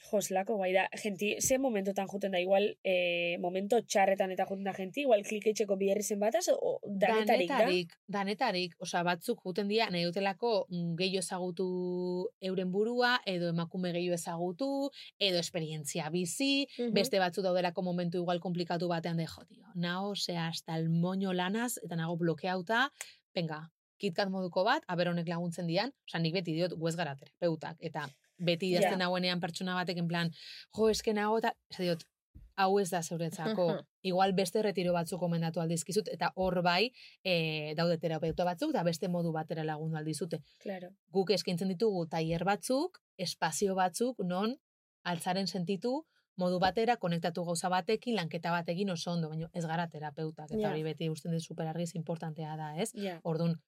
[0.00, 4.72] Joslako, bai da, genti, ze momentotan juten da, igual, eh, momento txarretan eta juten da
[4.72, 7.58] genti, igual klikeitzeko biherri zen bataz, o danetarik, da?
[7.58, 11.66] danetarik, danetarik, osea, batzuk juten dira, nahi dutelako mm, gehiago ezagutu
[12.40, 14.70] euren burua, edo emakume gehiago ezagutu,
[15.18, 16.94] edo esperientzia bizi, Mhm.
[16.96, 21.32] beste batzu daudelako momentu igual komplikatu batean de, jo, tio, nao, osea, hasta el moño
[21.34, 22.88] lanaz, eta nago blokeauta,
[23.34, 23.68] venga,
[24.00, 28.08] kitkat moduko bat, aber honek laguntzen dian, osea, nik beti diot, guez gara terapeutak, eta
[28.40, 29.04] beti idazten Ja.
[29.04, 30.32] nagoenean pertsona batek en plan,
[30.76, 32.04] jo, eske nago, eta, diot,
[32.60, 33.66] hau ez da zeuretzako,
[34.10, 36.90] igual beste retiro batzuk komendatu aldizkizut, eta hor bai,
[37.24, 40.42] e, daude terapeuta batzuk, eta beste modu batera lagundu aldizute.
[40.64, 40.92] Claro.
[41.12, 44.56] Guk eskaintzen ditugu tailer batzuk, espazio batzuk, non
[45.08, 46.04] altzaren sentitu,
[46.40, 50.84] modu batera, konektatu gauza batekin, lanketa batekin oso ondo, baina ez gara terapeutak, eta hori
[50.86, 52.90] beti usten dut superargiz importantea da, ez?
[52.96, 53.18] Ja.
[53.28, 53.58] Orduan,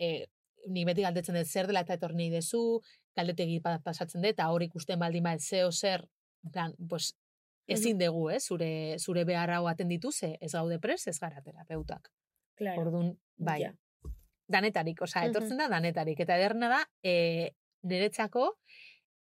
[0.00, 0.26] e,
[0.72, 2.80] ni beti galdetzen dut zer dela eta etorri nahi dezu,
[3.16, 6.06] galdetegi pasatzen dut, eta hor ikusten baldin bat zeo zer,
[6.52, 7.14] plan, pues,
[7.66, 12.10] ezin dugu, eh, zure, zure behar hau atenditu, ze ez gaude pres, ez gara terapeutak.
[12.56, 12.82] Claro.
[12.82, 13.72] Orduan, bai, Ja.
[14.48, 18.58] danetarik, osea, etortzen da danetarik, eta ederna da, e, niretzako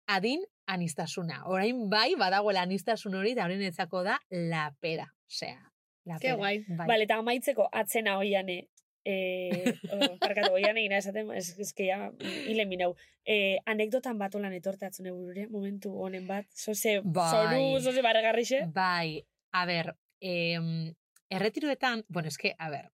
[0.07, 1.43] adin anistasuna.
[1.45, 5.61] Orain bai, badagoela anistasun hori, eta horien etzako da la pera, osea,
[6.05, 6.65] la Ke guai.
[6.67, 6.87] Bai.
[6.87, 8.67] Vale, eta amaitzeko atzena oiane,
[9.05, 12.11] eh, oh, parkatu, oian egin esaten, ez, ez que ja,
[12.47, 12.95] hile minau.
[13.25, 17.29] Eh, anekdotan bat olan etortatzen burure, momentu honen bat, zoze, Bai.
[17.31, 18.63] zoru, zoze barregarrixe.
[18.73, 20.93] Bai, a ber, em,
[21.29, 22.89] erretiroetan, bueno, eske, a ber,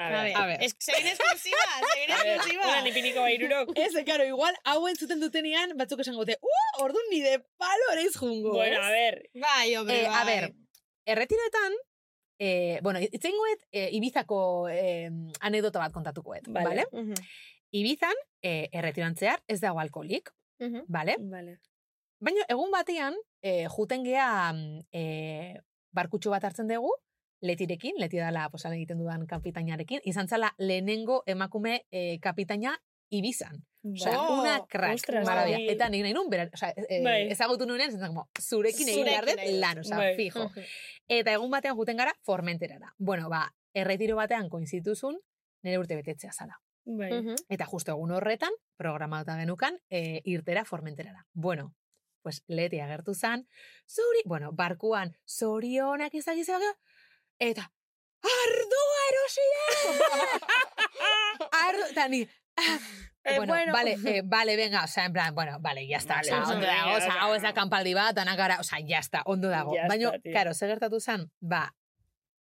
[0.00, 0.62] A A ver, ver, a ver.
[0.64, 1.58] es que seguin exclusiva,
[1.92, 2.88] seguin a ver, exclusiva.
[2.88, 3.72] ipiniko bairurok.
[3.76, 8.06] Ez, karo, igual, hau entzuten dutenean, batzuk esango dute, ua, ordu ni de palo ere
[8.14, 10.16] jungo, Bueno, a ver, Bai, hombre, Eh, bai.
[10.16, 10.54] a ber,
[11.04, 11.72] erretiroetan,
[12.40, 15.10] e, bueno, itzengoet, e, Ibizako e,
[15.40, 16.86] anekdota bat kontatukoet, Vale.
[16.88, 17.18] vale?
[17.70, 20.32] Ibizan, e, erretirantzear, ez dago alkoholik,
[20.88, 21.18] vale?
[21.20, 21.58] Vale.
[22.20, 23.14] Baina egun batean,
[23.44, 25.60] e, juten gea mm, e,
[25.92, 26.90] barkutxo bat hartzen dugu,
[27.44, 32.74] letirekin, leti dala posan egiten dudan kapitainarekin, izan zala lehenengo emakume e, kapitaina
[33.10, 33.64] Ibizan.
[33.82, 35.56] Osea, Oh, una crack, ostras, maravilla.
[35.56, 35.68] bai.
[35.72, 37.30] Eta nik nahi nun, bera, osea, e, Bai.
[37.32, 40.14] ezagutu nuenean, zentzen, como, zurekin egin behar dut lan, osea, Bai.
[40.16, 40.50] fijo.
[41.08, 42.92] Eta egun batean juten gara Formenterara.
[42.98, 45.18] Bueno, ba, erretiro batean koinzituzun,
[45.62, 46.60] nire urte betetzea zala.
[46.84, 47.10] Bai.
[47.48, 51.26] Eta justo egun horretan, programauta genukan, e, irtera Formenterara.
[51.32, 51.74] Bueno,
[52.22, 53.46] pues leti agertu zan,
[53.88, 56.58] zuri, bueno, barkuan, zorionak izagizea,
[57.38, 57.70] eta,
[58.20, 59.70] ardoa erosi da!
[61.66, 62.26] Ardo, eta ni,
[63.22, 63.72] Eh, bueno, bueno.
[63.74, 66.40] vale, eh, vale, venga, o sea, en plan, bueno, vale, ya está, Vale, o sea,
[66.40, 67.20] oso, ondo dago, venga, o sea, oza.
[67.20, 69.74] hau ez da kanpaldi bat, danak gara, o sea, ya está, ondo dago.
[69.74, 70.32] Ya Baina, tío.
[70.32, 71.74] claro, zer gertatu zen, ba,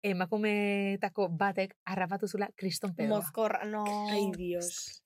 [0.03, 3.21] emakumeetako batek harrapatu zula kriston pedoa.
[3.21, 3.85] Mozkorra, no.
[4.11, 5.01] Ay, Dios.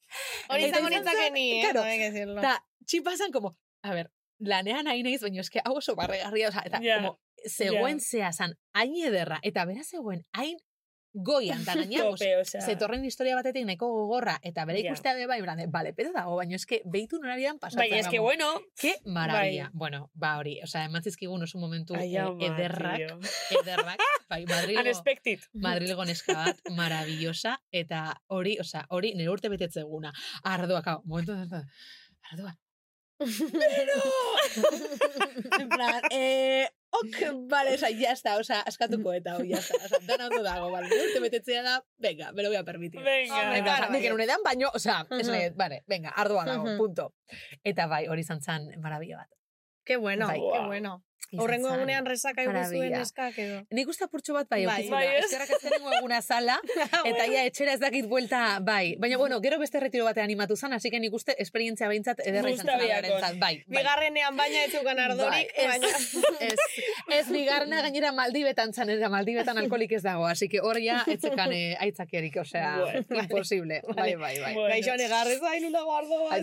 [0.50, 1.62] Hori izango izan nintzake zen, ni, eh?
[1.62, 1.98] claro, Claro.
[1.98, 2.40] que decirlo.
[2.42, 6.64] Eta, txipasan, como, a ver, lanean nahi naiz, baina eske hau oso barregarria, o sea,
[6.66, 8.06] eta, Ja, como, zegoen ja.
[8.10, 10.58] zea zan, hain ederra, eta bera zegoen, hain
[11.14, 12.62] goian, eta gaina, Tope, osea.
[12.62, 16.56] zetorren historia batetik nahiko gogorra, eta bere ikustea be bai, brande, bale, pedo dago, baina
[16.56, 17.90] eske, behitu norarian pasatzen.
[17.90, 18.28] Bai, es que gamo.
[18.28, 18.62] bueno.
[18.80, 19.64] Qué maravilla.
[19.70, 19.72] Bai.
[19.74, 23.20] Bueno, ba hori, osea, eman zizkigun oso momentu Ai, eh, ama, ederrak, tío.
[23.62, 24.00] ederrak,
[24.30, 25.40] bai, Madrilgo, Unexpected.
[25.54, 30.14] Madrilgo neska bat, maravillosa, eta hori, osea, hori nire urte betetze eguna.
[30.44, 31.34] Ardoak, hau, momentu,
[32.32, 32.58] ardoa.
[35.60, 39.76] en plan, eh, ok, vale, osea, ya está, osea, askatuko eta, hori, ya está,
[40.08, 43.02] dana ondo dago, vale, nire urte betetzea da, venga, me lo voy a permitir.
[43.02, 43.58] Venga.
[43.58, 44.78] En plan, claro, nik enun edan, baino, Mhm.
[44.78, 46.78] esan nahi dut, vale, venga, ardoa dago, Mhm.
[46.78, 47.14] punto.
[47.64, 49.30] Eta bai, hori izan zen maravilla bat.
[49.86, 50.40] Qué bueno, Bai.
[50.40, 51.04] qué bueno.
[51.38, 53.60] Horrengo egunean resaka egu zuen eskak edo.
[53.72, 54.88] Nik uste apurtxo bat bai, Bai.
[54.90, 55.26] bai, Bai, ez?
[55.26, 56.56] eskerrak azkenengo eguna zala,
[57.12, 58.96] eta ja etxera ez dakit buelta, bai.
[58.98, 62.66] Baina, bueno, gero beste retiro batean animatu zan, que nik uste esperientzia behintzat ederra izan
[62.66, 63.64] berentzat, bai.
[63.68, 63.78] bai.
[63.78, 65.88] Bigarrenean baina ez zukan ardorik, Bai, baina...
[66.50, 66.58] ez,
[67.20, 71.54] ez bigarna gainera maldibetan zan, eta maldibetan alkoholik ez dago, así que hor ja etzekan
[71.54, 73.24] eh, aitzakiarik, osea, Bueno.
[73.24, 73.82] imposible.
[73.96, 74.54] Bai, bai, bai.
[74.54, 74.70] Bueno.
[74.74, 76.40] Gaixo negarrez hain undago ardoa.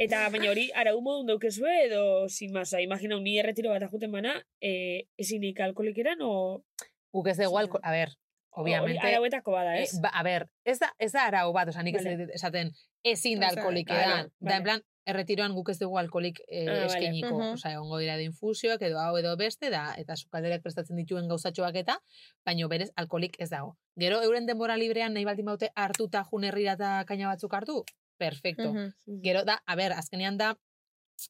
[0.00, 4.10] Eta baina hori arau modun daukezue edo sin más, imagina un ni erretiro bat ajuten
[4.12, 6.64] bana, eh, ezinik alkoholik eran o
[7.12, 8.08] Guk ez dugu alko, a ver,
[8.50, 8.98] obviamente...
[8.98, 10.00] hori arauetako bada, Eh, ez?
[10.00, 12.26] ba, a ber, ez da, ez da arau bat, oza, nik Vale.
[12.32, 12.72] esaten
[13.04, 14.30] ezin da edan.
[14.40, 16.86] Da, en plan, erretiroan guk ez dugu alkoholik eh, Ah, vale.
[16.86, 17.34] eskainiko.
[17.36, 17.52] Mhm.
[17.58, 21.76] Osea, egongo dira de infusioak edo hau edo beste, da, eta sukalderak prestatzen dituen gauzatxoak
[21.76, 21.98] eta,
[22.46, 23.76] baino berez alkoholik ez dago.
[23.98, 27.84] Gero, euren denbora librean nahi baldin baute hartuta junerrira eta kaina batzuk hartu,
[28.22, 28.70] perfecto.
[28.72, 29.20] Mhm.
[29.24, 30.52] Gero da, a ber, azkenean da,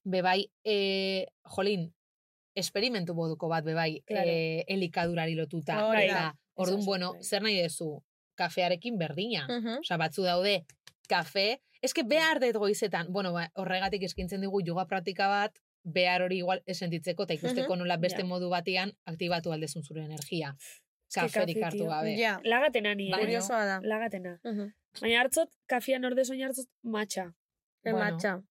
[0.04, 1.88] bebai, e, jolin,
[2.54, 4.28] esperimentu moduko bat bebai, Claro.
[4.28, 5.78] e, elikadurari lotuta.
[5.88, 6.30] Hori da.
[6.54, 8.02] Orduan, bueno, zer nahi dezu?
[8.36, 9.46] Kafearekin berdina.
[9.48, 9.78] Mhm.
[9.80, 10.64] Osa, batzu daude,
[11.08, 16.36] kafe, eske behar dut goizetan, bueno, ba, horregatik eskintzen digu yoga praktika bat, behar hori
[16.38, 18.26] igual esentitzeko, eta ikusteko nola beste Ja.
[18.28, 20.54] modu batean aktibatu aldezun zure energia.
[21.20, 22.16] Kaferik kafe, hartu gabe.
[22.18, 23.26] Ja, Lagatena ni, Baina- eh?
[23.26, 23.80] kuriosoa da.
[23.82, 24.38] Lagatena.
[24.44, 24.72] Mhm.
[25.00, 27.32] Baina hartzot, kafian orde soin hartzot matxa.
[27.84, 28.04] El Bueno.
[28.10, 28.42] matcha.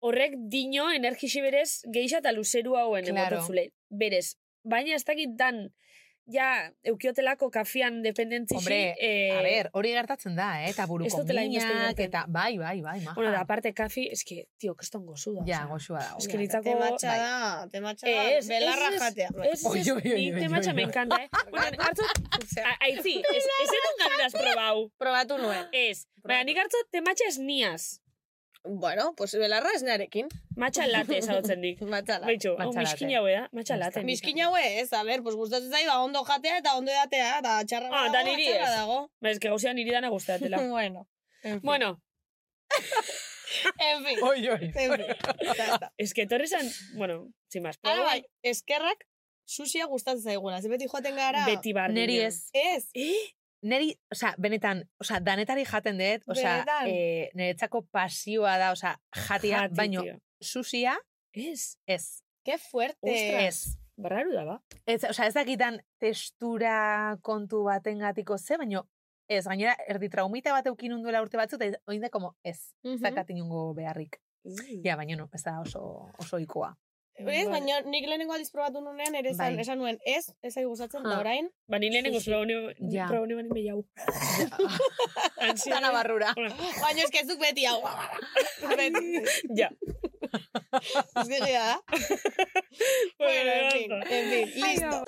[0.00, 3.36] Horrek dino energixi berez geixa eta luzeru hauen Claro.
[3.36, 3.72] emototzule.
[3.90, 4.36] Berez.
[4.64, 5.72] Baina ez dakit dan,
[6.32, 6.48] ja,
[6.84, 8.60] eukiotelako kafian dependentzixi.
[8.60, 10.70] Hombre, eh, a ber, hori gertatzen da, eh?
[10.72, 13.14] eta buruko minak, eta bai, bai, bai, maja.
[13.16, 15.44] Bueno, da, aparte, kafi, es que, tio, keston gozu da.
[15.48, 16.16] Ja, goxua da.
[16.18, 16.38] Es da.
[16.38, 16.64] nitzako...
[16.68, 17.18] Te matcha bai.
[17.18, 19.30] da, te matcha da, Ez, belarra ez, jatea.
[19.52, 21.46] Ez, ez, ni oi, te matxa oi, me encanta, eh?
[21.54, 22.20] Bueno, hartzot,
[22.88, 24.84] aitzi, ez, edun ganeraz probau.
[25.00, 25.64] Probatu nuen.
[25.72, 27.82] Ez, baina nik hartzot te matxa ez niaz.
[28.68, 30.28] Bueno, pues belarra ez narekin.
[30.56, 31.80] Matxa late esadotzen dik.
[31.94, 32.26] Matcha da.
[32.26, 34.02] Baitxo, hau miskin haue da, matxa late.
[34.04, 37.88] Miskin haue ez, a ber, pues gustatzen zaiba ondo jatea eta ondo edatea, eta txarra
[37.92, 38.76] Ah, da dago, niri txarra ez.
[38.76, 38.98] dago.
[39.20, 40.60] Ba, ez que gauzea niri dana gustatela.
[40.76, 41.06] bueno.
[41.42, 41.62] En fin.
[41.62, 42.00] bueno,
[43.80, 44.18] En fin.
[44.22, 44.72] Oi, oi.
[44.74, 45.06] En fin.
[45.96, 47.78] Es que torre zan, bueno, sin más.
[47.82, 49.06] Ara bai, eskerrak
[49.46, 50.60] susia gustatzen zaiguna.
[50.60, 51.46] Ze beti joaten gara.
[51.46, 51.90] Beti bar.
[51.90, 52.50] Neri ez.
[52.52, 52.90] Ez.
[52.92, 53.16] Eh?
[53.62, 56.86] Neri, osea, benetan, osea, danetari jaten dut, osea, Benetan.
[56.86, 58.94] eh, niretzako pasioa da, osea,
[59.26, 60.18] jatia, Jati, baino, tío.
[60.40, 60.96] susia,
[61.32, 61.78] Ez.
[61.86, 62.22] ez.
[62.44, 62.98] Qué fuerte.
[63.02, 63.42] Ostras.
[63.66, 63.78] Ez.
[63.96, 64.62] Barraru da, ba?
[64.86, 68.84] Ez, osea, ez dakitan textura kontu batengatiko ze, baino,
[69.28, 73.00] ez, gainera, erdi traumita bat eukin unduela urte batzu, eta oin da, como, ez, ez
[73.02, 74.20] dakat inongo beharrik.
[74.44, 74.84] Mm.
[74.86, 75.82] Ja, baina no, ez da oso,
[76.18, 76.76] oso ikoa.
[77.18, 79.62] Ez, baina nik lehenengo aldiz probatu nunean, ere esan, Bai.
[79.64, 82.30] esan nuen, ez, ez ari gustatzen, eta orain, Ba, ni lehenengo Sushi.
[82.30, 83.06] probone, Ja.
[83.08, 83.84] probone bani behiau.
[85.48, 85.74] Ansia.
[85.74, 86.34] Zana barrura.
[86.36, 87.80] baina ez que ez duk beti hau.
[88.78, 89.22] beti.
[89.56, 89.70] Ja.
[91.16, 91.80] Ez da.
[93.18, 95.02] Bueno, en fin, en fin, listo.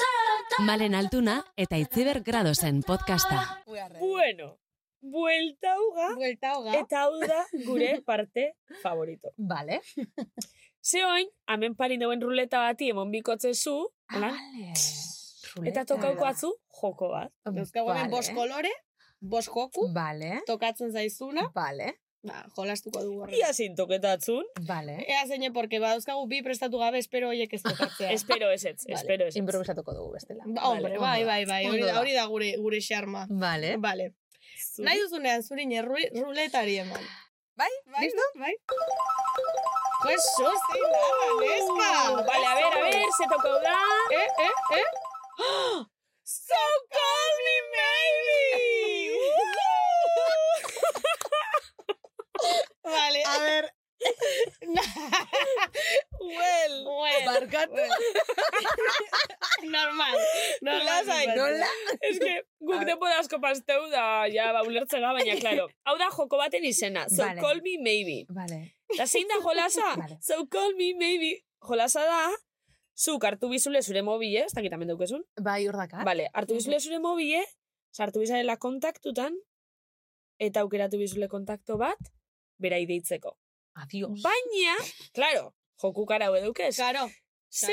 [0.67, 3.63] Malen Altuna eta Itziber Gradosen podcasta.
[4.01, 4.59] Bueno,
[5.01, 6.09] buelta uga.
[6.17, 6.75] Buelta uga.
[6.81, 9.33] Eta hau da gure parte favorito.
[9.37, 9.81] Vale.
[10.83, 13.75] Ze oin, hemen parin dauen ruleta bati emon bikotze zu,
[14.15, 14.37] holan,
[15.69, 17.33] eta tokauko atzu joko bat.
[17.45, 18.09] Hemen Vale.
[18.09, 18.71] bost kolore,
[19.21, 20.41] bost joku, Vale.
[20.47, 21.51] tokatzen zaizuna.
[21.55, 21.99] Vale.
[22.23, 23.27] Ba, jolastuko dugu.
[23.33, 24.45] Ia zin toketatzun.
[24.69, 24.99] Vale.
[25.09, 28.11] Ea zeine, porque badauzkagu bi prestatu gabe, espero hoiek ez tokatzea.
[28.19, 29.37] Espero ez ez, espero ez.
[29.37, 30.45] Improvisatuko dugu bestela.
[30.47, 33.27] Ba, hombre, bai, bai, bai, hori da, hori da gure, gure xarma.
[33.31, 33.77] Vale.
[33.79, 34.11] Vale.
[34.85, 37.05] Nahi duzunean zurin erru- ruletari eman.
[37.57, 38.29] Bai, bai, listo?
[38.41, 38.55] bai.
[40.03, 41.93] Pues sozi nada, neska.
[42.27, 43.79] Vale, a ver, a ver, se tocó da.
[44.11, 44.85] Eh, eh, eh.
[46.25, 46.57] So
[46.95, 48.41] call me maybe.
[52.85, 53.21] vale.
[53.25, 53.65] A ver,
[56.21, 57.25] well, well.
[57.27, 57.77] Barkatu.
[59.77, 60.17] Normal.
[60.63, 61.05] Normal.
[61.05, 61.37] Zuzatzen.
[61.37, 61.67] nola?
[62.01, 65.69] Es que guk denbora asko pasteu da, ja, ba, ulertzega, baina, claro.
[65.85, 67.41] Hau da joko baten izena, so Vale.
[67.41, 68.25] call me maybe.
[68.29, 68.73] Vale.
[68.99, 69.95] Da zein da jolasa?
[70.03, 70.19] Vale.
[70.23, 71.45] So call me maybe.
[71.61, 72.23] Jolasa da,
[72.97, 75.23] zuk hartu bizule zure mobile, ez dakit hemen daukezun.
[75.41, 76.05] Bai, hor dakat.
[76.09, 77.43] Vale, hartu bizule zure mobile,
[77.93, 79.37] sartu bizarela kontaktutan,
[80.41, 82.01] eta aukeratu bizule kontakto bat,
[82.61, 83.37] berai deitzeko.
[83.77, 84.23] Adios.
[84.25, 84.77] Baina,
[85.13, 85.53] claro,
[85.83, 86.75] joku karau edukez.
[86.77, 87.09] Claro.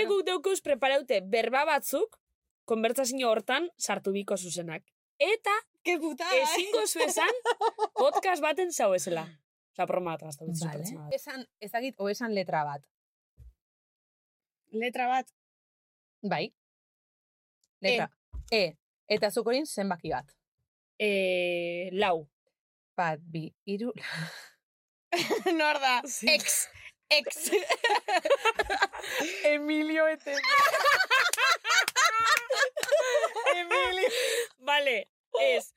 [0.10, 2.19] Guk daukuz preparaute berba batzuk,
[2.65, 4.84] konbertsazio hortan sartu biko zuzenak.
[5.18, 5.53] Eta,
[5.84, 6.44] Ke putada, eh?
[6.44, 7.44] ezingo zu esan,
[8.03, 8.91] podcast baten zau
[9.85, 10.77] broma bat gazta dut Vale.
[10.77, 11.13] pertsona bat.
[11.13, 12.83] Esan, ezagit, o esan letra bat.
[14.71, 15.29] Letra bat.
[16.21, 16.53] Bai.
[17.81, 18.09] Letra.
[18.51, 18.73] E.
[19.07, 20.33] Eta zukorin zenbaki bat.
[20.99, 22.27] E, lau.
[22.97, 23.93] Bat, bi, iru...
[25.59, 26.01] Nor da.
[26.33, 26.67] Ex.
[27.09, 27.51] Ex.
[29.45, 30.33] Emilio ete.
[33.55, 34.09] Emilio.
[34.59, 35.07] Vale,
[35.41, 35.73] ez.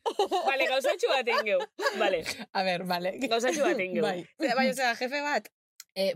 [0.46, 1.58] Vale, gauzatxu bat ingeu.
[1.98, 2.22] Vale,
[2.52, 3.12] A ver, vale.
[3.28, 4.02] gauzatxu bat ingeu.
[4.02, 4.26] Bai.
[4.38, 5.48] Bai, osea, jefe bat.
[5.94, 6.12] Eh,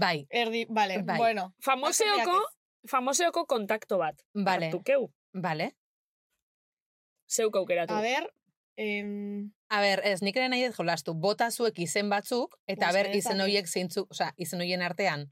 [0.00, 1.18] bai, Erdi, vale, Bai.
[1.18, 1.54] bueno.
[1.64, 2.38] Famoseoko,
[2.88, 4.20] famoseoko kontakto bat.
[4.34, 4.66] Vale.
[4.70, 5.10] Hartukeu.
[5.32, 5.72] vale.
[7.30, 7.94] Zeuk aukeratu.
[7.94, 8.32] A ver,
[8.76, 11.12] em, A ber, ez, nik ere nahi dut jolastu.
[11.14, 15.28] Bota zuek izen batzuk, eta Pues ber, izen horiek zeintzuk, osea, izen horien artean,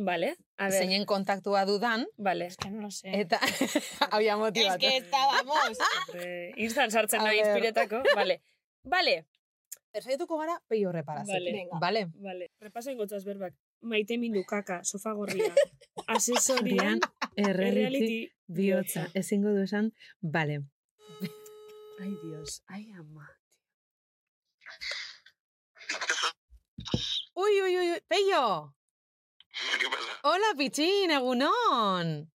[0.00, 0.72] Vale, a ver.
[0.78, 2.46] zeinen kontaktua dudan, Vale.
[2.46, 3.10] es que no lo sé.
[3.20, 3.40] eta
[4.12, 5.78] hau ja Es que estábamos.
[6.56, 8.02] Instan sartzen nahi inspiretako.
[8.14, 8.42] Vale.
[8.84, 9.26] Vale,
[9.92, 11.34] Ersaituko gara, peio reparazio.
[11.34, 11.52] Vale.
[11.52, 11.78] Venga.
[11.80, 12.06] Vale.
[12.14, 12.50] vale.
[12.60, 13.54] Repaso ingotzaz berbak.
[13.80, 15.52] Maite mindu kaka, sofa gorria.
[16.06, 17.00] Asesorian,
[17.36, 19.08] reality, bihotza.
[19.14, 20.62] Ezingo du esan, vale.
[22.00, 23.26] Ai, Dios, ai, ama.
[27.34, 28.77] Ui, ui, ui, peio!
[29.80, 30.20] ¿Qué pasa?
[30.22, 32.30] Hola, pitxin, egunon!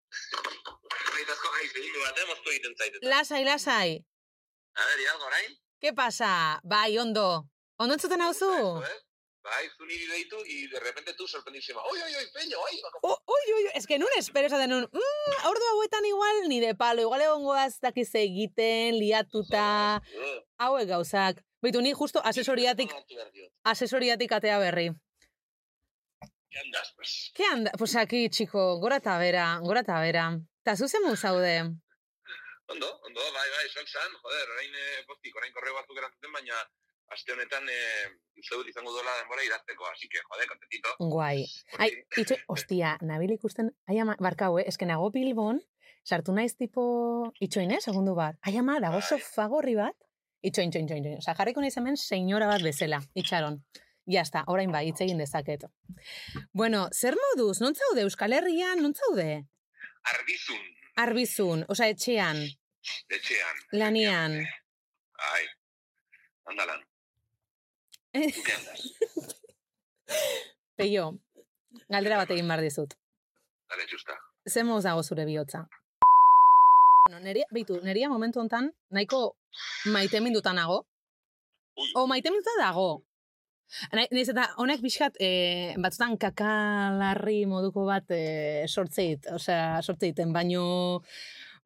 [3.02, 4.04] Lasai, lasai.
[4.74, 5.58] A ver, ya, orain?
[5.80, 6.60] ¿Qué pasa?
[6.64, 7.48] Bai, ondo.
[7.76, 8.82] Ondo entzuten hauzu?
[8.82, 8.98] Eh?
[9.42, 11.82] Bai, zu niri deitu, y de repente tú sorprendísima.
[11.82, 12.80] Oi, oi, oi, peño, oi!
[13.02, 16.76] Oh, ui, ui, es que nun espero esaten nun, mm, ordu hauetan igual, ni de
[16.76, 20.00] palo, igual egongo dakiz egiten, liatuta,
[20.58, 21.42] hauek gauzak.
[21.60, 22.94] Beitu, ni justo asesoriatik,
[23.64, 24.90] asesoriatik atea berri.
[26.52, 27.32] ¿Qué andas, pues?
[27.34, 27.72] ¿Qué anda?
[27.78, 30.38] Pues aquí, chico, gora eta bera, gora eta bera.
[30.62, 31.56] Ta zuzemu zaude.
[32.68, 36.58] Ondo, ondo, bai, bai, esan zan, joder, orain eh, postik, orain korreo batzuk erantzuten, baina
[37.08, 38.10] aste honetan eh,
[38.50, 40.92] dut izango duela denbora idazteko, así que, joder, kontentito.
[41.00, 41.46] Guai.
[41.80, 41.88] Ai,
[42.20, 44.66] itxo, ostia, nabil ikusten, ai ama, barkau, eh?
[44.68, 45.62] eske nago Bilbon,
[46.04, 46.84] sartu naiz tipo,
[47.40, 48.36] itxoin, eh, segundu bat.
[48.44, 49.08] Ai ama, dago Bai.
[49.08, 49.96] sofa gorri bat,
[50.44, 51.24] itxoin, itxoin, itxoin, itxoin.
[51.24, 53.62] Osa, jarriko naiz hemen senyora bat bezala, itxaron.
[54.06, 55.64] Ja está, orain bai, hitz egin dezaket.
[56.52, 59.44] Bueno, zer moduz, non zaude, Euskal Herrian, non zaude?
[60.12, 60.62] Arbizun,
[60.96, 62.40] Arbizun, osa, etxean,
[63.08, 63.60] etxean.
[63.72, 64.32] lanian.
[65.32, 65.44] Ai,
[66.50, 66.82] andalan.
[70.76, 71.04] Peio,
[71.88, 72.96] galdera bat egin behar dizut.
[73.70, 74.18] Dale, txusta.
[74.50, 75.62] Zer moz dago zure bihotza?
[77.06, 79.36] Bueno, neria, beitu, neria momentu hontan nahiko
[79.94, 80.82] maite minduta nago.
[81.96, 83.04] O maite minduta dago.
[83.92, 85.30] Naiz eta honek pixkat e,
[85.80, 90.64] batzutan kakalarri moduko bat e, sortzeit, osea, sortzeiten, baino,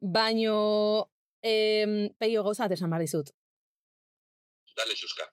[0.01, 0.57] baino,
[1.43, 3.33] e, peio gauza esan behar dizut.
[4.77, 5.27] Dale, txuska.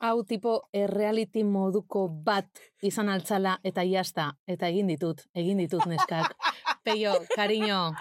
[0.00, 6.32] Hau tipo reality moduko bat izan altzala eta jazta, eta egin ditut, egin ditut neskak.
[6.82, 7.92] Peio, cariño,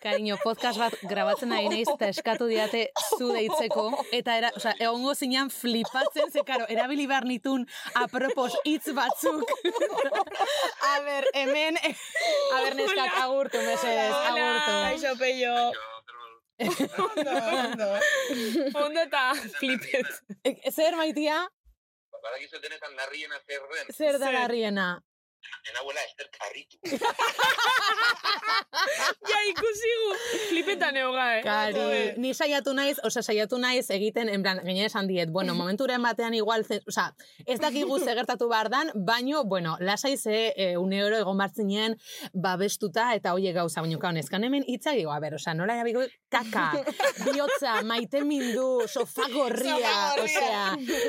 [0.00, 2.82] Cariño, podcast bat grabatzen ari naiz eta eskatu diate
[3.16, 3.84] zu deitzeko.
[4.16, 9.44] Eta era, o sea, egongo zinean flipatzen, ze karo, erabili behar nitun apropos hitz batzuk.
[10.90, 14.72] a ber, hemen, a ber, neskak, agurtu, mesedez, agurtu.
[14.88, 15.54] Kaixo, peio.
[16.60, 17.88] Ondo, ondo.
[18.84, 19.22] Ondo eta
[19.58, 20.10] flipet.
[20.72, 21.46] Zer, maitia?
[22.20, 23.94] Badakizu denetan larriena zer den.
[23.96, 24.88] Zer da larriena?
[25.70, 26.76] Enabuela Ester Karritu.
[29.30, 30.08] ja, ikusigu.
[30.48, 31.42] Flipetan eoga, eh?
[31.44, 31.80] Kari,
[32.20, 36.34] ni saiatu naiz, osea, saiatu naiz egiten, en plan, gaine esan diet, bueno, momenturen batean
[36.34, 37.10] igual, zen, osea,
[37.46, 41.96] ez dakigu ze gertatu behar dan, baino, bueno, lasai ze e, une oro egon bartzinen
[42.32, 46.66] babestuta eta hoiek gauza, baino, kaun, ezkan hemen itzagigo, a ber, osea, nola erabiko kaka,
[47.26, 50.64] bihotza, maite mindu, sofá gorria, osea,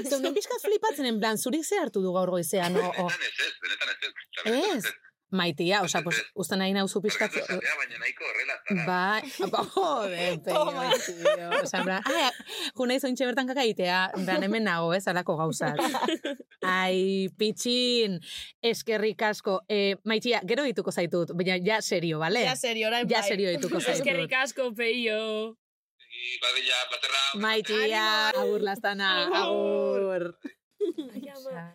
[0.09, 3.53] zeunden pixkat flipatzen, en plan, zurik ze hartu du gaur goizean, o, Benetan ez ez,
[3.61, 4.20] benetan ez ez.
[4.45, 4.85] Ez,
[5.31, 8.57] maitia, osea, pues, uste nahi nauzu pixkat, Barkatu esatea, baina nahiko horrela.
[8.87, 10.65] Bai, ba, joder, peio,
[11.05, 11.49] tío.
[11.61, 12.31] Osa, en plan, ah,
[12.75, 15.79] juna izointxe bertan kaka itea, en plan, hemen nago, ez, alako gauzat.
[16.67, 18.19] Ai, pitxin,
[18.61, 19.61] eskerrik asko.
[19.71, 22.43] Eh, maitia, gero dituko zaitut, baina ja serio, bale?
[22.49, 23.29] Ja serio, orain Ja bai.
[23.29, 24.01] serio dituko zaitut.
[24.01, 25.57] Eskerrik asko, peio.
[26.41, 27.21] Badilla, placerra.
[27.39, 28.05] Maitia,
[28.35, 29.13] agur lastana,
[29.45, 30.33] agur.
[31.07, 31.69] Ai, ama.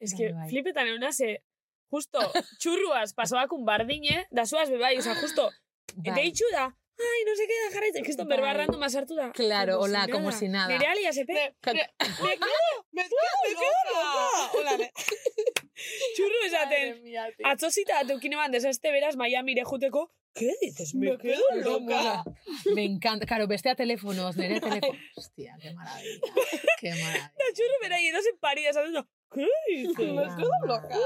[0.00, 1.44] Es que flipetan euna ze,
[1.92, 2.20] justo,
[2.58, 5.50] txurruaz pasoakun bardine, da zuaz bebai, oza, justo,
[5.94, 6.14] Bai.
[6.16, 6.64] deitxu da,
[7.02, 8.38] ai, no se queda jarraitzen, kriston Bai.
[8.38, 9.30] berbarrando masartu da.
[9.36, 10.72] Claro, hola, como si nada.
[10.72, 11.54] Nire alia sepe.
[11.66, 14.58] Me quedo, me quedo loca.
[14.58, 14.92] Hola, ne.
[16.16, 17.04] Txurru esaten.
[17.44, 20.94] Atzosita ateukine ban deseste beraz Miamire juteko, ¿qué dices?
[20.94, 22.24] Me quedo loca.
[22.74, 23.26] Me encanta.
[23.26, 24.98] Claro, bestea telefonos, nire telefono.
[25.16, 26.20] Hostia, qué maravilla.
[26.80, 27.32] Qué maravilla.
[27.38, 29.04] Da txurru bera edo zen pari esaten,
[29.34, 29.98] ¿qué dices?
[29.98, 30.96] Me quedo loca.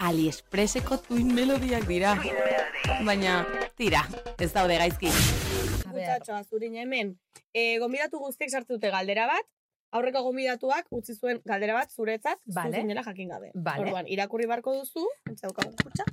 [0.00, 2.14] AliExpresseko tuin melodiak dira.
[3.06, 3.44] Baina,
[3.78, 4.02] tira,
[4.38, 5.10] ez daude gaizki.
[5.86, 7.14] Muchachos, azurin hemen.
[7.54, 9.46] E, gonbidatu guztiek sartu dute galdera bat,
[9.94, 12.72] aurreko gonbidatuak utzi zuen galdera bat zuretzat, Vale.
[12.72, 13.52] zu zinela jakin gabe.
[13.54, 13.86] Vale.
[13.86, 16.06] Orduan, irakurri barko duzu, entzau kutxa.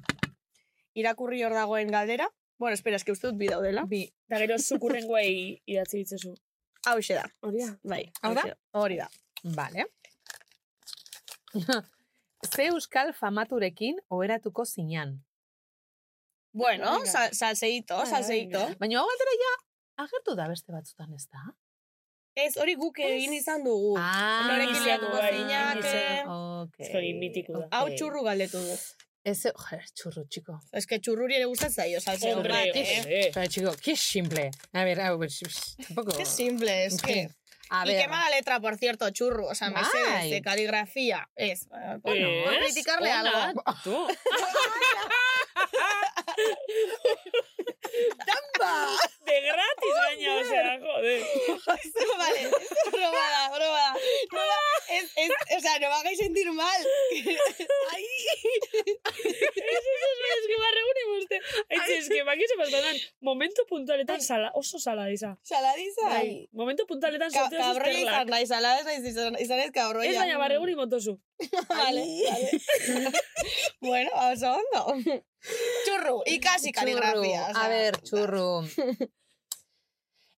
[1.01, 2.27] Irakurri hor dagoen galdera.
[2.61, 3.85] Bueno, espera, eske uste dut bi daudela.
[3.89, 4.03] Bi.
[4.29, 6.35] Da gero zukurrengoei idatzi ditzezu.
[6.85, 7.25] Hau da.
[7.47, 7.71] Hori da.
[7.83, 8.03] Bai.
[8.21, 8.45] Hau da?
[8.77, 9.07] Hori da.
[9.57, 9.87] Vale.
[12.53, 15.19] Ze euskal famaturekin oheratuko zinan.
[16.53, 18.61] Bueno, salseito, salseito.
[18.79, 19.51] Baina hau galdera ja,
[20.03, 21.45] agertu da beste batzutan ez da?
[22.33, 23.97] Ez, hori guk egin izan dugu.
[23.99, 26.23] Ah, Norekin liatuko bai, zinake.
[26.31, 26.77] Ok.
[26.79, 27.67] Ez hori mitiko da.
[27.75, 28.77] Hau txurru galdetu du.
[29.27, 30.55] Ez, joder, txurru, txiko.
[30.73, 32.85] Ez que txurruri ere gustatzen zaio, salseo Hombre, bat, eh?
[33.01, 33.19] hombre.
[33.35, 34.47] Pero, chico, qué simple.
[34.73, 35.29] A ver, ver,
[35.85, 36.17] tampoco...
[36.17, 37.27] Qué simple, es que...
[37.69, 39.45] A y ver, qué mala letra, por cierto, churro.
[39.47, 41.29] O sea, me sé de caligrafía.
[41.35, 41.67] Es.
[41.67, 42.73] eh, Bueno, ¿Es?
[42.73, 43.63] criticarle algo.
[43.83, 43.95] Tú.
[49.25, 51.21] De gratis gaina, o sea, joder.
[52.17, 52.41] vale,
[52.91, 53.93] probada, probada.
[54.31, 56.81] No, va- es, es, o sea, no me hagáis sentir mal.
[57.93, 58.05] Ay.
[58.33, 61.39] Ez, ez, ez, ez, que barregun imuzte.
[61.69, 65.37] Aitzi, ez, que baki sepastonan, momentu puntualetan sala, oso sala iza.
[65.43, 66.09] Saladiza.
[66.09, 68.27] Bai, momentu puntualetan Ka sorteo Cabroi izan zuzterlak.
[68.35, 70.07] nahi, salada ez naiz izan, izan ez cabroi.
[70.11, 71.17] Ez baina barregun imotozu.
[71.69, 72.49] Vale, vale.
[73.89, 75.23] bueno, vamos a ondo.
[75.85, 77.47] Churru, ikasi kaligrafia.
[77.49, 78.63] o sea, A ver, churru.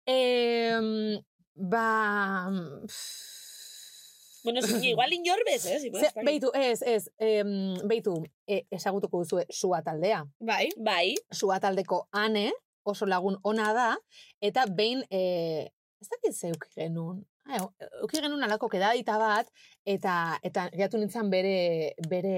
[0.05, 1.19] eh,
[1.55, 2.49] ba...
[4.43, 5.79] Bueno, es, igual inorbez, eh?
[5.79, 10.25] Si Ze, beitu, ez, ez, em, beitu, e, ezagutuko duzu sua taldea.
[10.39, 10.69] Bai.
[10.77, 11.15] Bai.
[11.29, 12.51] Sua taldeko ane,
[12.83, 13.97] oso lagun ona da,
[14.41, 15.69] eta behin, e,
[16.01, 19.51] ez dakit ze euki genuen, Ah, euki genuen alako kedadita bat,
[19.85, 22.35] eta eta gehiatu nintzen bere, bere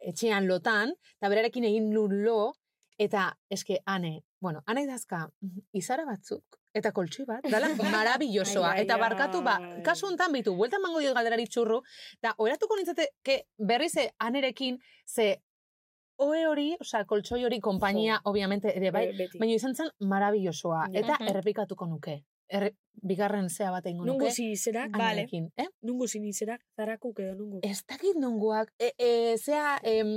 [0.00, 2.52] etxean lotan, eta berarekin egin nun lo,
[2.98, 5.24] eta eske ane, bueno, ane idazka,
[5.72, 8.74] izara batzuk, eta koltxoi bat, dala marabillosoa.
[8.74, 9.56] Ai, eta barkatu, ba,
[9.86, 11.80] kasu hontan bitu, bueltan mango diot galderari txurru,
[12.20, 15.34] eta oratuko nintzateke berriz ze anerekin, ze
[16.16, 21.88] oe hori, osea, koltsoi hori, konpainia, obviamente, ere bai, baina izan zen marabillosoa, eta errepikatuko
[21.90, 22.20] nuke.
[22.48, 25.66] Erre, bigarren zea bat egingo Nungu zinizerak, Anerekin, eh?
[25.82, 27.60] nungu zinizerak, zarakuk edo nungu.
[27.66, 30.12] Ez dakit nongoak, e, e, zea, em,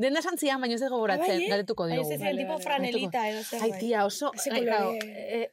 [0.00, 1.50] denda santzian, baina ez dago goratzen, bai, eh?
[1.52, 2.12] galdetuko Ai, diogu.
[2.12, 3.62] ez zen tipo franelita edo zer.
[3.62, 5.14] Ai, tia, oso, ai, kolore.
[5.40, 5.52] e,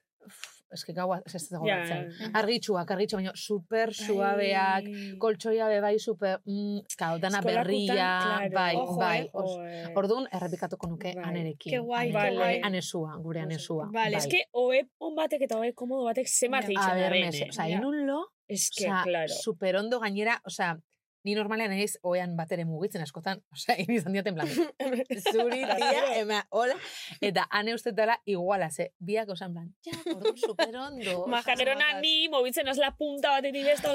[0.86, 2.10] que gaua, ez dago Ja, goratzen.
[2.18, 2.30] ja.
[2.40, 4.88] Argitxuak, argitxuak, baina super suabeak,
[5.22, 8.50] koltsoia be bai super, mm, kau, dana berria, claro.
[8.54, 9.20] bai, Ojo, bai.
[9.22, 9.94] eh, Joe.
[9.96, 11.24] Orduan, errepikatuko nuke Bai.
[11.30, 11.72] anerekin.
[11.74, 12.62] Ke guai, ke guai.
[12.64, 13.90] Anesua, gure anesua.
[13.94, 14.30] Vale, bai.
[14.30, 16.70] que oe on batek eta oe komodo batek zemat Ja.
[16.70, 17.26] eitzen A da ber, bene.
[17.28, 17.78] mese, oza, Ja.
[17.78, 19.30] inun lo, Es que, Osea, claro.
[19.34, 20.78] super ondo gainera, osea,
[21.24, 24.50] ni normalean naiz oean batere mugitzen askotan, osea, egin izan diaten plan,
[25.34, 26.76] zuri, tia, ema, hola,
[27.22, 31.24] eta ane uste dela iguala, ze, biak osan plan, ja, ordu superondo.
[31.34, 33.94] Majanerona ni, mobitzen az la punta batetik besta,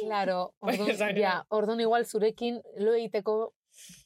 [0.00, 3.52] Claro, orduan, ja, orduan igual zurekin lo egiteko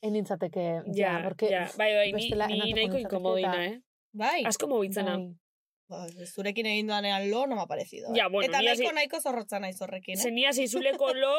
[0.03, 3.81] enintzateke, ja, Ja, porque ja, bai, bai, ni, bestela ni nahiko inkomodina, eta- eh?
[4.13, 4.43] Bai.
[4.45, 5.17] Asko mobitzena.
[5.17, 5.39] Bai.
[5.93, 8.09] Ba, zurekin egin doanean lo, no me ha parecido.
[8.11, 8.17] eh.
[8.19, 10.23] Ja, bueno, Eta ni nahiko nahiko zorrotza naiz horrekin, eh?
[10.23, 11.33] Zenia zeizuleko lo,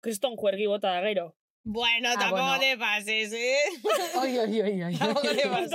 [0.00, 1.34] kriston juergi bota da gero.
[1.64, 2.60] Bueno, Ah, tampoco bueno.
[2.60, 3.56] te pases, eh?
[4.22, 4.96] Oi, oi, oi, oi.
[4.96, 5.72] Tampoco te pases.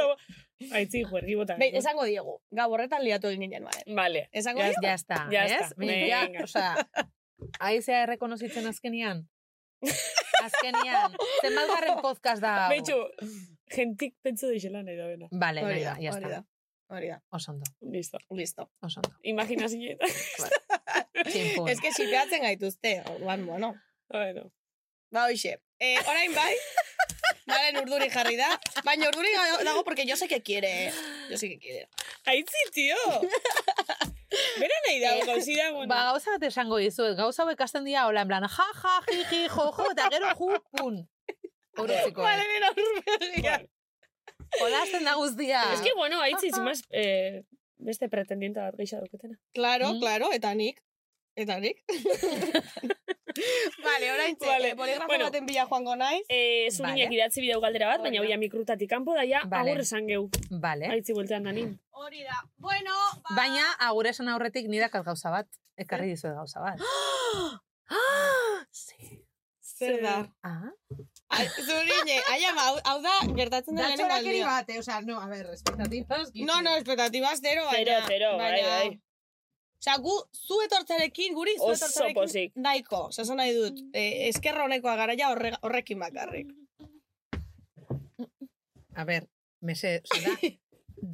[0.72, 1.56] Aitzi, juergi bota.
[1.60, 2.38] Behin, esango diegu.
[2.52, 3.84] Gau horretan liatu egin ginen, bale.
[3.96, 4.30] Vale.
[4.32, 4.82] Esango Ya, diegu?
[4.84, 5.52] ya está, Ya ¿ez?
[5.52, 6.44] está, ja, venga.
[6.44, 6.88] osea,
[7.60, 9.28] aizea errekonozitzen azkenian.
[10.44, 12.70] Azkenian, zenbat garren podcast da hau?
[12.72, 12.96] Betxu,
[13.76, 15.28] gentik pentsu deixela nahi da bena.
[15.32, 16.44] Vale, Hori nahi da, ya está.
[16.90, 17.20] Hori da.
[17.32, 18.18] Osondo, Listo.
[18.32, 18.70] Listo.
[18.82, 19.12] osondo.
[19.24, 19.98] Imaginazio.
[21.30, 21.70] Tximpun.
[21.70, 23.74] Ez que sipeatzen gaituzte, orduan, bueno.
[24.10, 24.52] Bueno.
[25.12, 25.60] Ba, hoxe.
[25.80, 26.56] Eh, orain bai,
[27.48, 28.48] Valen, urduri jarri da.
[28.86, 29.30] Baina urduri
[29.66, 30.88] dago porque yo sé que quiere.
[30.88, 30.94] eh.
[31.30, 31.90] Yo sé que quiere.
[32.26, 32.96] Aitzi, tio!
[34.60, 35.88] Bera nahi dago, gauzi da, bueno.
[35.92, 39.20] Ba, gauza bat esango dizuet, gauza hau ikasten dira, hola, en plan, ja, ja, ji,
[39.30, 40.98] ji, jo, jo, eta gero ju, pun.
[41.78, 42.22] Horretziko.
[42.24, 43.60] Vale, nena, urbegia.
[44.62, 45.62] Hola, azten da guztia.
[45.74, 47.44] Es que, bueno, aitzi, zimaz, eh,
[47.78, 49.38] beste pretendienta bat geixa dauketena.
[49.54, 50.00] Claro, Mm.
[50.00, 50.82] claro, eta nik.
[51.36, 51.84] Eta nik.
[53.88, 55.26] vale, orain txe, Vale, eh, boligrafo bueno.
[55.30, 56.24] baten bila joango naiz.
[56.30, 57.18] Eh, zurinek Vale.
[57.18, 59.72] idatzi bideu galdera bat, baina oia mikrutatik kanpo daia, Vale.
[59.72, 60.30] agur esan geu.
[60.68, 60.88] Vale.
[60.94, 61.74] Aitzi bueltean danin.
[61.92, 62.40] Hori da.
[62.58, 62.94] Bueno,
[63.24, 63.36] ba...
[63.42, 65.50] Baina, agure esan aurretik nidakat gauza bat.
[65.78, 66.80] Ekarri dizuet gauza bat.
[68.72, 69.20] sí.
[69.74, 70.30] Zer da?
[70.44, 70.70] Ah.
[71.66, 74.46] Zurine, ai ama, hau, da, gertatzen da lehenengo aldia.
[74.46, 74.78] bat, eh?
[74.80, 76.30] Osea, no, a ver, expectativas.
[76.36, 78.06] No, no, expectativas zero, baina...
[78.06, 79.02] Zero, zero, bai, bai.
[79.84, 84.94] Osea, gu, zu etortzarekin, guri zu etortzarekin, nahiko, osea, esan nahi dut, eh, eskerra honekoa
[84.96, 86.54] gara ja horre, horrekin bakarrik.
[88.96, 89.26] A ver,
[89.60, 90.38] mese, da,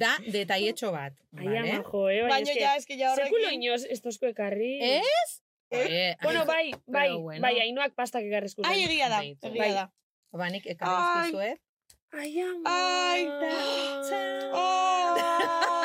[0.04, 1.16] da detaietxo bat.
[1.36, 1.58] Ai, vale?
[1.72, 3.62] ama, jo, eh, bai, Baina ja, eski ja Sekulo horrekin...
[3.66, 4.70] inoz estozko ekarri.
[5.00, 5.42] Ez?
[5.72, 7.42] Eh, Bueno, bai, bai, bueno.
[7.42, 9.72] bai, hainoak pastak ekarrizku Ai, egia da, egia Bai.
[9.74, 9.88] da.
[10.30, 11.22] Ba, nik ekarri Ai.
[11.24, 11.58] dizkizuet.
[12.12, 12.70] Ai, ama.
[12.70, 13.26] Ai,
[14.54, 15.79] Oh!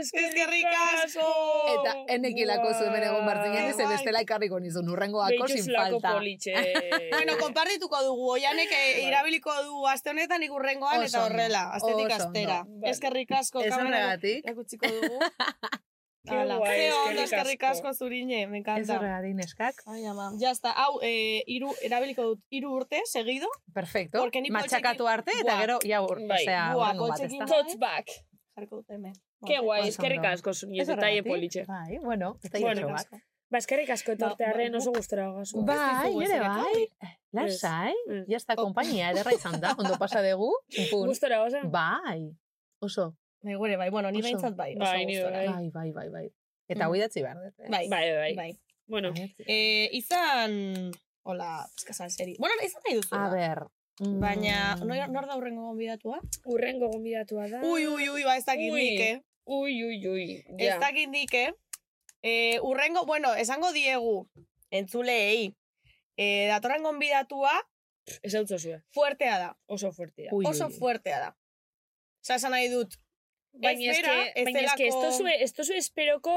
[0.00, 1.26] Eskerrik asko.
[1.74, 3.86] Eta enekilako zuen bere egon bartzinen, ez Bai.
[3.92, 6.14] bestela ekarriko nizun urrengoako sin falta.
[6.14, 6.54] politxe.
[7.14, 12.60] Bueno, konpartituko dugu, oianek eh, irabiliko du aste honetan ikurrengoan eta horrela, astetik astera.
[12.66, 12.86] ondo.
[12.90, 15.18] Eskerrik asko, Ez kamera erakutsiko dugu.
[16.26, 17.90] Qué Hala, guai, ze ondo, eskerrik asko.
[17.92, 18.94] zurine, me Ez encanta.
[18.96, 19.82] horregatik neskak.
[19.86, 20.30] Ai, ama.
[20.40, 23.46] Ya está, hau, eh, iru, erabiliko dut iru urte, seguido.
[23.74, 24.20] Perfecto.
[24.20, 26.40] Porque ni Matxakatu poltsekin- arte eta gero, ja, ur, Bai.
[26.42, 27.54] osea, urrengo bat, poltsekin ezta?
[27.54, 28.08] Tots back.
[28.56, 29.12] Jarko dut hemen.
[29.46, 31.26] Ke guai, eskerrik asko zuen Ez horregatik?
[31.30, 31.64] politxe.
[31.68, 33.08] Bai, bueno, eta Bueno, bueno, bat.
[33.50, 35.62] Ba, eskerrik asko etortearren ba, oso gustora gazu.
[35.64, 36.88] Bai, nire bai.
[37.32, 38.24] Lasai, Ez.
[38.28, 40.50] ya está kompainia ederra izan da, ondo pasa dugu.
[40.90, 41.60] Gustora gazu.
[41.70, 42.30] Bai,
[42.80, 43.14] oso.
[43.42, 44.24] Bai, gure, bai, bueno, ni Oso.
[44.26, 45.38] behintzat bai, oso Bai, ni gustora.
[45.52, 45.70] bai.
[45.70, 46.26] Bai, bai, bai.
[46.68, 46.86] Eta Mm.
[46.88, 47.54] hau idatzi behar dut.
[47.60, 47.68] eh?
[47.70, 48.34] Bai, Bai, bai.
[48.34, 48.58] bai.
[48.86, 49.12] Bueno,
[49.46, 50.90] Eh, izan,
[51.22, 52.36] hola, eskazan seri.
[52.38, 53.14] Bueno, izan nahi duzu.
[53.14, 53.66] A ber.
[54.00, 56.20] mm, Baina, nor, nor da hurrengo gonbidatua?
[56.46, 57.60] urrengo gonbidatua da.
[57.62, 59.22] Ui, ui, ui, ba, ez dakit nik, eh?
[59.46, 60.44] Ui, ui, ui.
[60.58, 60.78] Ez Ja.
[60.78, 61.52] dakit nik, eh?
[62.22, 64.26] Eh, urrengo, bueno, esango diegu,
[64.70, 65.54] entzuleei,
[66.16, 67.52] eh, datorren gonbidatua
[68.22, 68.82] Ez hau zozue.
[68.94, 69.56] fuertea da.
[69.66, 70.30] Oso fuertea.
[70.32, 70.72] Ui, Oso ui.
[70.72, 71.36] fuertea da.
[72.24, 72.94] Osa, esan nahi dut,
[73.56, 76.32] Baina ez eske, ez baina eske, esto zue, esto zue esperoko,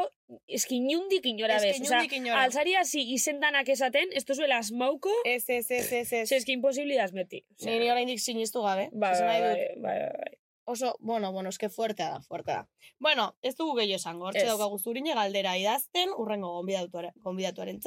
[0.47, 1.81] eski inundik inora Ez que bez.
[1.81, 2.43] Osea, inundik inora.
[2.43, 6.27] altzari hasi izendanak esaten, esto zue asmauko, ez, ez, ez, ez, ez.
[6.29, 7.43] ze eski imposibilidad meti.
[7.57, 8.89] Osea, Ni ni oraindik sinistu gabe.
[8.91, 10.37] Bai, esan bai, nahi bai, dut.
[10.69, 12.67] Oso, bueno, bueno, eske fuertea da, fuertea da.
[12.99, 17.79] Bueno, ez dugu gehiago esango, hortxe daukagu zurine galdera idazten, urrengo gonbidatuaren, gonbidatuaren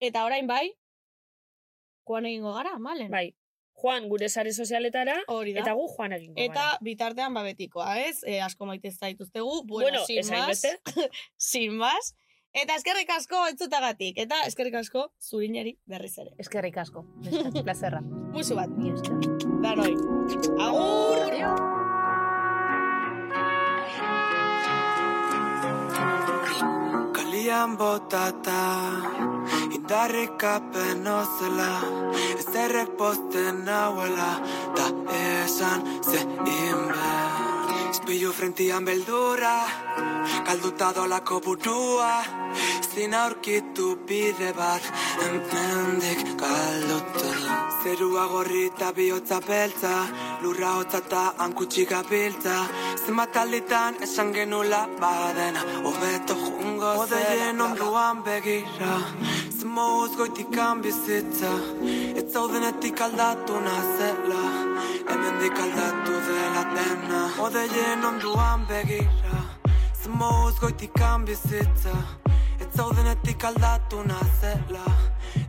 [0.00, 0.72] Eta orain bai,
[2.04, 3.10] koan egingo gara, malen?
[3.10, 3.34] Bai.
[3.74, 5.60] Juan gure sare sozialetara, Hori da.
[5.60, 6.78] eta gu Juan egingo Eta gara.
[6.80, 8.22] bitartean babetikoa, ez?
[8.24, 9.62] E, asko maite zaituztegu.
[9.66, 10.62] Bueno, Bueno, sin más.
[11.36, 12.14] sin más.
[12.52, 14.18] Eta eskerrik asko entzutagatik.
[14.18, 16.32] Eta eskerrik asko zurineri berriz ere.
[16.38, 17.04] Eskerrik asko,
[17.64, 18.00] plazerra.
[18.32, 19.20] Musu bat, Mi esker.
[19.62, 19.94] danoi.
[20.60, 21.61] Agur!
[27.52, 28.64] Kalian botata
[29.76, 31.72] Indarrik apen ozela
[32.40, 34.40] Ezerrek posten nauela
[34.76, 34.86] Ta
[35.44, 39.56] esan ze inber Izpilu frentian beldura
[40.46, 42.24] Kalduta dolako burua
[42.94, 44.82] Zin aurkitu bide bat
[45.20, 47.32] Hemendik kalduta
[47.82, 49.96] Zerua gorri eta bihotza beltza
[50.42, 52.56] Lurra hotza eta hankutsi gabiltza.
[53.04, 56.34] Zenbat alditan esan genula badena Hobeto
[56.82, 58.94] zela Odeien onduan begira.
[59.58, 61.52] Zemoz goitikan bizitza
[62.18, 64.42] Ez zaudenetik aldatu nazela
[65.08, 69.38] Hemendik aldatu dela dena Odeien onduan begira.
[70.02, 71.96] Zemoz goitikan bizitza
[72.60, 74.86] Ez zaudenetik aldatu nazela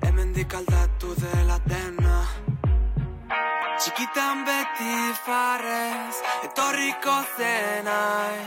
[0.06, 2.14] Hemendik aldatu dela dena
[3.84, 4.94] Txikitan beti
[5.26, 6.16] farrez,
[6.48, 8.38] etorriko zenai.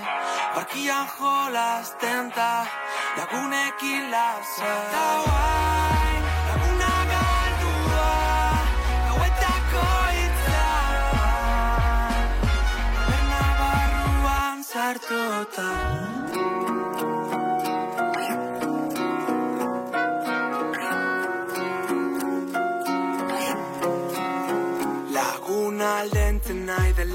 [0.54, 2.64] Barkian jolazten ta,
[3.18, 5.76] lagunekin lasa Ta guai,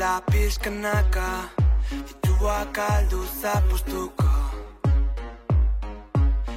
[0.02, 1.50] nahi dela pixkanaka
[2.08, 4.32] Dituak aldu zapustuko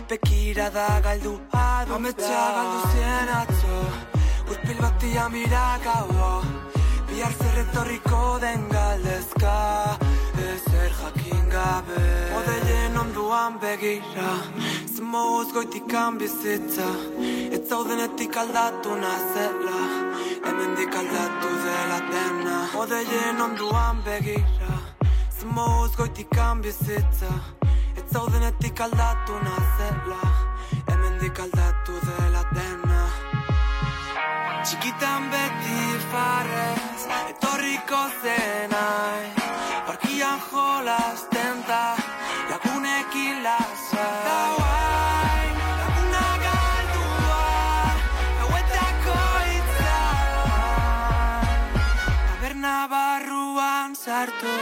[0.08, 3.76] Bekira da galdu adu Ametsa galdu zien atzo.
[4.50, 6.42] Urpil batia mira gauo
[7.14, 9.50] Bihar zer etorriko den galdezka
[10.44, 12.00] Ezer jakin gabe.
[12.38, 14.32] Odeien onduan begira
[14.94, 16.88] Zemoz goitikan bizitza.
[17.54, 19.82] Ez zaudenetik aldatu nazela
[20.46, 22.58] Hemendik aldatu dela dena.
[22.82, 24.74] Odeien onduan begira
[25.38, 27.30] Zemoz goitikan bizitza.
[27.96, 30.34] Ez zaudenetik aldatu nazela
[30.90, 33.06] Hemendik aldatu dela dena.
[34.64, 35.80] Txikitan beti
[36.14, 39.24] farrez Etorriko zenai.
[39.86, 41.84] Parkian jolazten ta
[42.50, 45.46] Lagunekin lasa Da guai,
[45.80, 47.42] laguna galdua
[48.38, 49.18] Gauetako
[49.58, 50.00] itza
[52.28, 54.54] Taberna barruan sartu